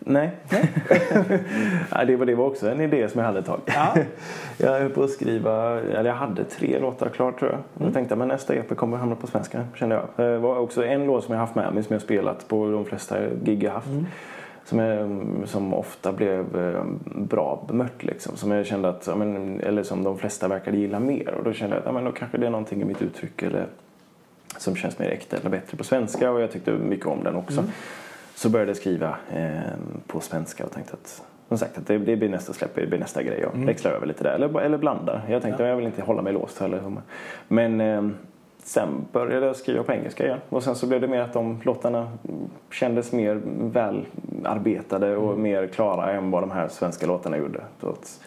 Nej. 0.05 0.31
Nej, 1.91 2.05
det, 2.07 2.15
var, 2.15 2.25
det 2.25 2.35
var 2.35 2.45
också 2.45 2.69
en 2.69 2.81
idé 2.81 3.09
som 3.09 3.19
jag 3.19 3.25
hade 3.25 3.39
ett 3.39 3.45
tag. 3.45 3.59
Ja. 3.65 3.95
Jag 4.57 4.79
höll 4.79 4.89
på 4.89 5.03
att 5.03 5.09
skriva, 5.09 5.79
eller 5.79 6.09
jag 6.09 6.15
hade 6.15 6.43
tre 6.43 6.79
låtar 6.79 7.09
klart 7.09 7.39
tror 7.39 7.51
jag. 7.51 7.87
Jag 7.87 7.93
tänkte 7.93 8.13
att 8.13 8.27
nästa 8.27 8.55
EP 8.55 8.77
kommer 8.77 8.97
hamna 8.97 9.15
på 9.15 9.27
svenska, 9.27 9.65
kände 9.75 9.95
jag. 9.95 10.25
Det 10.25 10.37
var 10.37 10.59
också 10.59 10.85
en 10.85 11.05
låt 11.05 11.23
som 11.23 11.33
jag 11.33 11.39
haft 11.39 11.55
med 11.55 11.73
mig 11.73 11.83
som 11.83 11.93
jag 11.93 12.01
spelat 12.01 12.47
på 12.47 12.71
de 12.71 12.85
flesta 12.85 13.17
gig 13.43 13.63
jag 13.63 13.71
haft. 13.71 13.87
Som, 14.65 14.79
jag, 14.79 15.25
som 15.45 15.73
ofta 15.73 16.13
blev 16.13 16.59
eh, 16.59 16.83
bra 17.05 17.65
bemött 17.67 18.03
liksom. 18.03 18.37
Som 18.37 18.51
jag 18.51 18.65
kände 18.65 18.89
att, 18.89 19.17
men, 19.17 19.59
eller 19.59 19.83
som 19.83 20.03
de 20.03 20.17
flesta 20.17 20.47
verkade 20.47 20.77
gilla 20.77 20.99
mer. 20.99 21.33
Och 21.37 21.43
då 21.43 21.53
kände 21.53 21.75
jag 21.75 21.87
att 21.87 21.93
men 21.93 22.03
då 22.03 22.11
kanske 22.11 22.37
det 22.37 22.45
är 22.45 22.51
någonting 22.51 22.81
i 22.81 22.85
mitt 22.85 23.01
uttryck 23.01 23.43
eller 23.43 23.65
som 24.57 24.75
känns 24.75 24.99
mer 24.99 25.09
äkta 25.09 25.37
eller 25.37 25.49
bättre 25.49 25.77
på 25.77 25.83
svenska 25.83 26.31
och 26.31 26.41
jag 26.41 26.51
tyckte 26.51 26.71
mycket 26.71 27.05
om 27.05 27.23
den 27.23 27.35
också. 27.35 27.63
Så 28.35 28.49
började 28.49 28.69
jag 28.69 28.77
skriva 28.77 29.17
eh, 29.33 29.59
på 30.07 30.19
svenska 30.19 30.65
och 30.65 30.71
tänkte 30.71 30.93
att 30.93 31.23
som 31.47 31.57
sagt 31.57 31.77
att 31.77 31.87
det, 31.87 31.97
det 31.97 32.15
blir 32.15 32.29
nästa 32.29 32.53
släpp, 32.53 32.75
det 32.75 32.87
blir 32.87 32.99
nästa 32.99 33.23
grej 33.23 33.45
och 33.45 33.67
växla 33.67 33.91
över 33.91 34.07
lite 34.07 34.23
där 34.23 34.31
eller, 34.31 34.61
eller 34.61 34.77
blanda. 34.77 35.21
Jag 35.29 35.41
tänkte 35.41 35.63
att 35.63 35.69
jag 35.69 35.75
vill 35.75 35.85
inte 35.85 36.01
hålla 36.01 36.21
mig 36.21 36.33
låst 36.33 36.59
heller. 36.59 36.81
Men 37.47 37.81
eh, 37.81 38.09
sen 38.63 38.87
började 39.11 39.45
jag 39.45 39.55
skriva 39.55 39.83
på 39.83 39.91
engelska 39.93 40.25
igen 40.25 40.39
och 40.49 40.63
sen 40.63 40.75
så 40.75 40.87
blev 40.87 41.01
det 41.01 41.07
mer 41.07 41.19
att 41.19 41.33
de 41.33 41.61
låtarna 41.63 42.11
kändes 42.71 43.11
mer 43.11 43.41
välarbetade 43.71 45.17
och 45.17 45.39
mer 45.39 45.67
klara 45.67 46.11
än 46.11 46.31
vad 46.31 46.43
de 46.43 46.51
här 46.51 46.67
svenska 46.67 47.07
låtarna 47.07 47.37
gjorde. 47.37 47.61
Så 47.81 47.89
att, 47.89 48.21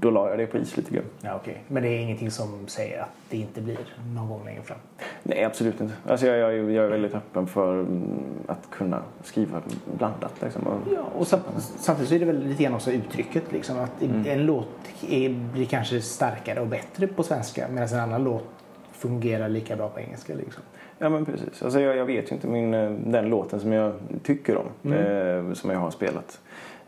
då 0.00 0.10
la 0.10 0.28
jag 0.28 0.38
det 0.38 0.46
på 0.46 0.58
is 0.58 0.76
lite 0.76 0.94
grann. 0.94 1.04
Ja, 1.20 1.34
okej. 1.42 1.62
Men 1.68 1.82
det 1.82 1.88
är 1.88 1.98
ingenting 1.98 2.30
som 2.30 2.68
säger 2.68 3.02
att 3.02 3.08
det 3.30 3.36
inte 3.36 3.60
blir 3.60 3.78
någon 4.14 4.28
gång 4.28 4.44
längre 4.44 4.62
fram? 4.62 4.78
Nej, 5.22 5.44
absolut 5.44 5.80
inte. 5.80 5.94
Alltså 6.06 6.26
jag, 6.26 6.38
jag, 6.38 6.70
jag 6.70 6.84
är 6.84 6.88
väldigt 6.88 7.14
öppen 7.14 7.46
för 7.46 7.80
mm, 7.80 8.02
att 8.46 8.70
kunna 8.70 9.02
skriva 9.22 9.62
blandat. 9.98 10.32
Liksom. 10.42 10.62
Ja, 10.94 11.00
och 11.18 11.26
sam- 11.26 11.40
samtidigt 11.58 12.08
så 12.08 12.14
är 12.14 12.18
det 12.18 12.24
väl 12.24 12.46
lite 12.48 12.62
grann 12.62 12.74
också 12.74 12.92
uttrycket. 12.92 13.52
Liksom, 13.52 13.78
att 13.78 14.02
En 14.26 14.46
låt 14.46 14.68
är, 15.08 15.28
blir 15.52 15.64
kanske 15.64 16.00
starkare 16.00 16.60
och 16.60 16.66
bättre 16.66 17.06
på 17.06 17.22
svenska 17.22 17.68
medan 17.70 17.88
en 17.88 18.00
annan 18.00 18.24
låt 18.24 18.44
fungerar 18.92 19.48
lika 19.48 19.76
bra 19.76 19.88
på 19.88 20.00
engelska. 20.00 20.34
Liksom. 20.34 20.62
Ja 20.98 21.08
men 21.08 21.24
precis. 21.24 21.62
Alltså 21.62 21.80
jag, 21.80 21.96
jag 21.96 22.04
vet 22.04 22.30
ju 22.30 22.34
inte 22.34 22.46
min, 22.46 22.74
eh, 22.74 22.90
den 22.90 23.28
låten 23.28 23.60
som 23.60 23.72
jag 23.72 23.92
tycker 24.22 24.56
om. 24.56 24.92
Eh, 24.92 25.52
som 25.54 25.70
jag 25.70 25.78
har 25.78 25.90
spelat. 25.90 26.40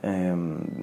Eh, 0.04 0.36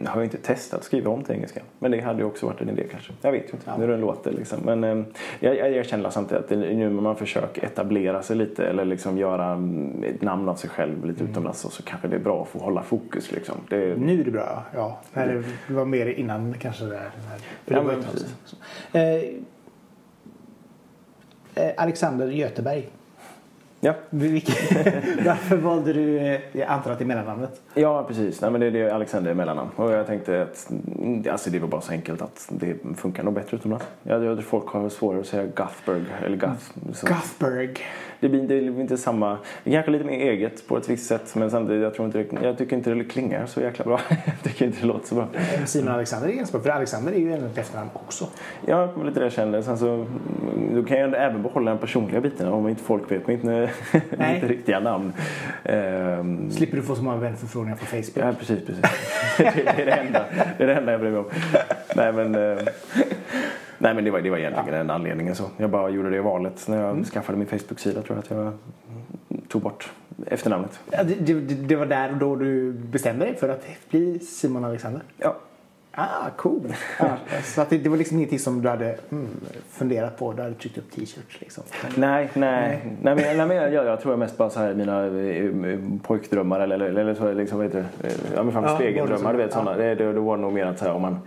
har 0.07 0.21
jag 0.21 0.23
inte 0.23 0.38
testat 0.38 0.79
att 0.79 0.86
skriva 0.86 1.12
om 1.12 1.23
till 1.23 1.36
engelska. 1.36 1.62
Men 1.79 1.91
det 1.91 2.01
hade 2.01 2.19
ju 2.19 2.25
också 2.25 2.45
varit 2.45 2.62
en 2.62 2.69
idé 2.69 2.84
kanske. 2.91 3.13
Jag 3.21 3.31
vet 3.31 3.49
ju 3.49 3.51
inte 3.51 3.71
hur 3.71 3.88
den 3.88 4.01
låter 4.01 4.31
liksom. 4.31 4.60
Men 4.65 4.84
eh, 4.84 5.05
jag, 5.39 5.57
jag, 5.57 5.71
jag 5.71 5.86
känner 5.86 6.10
samtidigt 6.10 6.43
att 6.43 6.49
det, 6.49 6.55
nu 6.55 6.89
när 6.89 7.01
man 7.01 7.15
försöker 7.15 7.65
etablera 7.65 8.21
sig 8.21 8.36
lite 8.36 8.67
eller 8.67 8.86
liksom 8.86 9.17
göra 9.17 9.45
mm, 9.45 10.03
ett 10.03 10.21
namn 10.21 10.49
av 10.49 10.55
sig 10.55 10.69
själv 10.69 11.05
lite 11.05 11.23
utomlands 11.23 11.60
så, 11.60 11.69
så 11.69 11.84
kanske 11.84 12.07
det 12.07 12.15
är 12.15 12.19
bra 12.19 12.41
att 12.41 12.47
få 12.47 12.60
hålla 12.60 12.84
fokus 12.84 13.31
liksom. 13.31 13.55
Det, 13.69 13.97
Nu 13.97 14.21
är 14.21 14.25
det 14.25 14.31
bra, 14.31 14.63
ja. 14.73 14.99
När 15.13 15.43
det 15.67 15.73
var 15.73 15.86
mer 15.86 16.05
innan 16.05 16.55
kanske. 16.60 16.86
Där, 16.86 16.91
när, 16.91 17.01
Ja, 17.65 17.65
det 17.65 17.75
var 17.75 17.84
men 17.84 18.03
precis. 18.03 18.36
Eh, 18.93 19.15
eh, 21.65 21.71
Alexander 21.77 22.27
Göteberg. 22.27 22.89
Ja. 23.82 23.94
Varför 25.26 25.56
valde 25.56 25.94
du, 25.94 26.17
eh, 26.17 26.39
jag 26.52 26.67
antar 26.67 26.91
att 26.91 26.98
det 26.98 27.04
är 27.04 27.08
mellannamnet? 27.08 27.62
Ja, 27.74 28.04
precis. 28.08 28.41
Nej, 28.41 28.52
men 28.52 28.62
det 28.62 28.67
är 28.67 28.72
det 28.72 28.96
Alexander 28.96 29.32
är 29.32 29.36
mellannamn. 29.36 29.70
Och 29.76 29.91
jag 29.91 30.08
tänkte 30.08 30.41
att 30.41 30.70
mm, 30.70 31.24
alltså 31.32 31.50
det 31.50 31.60
var 31.60 31.67
bara 31.67 31.82
så 31.82 31.91
enkelt 31.91 32.22
att 32.22 32.48
det 32.50 32.76
funkar 32.96 33.24
nog 33.24 33.34
bättre 33.34 33.58
utomlands. 33.58 33.86
Jag, 34.04 34.24
jag 34.24 34.44
folk 34.44 34.67
har 34.67 34.89
svårare 34.89 35.20
att 35.20 35.28
säga 35.28 35.44
Guthberg 35.44 36.04
eller 36.26 36.38
Guth. 36.38 36.94
Så 36.94 37.08
Guthberg. 37.08 37.74
det, 38.20 38.30
blir, 38.30 38.41
det 38.41 38.48
blir 38.48 38.82
inte 38.82 38.98
samma... 38.98 39.38
Kanske 39.63 39.91
lite 39.91 40.06
mer 40.06 40.20
eget 40.20 40.67
på 40.67 40.78
ett 40.78 40.89
visst 40.89 41.08
sätt 41.08 41.36
men 41.36 41.52
samtidigt 41.52 41.84
jag 41.84 41.94
tror 41.94 42.06
inte 42.06 42.17
det, 42.17 42.46
jag 42.46 42.58
tycker 42.58 42.76
inte 42.76 42.94
det 42.94 43.04
klingar 43.04 43.46
så 43.46 43.62
jäkla 43.62 43.86
bra. 43.86 44.00
jag 44.10 44.44
tycker 44.44 44.65
inte 44.65 44.82
det 44.82 44.88
låter 44.88 45.08
så 45.08 45.15
bra. 45.15 45.28
Simon 45.65 45.94
Alexander 45.94 46.30
är 46.30 46.34
ganska 46.34 46.58
bra, 46.58 46.63
för 46.63 46.70
Alexander 46.70 47.12
är 47.12 47.20
ju 47.20 47.34
även 47.34 47.46
ett 47.46 47.58
efternamn 47.58 47.89
också. 47.94 48.28
Ja, 48.65 48.94
lite 49.06 49.20
det 49.20 49.26
jag 49.26 49.34
kände. 49.34 49.63
Sen 49.63 49.78
så, 49.78 49.94
mm, 49.94 50.08
då 50.76 50.84
kan 50.84 51.00
jag 51.00 51.13
även 51.13 51.44
behålla 51.44 51.72
den 51.72 51.80
personliga 51.80 52.22
biten 52.22 52.48
om 52.48 52.67
inte 52.67 52.84
folk 52.84 53.12
vet 53.12 53.28
mitt, 53.28 53.44
Nej. 53.44 53.70
mitt 54.34 54.43
riktiga 54.43 54.79
namn. 54.79 55.13
Ehm, 55.63 56.51
Slipper 56.51 56.77
du 56.77 56.84
få 56.84 56.95
så 56.95 57.03
många 57.03 57.17
vänförfrågningar 57.17 57.77
på 57.77 57.86
Facebook. 57.86 58.17
Ja, 58.17 58.34
precis, 58.39 58.65
precis. 58.65 58.81
det, 59.38 59.81
är 59.81 59.86
det, 59.86 59.91
enda, 59.91 60.25
det 60.57 60.63
är 60.63 60.67
det 60.67 60.75
enda 60.75 60.91
jag 60.91 61.01
bryr 61.01 61.12
mig 61.12 61.19
om. 61.19 61.29
Nej, 61.95 62.13
men, 62.13 62.36
eh, 62.36 62.63
nej, 63.77 63.93
men 63.93 64.03
det 64.03 64.12
var, 64.12 64.21
det 64.21 64.29
var 64.29 64.38
egentligen 64.38 64.71
den 64.71 64.89
anledningen. 64.89 65.36
Så. 65.36 65.43
Jag 65.57 65.69
bara 65.69 65.89
gjorde 65.89 66.10
det 66.10 66.21
valet 66.21 66.67
när 66.67 66.81
jag 66.81 67.05
skaffade 67.05 67.38
min 67.38 67.47
Facebook-sida. 67.47 68.01
tror 68.01 68.17
jag 68.17 68.19
att 68.19 68.29
jag 68.29 68.53
tog 69.47 69.62
bort 69.62 69.91
efternamnet. 70.27 70.79
Ja, 70.91 71.03
det, 71.03 71.15
det, 71.15 71.55
det 71.55 71.75
var 71.75 71.86
där 71.86 72.12
och 72.12 72.17
då 72.17 72.36
du 72.36 72.71
bestämde 72.71 73.25
dig 73.25 73.36
för 73.36 73.49
att 73.49 73.65
bli 73.89 74.19
Simon 74.19 74.65
Alexander? 74.65 75.01
Ja, 75.17 75.36
Ah, 75.93 76.30
cool. 76.38 76.73
Ja, 76.99 77.17
så 77.43 77.62
att 77.62 77.69
det, 77.69 77.77
det 77.77 77.89
var 77.89 77.97
liksom 77.97 78.17
ingenting 78.17 78.39
som 78.39 78.62
du 78.62 78.69
hade 78.69 78.95
mm, 79.12 79.27
funderat 79.69 80.17
på? 80.17 80.34
Du 80.34 80.41
hade 80.41 80.56
tryckt 80.56 80.77
upp 80.77 80.91
t-shirts 80.91 81.39
liksom? 81.41 81.63
Nej, 81.95 82.30
nej. 82.34 82.80
nej, 83.01 83.15
men, 83.15 83.38
nej 83.38 83.47
men 83.47 83.58
jag, 83.58 83.73
jag, 83.73 83.86
jag 83.86 84.01
tror 84.01 84.12
jag 84.13 84.19
mest 84.19 84.38
bara 84.38 84.49
så 84.49 84.60
här 84.60 84.73
mina 84.73 85.06
eh, 85.06 85.80
pojkdrömmar 86.04 86.60
eller, 86.60 86.75
eller, 86.75 87.01
eller 87.01 87.13
så 87.13 87.34
liksom, 87.34 87.58
vad 87.58 87.67
heter 87.67 87.86
det? 88.01 88.08
Eh, 88.08 88.13
Ja, 88.36 88.43
men 88.43 88.54
fan, 88.54 88.63
Ja, 88.63 88.75
spegeldrömmar, 88.75 89.32
du 89.34 89.38
vet 89.38 89.51
ja. 89.51 89.58
sådana. 89.58 89.77
Det, 89.77 89.95
det, 89.95 90.13
det 90.13 90.19
var 90.19 90.38
nog 90.38 90.54
mer 90.54 90.65
att 90.65 90.80
så 90.80 90.86
här, 90.86 90.93
om 90.93 91.01
man 91.01 91.19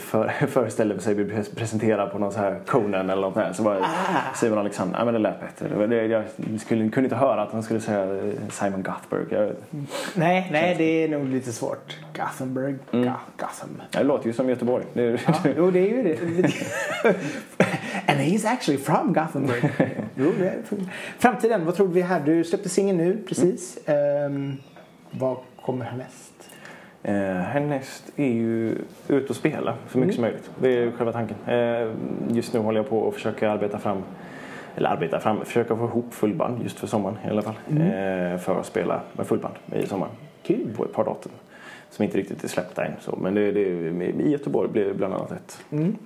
för, 0.00 0.28
föreställer 0.46 0.98
sig 0.98 1.14
bli 1.14 1.24
pres- 1.24 1.54
presenterad 1.56 2.12
på 2.12 2.18
någon 2.18 2.32
så 2.32 2.38
här 2.38 2.60
Conan 2.66 3.10
eller 3.10 3.22
något 3.22 3.34
där 3.34 3.52
så 3.52 3.62
var 3.62 3.76
Ah. 3.76 4.34
Simon 4.34 4.58
Alexander, 4.58 4.96
nej 4.96 5.04
men 5.04 5.14
det 5.14 5.20
lät 5.20 5.40
bättre. 5.40 5.86
Det, 5.86 6.06
jag 6.06 6.24
skulle, 6.60 6.88
kunde 6.88 7.04
inte 7.06 7.16
höra 7.16 7.42
att 7.42 7.52
han 7.52 7.62
skulle 7.62 7.80
säga 7.80 8.02
eh, 8.16 8.32
Simon 8.50 8.82
Guthberg. 8.82 9.24
Jag, 9.30 9.52
Nej, 10.14 10.48
nej, 10.52 10.74
det 10.78 10.84
är 10.84 11.08
nog 11.08 11.28
lite 11.28 11.52
svårt. 11.52 11.96
Gothenburg, 12.16 12.78
Mm. 12.92 13.10
Gotham. 13.36 13.82
det 13.90 14.02
låter 14.02 14.26
ju 14.26 14.32
som 14.32 14.48
Göteborg. 14.48 14.84
Det, 14.92 15.20
Ja, 15.26 15.34
jo, 15.56 15.70
det 15.70 15.78
är 15.80 15.96
ju 15.96 16.02
det. 16.02 16.18
And 18.06 18.20
he's 18.20 18.44
actually 18.48 18.78
from 18.82 19.12
Gothenburg. 19.12 19.70
jo, 20.16 20.32
det 20.38 20.48
är 20.48 20.62
Framtiden, 21.18 21.64
vad 21.64 21.74
tror 21.74 21.88
vi 21.88 22.00
här? 22.02 22.20
Du 22.20 22.44
släppte 22.44 22.68
singeln 22.68 22.98
nu, 22.98 23.18
precis. 23.28 23.78
Ehm, 23.86 24.56
vad 25.10 25.36
kommer 25.64 25.84
härnäst? 25.84 26.50
Eh, 27.02 27.14
härnäst 27.36 28.12
är 28.16 28.32
ju 28.32 28.78
ut 29.08 29.30
och 29.30 29.36
spela 29.36 29.74
så 29.88 29.98
mycket 29.98 30.14
som 30.14 30.22
möjligt. 30.22 30.50
Det 30.60 30.68
är 30.68 30.90
själva 30.90 31.12
tanken. 31.12 31.36
Eh, 31.46 31.90
just 32.30 32.52
nu 32.52 32.60
håller 32.60 32.80
jag 32.80 32.88
på 32.88 33.08
att 33.08 33.14
försöka 33.14 33.50
arbeta 33.50 33.78
fram 33.78 34.02
eller 34.76 34.88
arbeta 34.88 35.20
fram, 35.20 35.44
försöka 35.44 35.76
få 35.76 35.84
ihop 35.84 36.14
fullband 36.14 36.62
just 36.62 36.78
för 36.78 36.86
sommaren 36.86 37.16
i 37.26 37.30
alla 37.30 37.42
fall. 37.42 37.54
Eh, 37.70 38.38
för 38.38 38.60
att 38.60 38.66
spela 38.66 39.00
med 39.12 39.26
fullband 39.26 39.54
i 39.72 39.86
sommar. 39.86 40.08
Kul. 40.42 40.74
På 40.76 40.84
ett 40.84 40.92
par 40.92 41.04
datum. 41.04 41.32
Som 41.90 42.04
inte 42.04 42.18
riktigt 42.18 42.44
är 42.44 42.48
släppta 42.48 42.84
än. 42.84 42.92
Så. 43.00 43.18
Men 43.22 43.34
det, 43.34 43.52
det, 43.52 43.60
i 43.60 44.30
Göteborg 44.30 44.68
blir 44.68 44.84
det 44.84 44.94
bland 44.94 45.14
annat 45.14 45.32
ett. 45.32 45.64
Mm. 45.70 45.96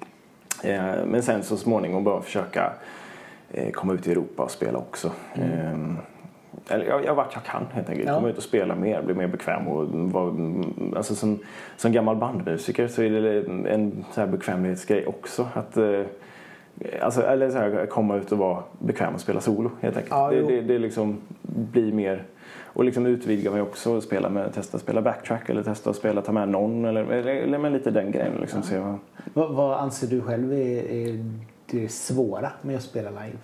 Eh, 0.63 1.07
men 1.07 1.23
sen 1.23 1.43
så 1.43 1.57
småningom 1.57 2.05
bara 2.05 2.23
försöka 2.23 2.73
eh, 3.51 3.71
komma 3.71 3.93
ut 3.95 4.07
i 4.07 4.11
Europa 4.11 4.43
och 4.43 4.51
spela 4.51 4.79
också. 4.79 5.11
Eh, 5.35 5.79
eller 6.69 6.85
jag, 6.85 7.05
jag 7.05 7.15
vart 7.15 7.35
jag 7.35 7.45
kan 7.45 7.67
helt 7.73 7.89
enkelt. 7.89 8.09
Ja. 8.09 8.15
Komma 8.15 8.29
ut 8.29 8.37
och 8.37 8.43
spela 8.43 8.75
mer, 8.75 9.03
bli 9.03 9.15
mer 9.15 9.27
bekväm. 9.27 9.69
Och 9.69 9.87
vara, 9.89 10.35
alltså 10.97 11.15
som, 11.15 11.39
som 11.77 11.93
gammal 11.93 12.17
bandmusiker 12.17 12.89
så 12.89 13.03
är 13.03 13.11
det 13.11 13.41
en 13.71 14.05
så 14.13 14.21
här 14.21 14.29
bekvämlighetsgrej 14.29 15.07
också. 15.07 15.49
Att, 15.55 15.77
eh, 15.77 16.03
alltså, 17.01 17.23
eller 17.23 17.51
så 17.51 17.59
här, 17.59 17.87
komma 17.87 18.17
ut 18.17 18.33
och 18.33 18.39
vara 18.39 18.63
bekväm 18.79 19.15
och 19.15 19.21
spela 19.21 19.41
solo 19.41 19.71
helt 19.81 19.97
enkelt. 19.97 20.11
Ja, 20.11 20.31
det, 20.31 20.43
det, 20.43 20.61
det 20.61 20.79
liksom 20.79 21.19
blir 21.43 21.93
mer 21.93 22.25
och 22.77 22.85
liksom 22.85 23.07
utvidga 23.07 23.51
mig 23.51 23.61
också 23.63 23.93
och 23.97 24.03
spela 24.03 24.29
med, 24.29 24.55
testa 24.55 24.77
att 24.77 24.83
spela 24.83 25.03
backtrack 25.03 25.49
eller 25.49 25.63
testa 25.63 25.91
att 25.91 25.97
spela 25.97 26.23
ta 26.23 26.33
med 26.33 26.49
någon 26.49 26.85
eller, 26.85 27.05
eller, 27.05 27.35
eller 27.35 27.59
med 27.59 27.73
lite 27.73 27.91
den 27.91 28.13
grejen. 28.13 28.33
Liksom, 28.41 28.63
se 28.63 28.79
vad, 28.79 28.99
Vad, 29.35 29.55
vad 29.55 29.79
anser 29.79 30.07
du 30.07 30.21
själv 30.21 30.53
är, 30.53 30.91
är 30.91 31.25
det 31.71 31.89
svåra 31.89 32.53
med 32.63 32.77
att 32.77 32.83
spela 32.83 33.11
live 33.11 33.39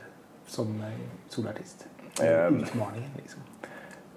som 0.46 0.80
eh, 0.80 0.86
solartist? 1.28 1.86
Ehm. 2.20 2.62
Utmaningen 2.62 3.10
liksom. 3.16 3.40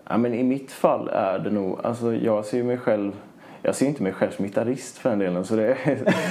Ja, 0.09 0.17
men 0.17 0.33
I 0.33 0.43
mitt 0.43 0.71
fall 0.71 1.07
är 1.07 1.39
det 1.39 1.51
nog, 1.51 1.79
alltså 1.83 2.15
jag 2.15 2.45
ser 2.45 2.63
mig 2.63 2.77
själv 2.77 3.11
jag 3.65 3.75
ser 3.75 3.85
inte 3.85 4.03
mig 4.03 4.13
själv 4.13 4.31
som 4.31 4.45
gitarrist 4.45 4.97
för 4.97 5.09
den 5.09 5.19
delen. 5.19 5.45
Så 5.45 5.55
det 5.55 5.67
är, 5.67 5.77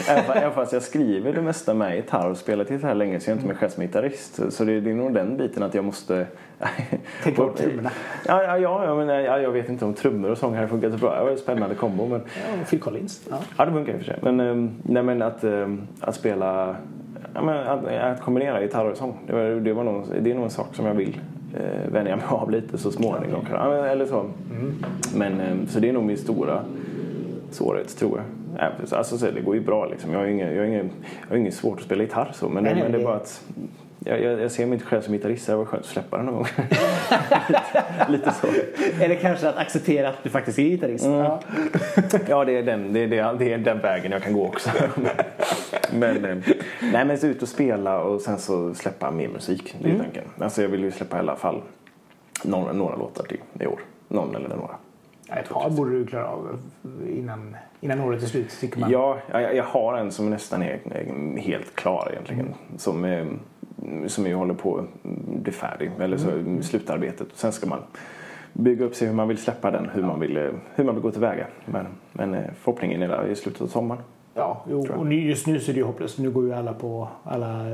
även 0.37 0.53
fast 0.53 0.73
jag 0.73 0.83
skriver 0.83 1.33
det 1.33 1.43
mesta 1.43 1.75
med 1.75 1.97
gitarr 1.97 2.31
och 2.31 2.37
spelat 2.37 2.71
gitarr 2.71 2.95
länge 2.95 3.21
så 3.21 3.25
ser 3.25 3.33
jag 3.33 3.37
inte 3.37 3.47
mig 3.47 3.57
själv 3.57 3.71
som 3.71 3.83
gitarrist. 3.83 4.53
Så 4.53 4.65
det, 4.65 4.81
det 4.81 4.91
är 4.91 4.95
nog 4.95 5.15
den 5.15 5.37
biten 5.37 5.63
att 5.63 5.75
jag 5.75 5.85
måste... 5.85 6.27
Tänk 7.23 7.37
på 7.37 7.53
trummorna. 7.53 7.91
Ja, 8.27 8.59
ja, 8.59 8.85
ja, 8.85 8.95
men, 8.95 9.09
ja, 9.09 9.39
jag 9.39 9.51
vet 9.51 9.69
inte 9.69 9.85
om 9.85 9.95
trummor 9.95 10.31
och 10.31 10.39
sång 10.39 10.55
hade 10.55 10.69
funkat 10.69 10.93
så 10.93 10.99
bra. 10.99 11.19
Det 11.19 11.25
var 11.25 11.31
en 11.31 11.39
spännande 11.39 11.75
kombo. 11.75 12.07
Men... 12.07 12.21
Ja, 12.21 12.65
Phil 12.71 12.81
Collins. 12.81 13.27
Ja. 13.31 13.39
ja, 13.59 13.65
det 13.65 13.73
funkar 13.73 13.93
i 13.93 13.97
och 13.97 14.01
för 14.01 14.07
sig. 14.07 14.19
Men, 14.23 14.41
ähm, 14.41 14.71
nej, 14.83 15.03
men 15.03 15.23
att, 15.23 15.45
ähm, 15.45 15.87
att 16.01 16.15
spela... 16.15 16.77
Ja, 17.35 17.43
men 17.43 17.57
att, 17.57 17.87
att 17.87 18.21
kombinera 18.21 18.63
gitarr 18.63 18.91
och 18.91 18.97
sång. 18.97 19.19
Det, 19.27 19.33
var, 19.33 19.43
det, 19.43 19.73
var 19.73 19.85
nog, 19.85 20.05
det 20.21 20.31
är 20.31 20.35
nog 20.35 20.45
en 20.45 20.51
sak 20.51 20.75
som 20.75 20.87
jag 20.87 20.95
vill 20.95 21.21
eh, 21.55 21.93
vänja 21.93 22.17
mig 22.17 22.25
av 22.29 22.51
lite 22.51 22.79
så 22.79 22.91
småningom. 22.91 23.47
Ja, 23.53 23.87
eller 23.87 24.07
så. 24.07 24.21
Mm. 24.21 24.75
Men, 25.15 25.41
ähm, 25.41 25.67
så 25.67 25.81
det 25.81 25.89
är 25.89 25.93
nog 25.93 26.05
min 26.05 26.19
stora 26.19 26.61
svårighet 27.51 27.97
tror 27.97 28.19
jag. 28.19 28.73
Alltså, 28.93 29.19
så 29.19 29.27
det 29.31 29.41
går 29.41 29.55
ju 29.55 29.61
bra 29.61 29.87
liksom. 29.87 30.13
Jag 30.13 30.19
har 30.19 30.27
inget, 30.27 30.53
jag 30.53 30.59
har 30.59 30.67
inget, 30.67 30.93
jag 31.23 31.29
har 31.29 31.37
inget 31.37 31.55
svårt 31.55 31.79
att 31.79 31.85
spela 31.85 32.03
gitarr 32.03 32.31
så. 32.35 32.49
Men, 32.49 32.65
nej, 32.65 32.75
men 32.75 32.93
det 32.93 32.99
är 32.99 33.05
bara 33.05 33.17
att 33.17 33.45
jag, 34.05 34.23
jag, 34.23 34.41
jag 34.41 34.51
ser 34.51 34.67
mig 34.67 34.75
inte 34.75 34.87
själv 34.87 35.03
som 35.03 35.13
gitarrist. 35.13 35.47
Det 35.47 35.57
var 35.57 35.65
skönt 35.65 35.83
att 35.83 35.89
släppa 35.89 36.17
den 36.17 36.27
någon 36.27 36.35
gång. 36.35 36.47
lite, 37.49 37.85
lite 38.09 38.33
så. 38.33 38.47
Eller 39.01 39.15
kanske 39.15 39.49
att 39.49 39.57
acceptera 39.57 40.09
att 40.09 40.23
du 40.23 40.31
faktiskt 40.31 40.59
är 40.59 40.63
gitarrist. 40.63 41.05
Mm. 41.05 41.19
Ja, 41.19 41.41
ja 42.29 42.45
det, 42.45 42.59
är 42.59 42.63
den, 42.63 42.93
det, 42.93 43.01
är, 43.01 43.07
det, 43.09 43.19
är, 43.19 43.43
är 43.43 43.59
den 43.59 43.81
vägen 43.81 44.13
jag 44.13 44.23
kan 44.23 44.33
gå 44.33 44.47
också. 44.47 44.71
men, 45.93 46.25
eh, 46.25 46.37
nej, 46.93 47.05
men 47.05 47.19
så 47.19 47.27
ut 47.27 47.43
och 47.43 47.49
spela 47.49 48.01
och 48.01 48.21
sen 48.21 48.39
så 48.39 48.75
släppa 48.75 49.11
mer 49.11 49.29
musik. 49.29 49.77
Det 49.79 49.89
är 49.89 49.91
mm. 49.91 50.03
tanken. 50.03 50.25
Alltså 50.39 50.63
jag 50.63 50.69
vill 50.69 50.85
ju 50.85 50.91
släppa 50.91 51.17
i 51.17 51.21
alla 51.21 51.37
fall 51.37 51.63
några, 52.45 52.73
några 52.73 52.97
låtar 52.97 53.25
till 53.25 53.41
i 53.61 53.67
år. 53.67 53.81
Någon 54.09 54.37
eller 54.37 54.49
några. 54.49 54.77
Ett 55.29 55.49
par 55.49 55.71
borde 55.71 55.91
du 55.91 56.07
klara 56.07 56.29
av 56.29 56.59
innan, 57.09 57.57
innan 57.81 58.01
året 58.01 58.23
är 58.23 58.27
slut 58.27 58.61
tycker 58.61 58.81
man. 58.81 58.91
Ja, 58.91 59.19
jag, 59.31 59.57
jag 59.57 59.65
har 59.65 59.99
en 59.99 60.13
som 60.13 60.31
nästan 60.31 60.63
är 60.63 61.39
helt 61.39 61.75
klar 61.75 62.09
egentligen. 62.13 62.47
Mm. 62.47 62.79
Som, 62.79 63.05
är, 63.05 63.27
som 64.07 64.27
jag 64.27 64.39
håller 64.39 64.55
på 64.55 64.79
att 64.79 65.03
bli 65.43 65.53
färdig, 65.53 65.91
eller 65.99 66.17
så 66.17 66.31
mm. 66.31 66.63
slutarbetet. 66.63 67.29
Sen 67.35 67.53
ska 67.53 67.67
man 67.67 67.81
bygga 68.53 68.85
upp 68.85 68.95
sig 68.95 69.09
hur 69.09 69.15
man 69.15 69.29
vill 69.29 69.39
släppa 69.39 69.71
den, 69.71 69.89
hur, 69.89 70.03
man, 70.03 70.21
vill, 70.21 70.53
hur 70.75 70.85
man 70.85 70.95
vill 70.95 71.03
gå 71.03 71.11
tillväga. 71.11 71.47
Men, 71.65 71.87
men 72.13 72.35
eh, 72.35 72.51
förhoppningen 72.61 73.03
är 73.03 73.09
där 73.09 73.27
i 73.27 73.37
slutet 73.37 73.63
av 73.63 73.67
sommaren. 73.67 74.03
Ja, 74.37 74.65
jo, 74.69 74.87
och 74.97 75.13
just 75.13 75.47
nu 75.47 75.61
så 75.61 75.71
är 75.71 75.75
det 75.75 75.79
ju 75.79 75.87
hopplöst. 75.87 76.19
Nu 76.19 76.31
går 76.31 76.45
ju 76.45 76.53
alla 76.53 76.73
på, 76.73 77.09
alla 77.25 77.65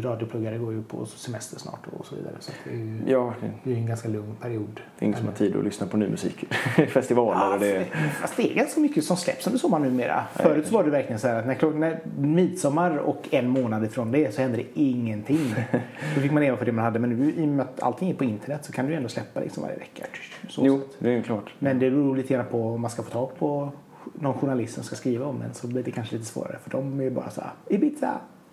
radiopluggare 0.00 0.58
går 0.58 0.72
ju 0.72 0.82
på 0.82 1.06
semester 1.06 1.58
snart 1.58 1.80
och 1.98 2.06
så 2.06 2.16
vidare. 2.16 2.34
Så 2.40 2.52
det 2.64 2.70
är 2.70 2.74
ju 2.74 3.00
ja, 3.06 3.34
det 3.64 3.72
är 3.72 3.76
en 3.76 3.86
ganska 3.86 4.08
lugn 4.08 4.36
period. 4.40 4.80
Det 4.98 5.04
är 5.04 5.06
ingen 5.06 5.18
som 5.18 5.26
har 5.26 5.34
tid 5.34 5.56
att 5.56 5.64
lyssna 5.64 5.86
på 5.86 5.96
ny 5.96 6.08
musik. 6.08 6.44
Festivaler 6.88 7.40
ja, 7.40 7.54
och 7.54 7.60
det... 7.60 7.84
Fast 8.20 8.36
det 8.36 8.52
är 8.52 8.54
ganska 8.54 8.80
mycket 8.80 9.04
som 9.04 9.16
släpps 9.16 9.46
under 9.46 9.58
sommaren 9.58 9.82
numera. 9.82 10.24
Förut 10.34 10.66
så 10.66 10.74
var 10.74 10.84
det 10.84 10.90
verkligen 10.90 11.18
så 11.18 11.28
här 11.28 11.38
att 11.38 11.46
när, 11.46 11.54
klock, 11.54 11.74
när 11.74 12.00
midsommar 12.18 12.96
och 12.96 13.28
en 13.30 13.48
månad 13.48 13.84
ifrån 13.84 14.12
det 14.12 14.34
så 14.34 14.42
hände 14.42 14.56
det 14.56 14.80
ingenting. 14.80 15.54
Då 16.14 16.20
fick 16.20 16.32
man 16.32 16.42
leva 16.42 16.56
på 16.56 16.64
det 16.64 16.72
man 16.72 16.84
hade. 16.84 16.98
Men 16.98 17.10
nu 17.10 17.32
i 17.36 17.44
och 17.44 17.48
med 17.48 17.60
att 17.60 17.82
allting 17.82 18.10
är 18.10 18.14
på 18.14 18.24
internet 18.24 18.64
så 18.64 18.72
kan 18.72 18.86
du 18.86 18.90
ju 18.90 18.96
ändå 18.96 19.08
släppa 19.08 19.40
liksom 19.40 19.62
varje 19.62 19.76
vecka. 19.76 20.04
Så 20.48 20.66
jo, 20.66 20.80
det 20.98 21.10
är 21.10 21.22
klart. 21.22 21.54
Men 21.58 21.78
det 21.78 21.90
beror 21.90 22.16
lite 22.16 22.34
grann 22.34 22.46
på 22.50 22.62
om 22.62 22.80
man 22.80 22.90
ska 22.90 23.02
få 23.02 23.10
tag 23.10 23.30
på 23.38 23.72
någon 24.14 24.34
journalist 24.34 24.74
som 24.74 24.84
ska 24.84 24.96
skriva 24.96 25.26
om 25.26 25.42
en 25.42 25.54
så 25.54 25.66
blir 25.66 25.82
det 25.82 25.90
kanske 25.90 26.16
lite 26.16 26.28
svårare 26.28 26.58
för 26.62 26.70
de 26.70 27.00
är 27.00 27.04
ju 27.04 27.10
bara 27.10 27.30
så 27.30 27.40
här 27.40 27.50
Ibiza. 27.68 28.20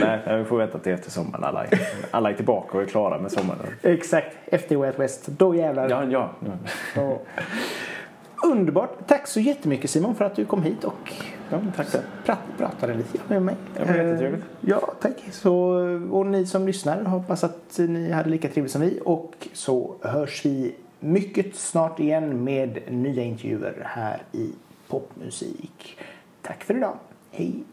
Nej, 0.00 0.38
vi 0.38 0.44
får 0.44 0.58
vänta 0.58 0.78
till 0.78 0.92
efter 0.92 1.10
sommaren. 1.10 1.44
Alla 1.44 1.64
är, 1.64 1.80
alla 2.10 2.30
är 2.30 2.34
tillbaka 2.34 2.76
och 2.76 2.82
är 2.82 2.86
klara 2.86 3.18
med 3.18 3.32
sommaren. 3.32 3.66
Exakt, 3.82 4.36
efter 4.46 4.76
Way 4.76 4.88
Out 4.88 4.98
West. 4.98 5.26
Då 5.26 5.54
jävlar. 5.54 5.90
Ja, 5.90 6.04
ja. 6.04 6.30
ja. 6.94 7.18
Underbart. 8.44 9.06
Tack 9.06 9.26
så 9.26 9.40
jättemycket 9.40 9.90
Simon 9.90 10.14
för 10.14 10.24
att 10.24 10.36
du 10.36 10.44
kom 10.44 10.62
hit 10.62 10.84
och 10.84 11.12
ja, 11.50 11.60
tack 11.76 11.88
så. 11.88 11.98
Prat, 12.24 12.38
pratade 12.58 12.94
lite 12.94 13.18
med 13.28 13.42
mig. 13.42 13.56
Det 13.76 13.84
var 13.84 13.94
jättetrevligt. 13.94 14.44
Ja, 14.60 14.92
tack. 15.00 15.24
Så, 15.30 15.54
och 16.10 16.26
ni 16.26 16.46
som 16.46 16.66
lyssnar 16.66 17.04
hoppas 17.04 17.44
att 17.44 17.78
ni 17.78 18.12
hade 18.12 18.30
lika 18.30 18.48
trevligt 18.48 18.72
som 18.72 18.80
vi 18.80 19.00
och 19.04 19.48
så 19.52 19.94
hörs 20.02 20.44
vi 20.44 20.74
mycket 21.04 21.56
snart 21.56 22.00
igen 22.00 22.44
med 22.44 22.92
nya 22.92 23.22
intervjuer 23.22 23.82
här 23.84 24.22
i 24.32 24.52
Popmusik. 24.88 25.98
Tack 26.42 26.64
för 26.64 26.76
idag. 26.76 26.98
Hej! 27.30 27.64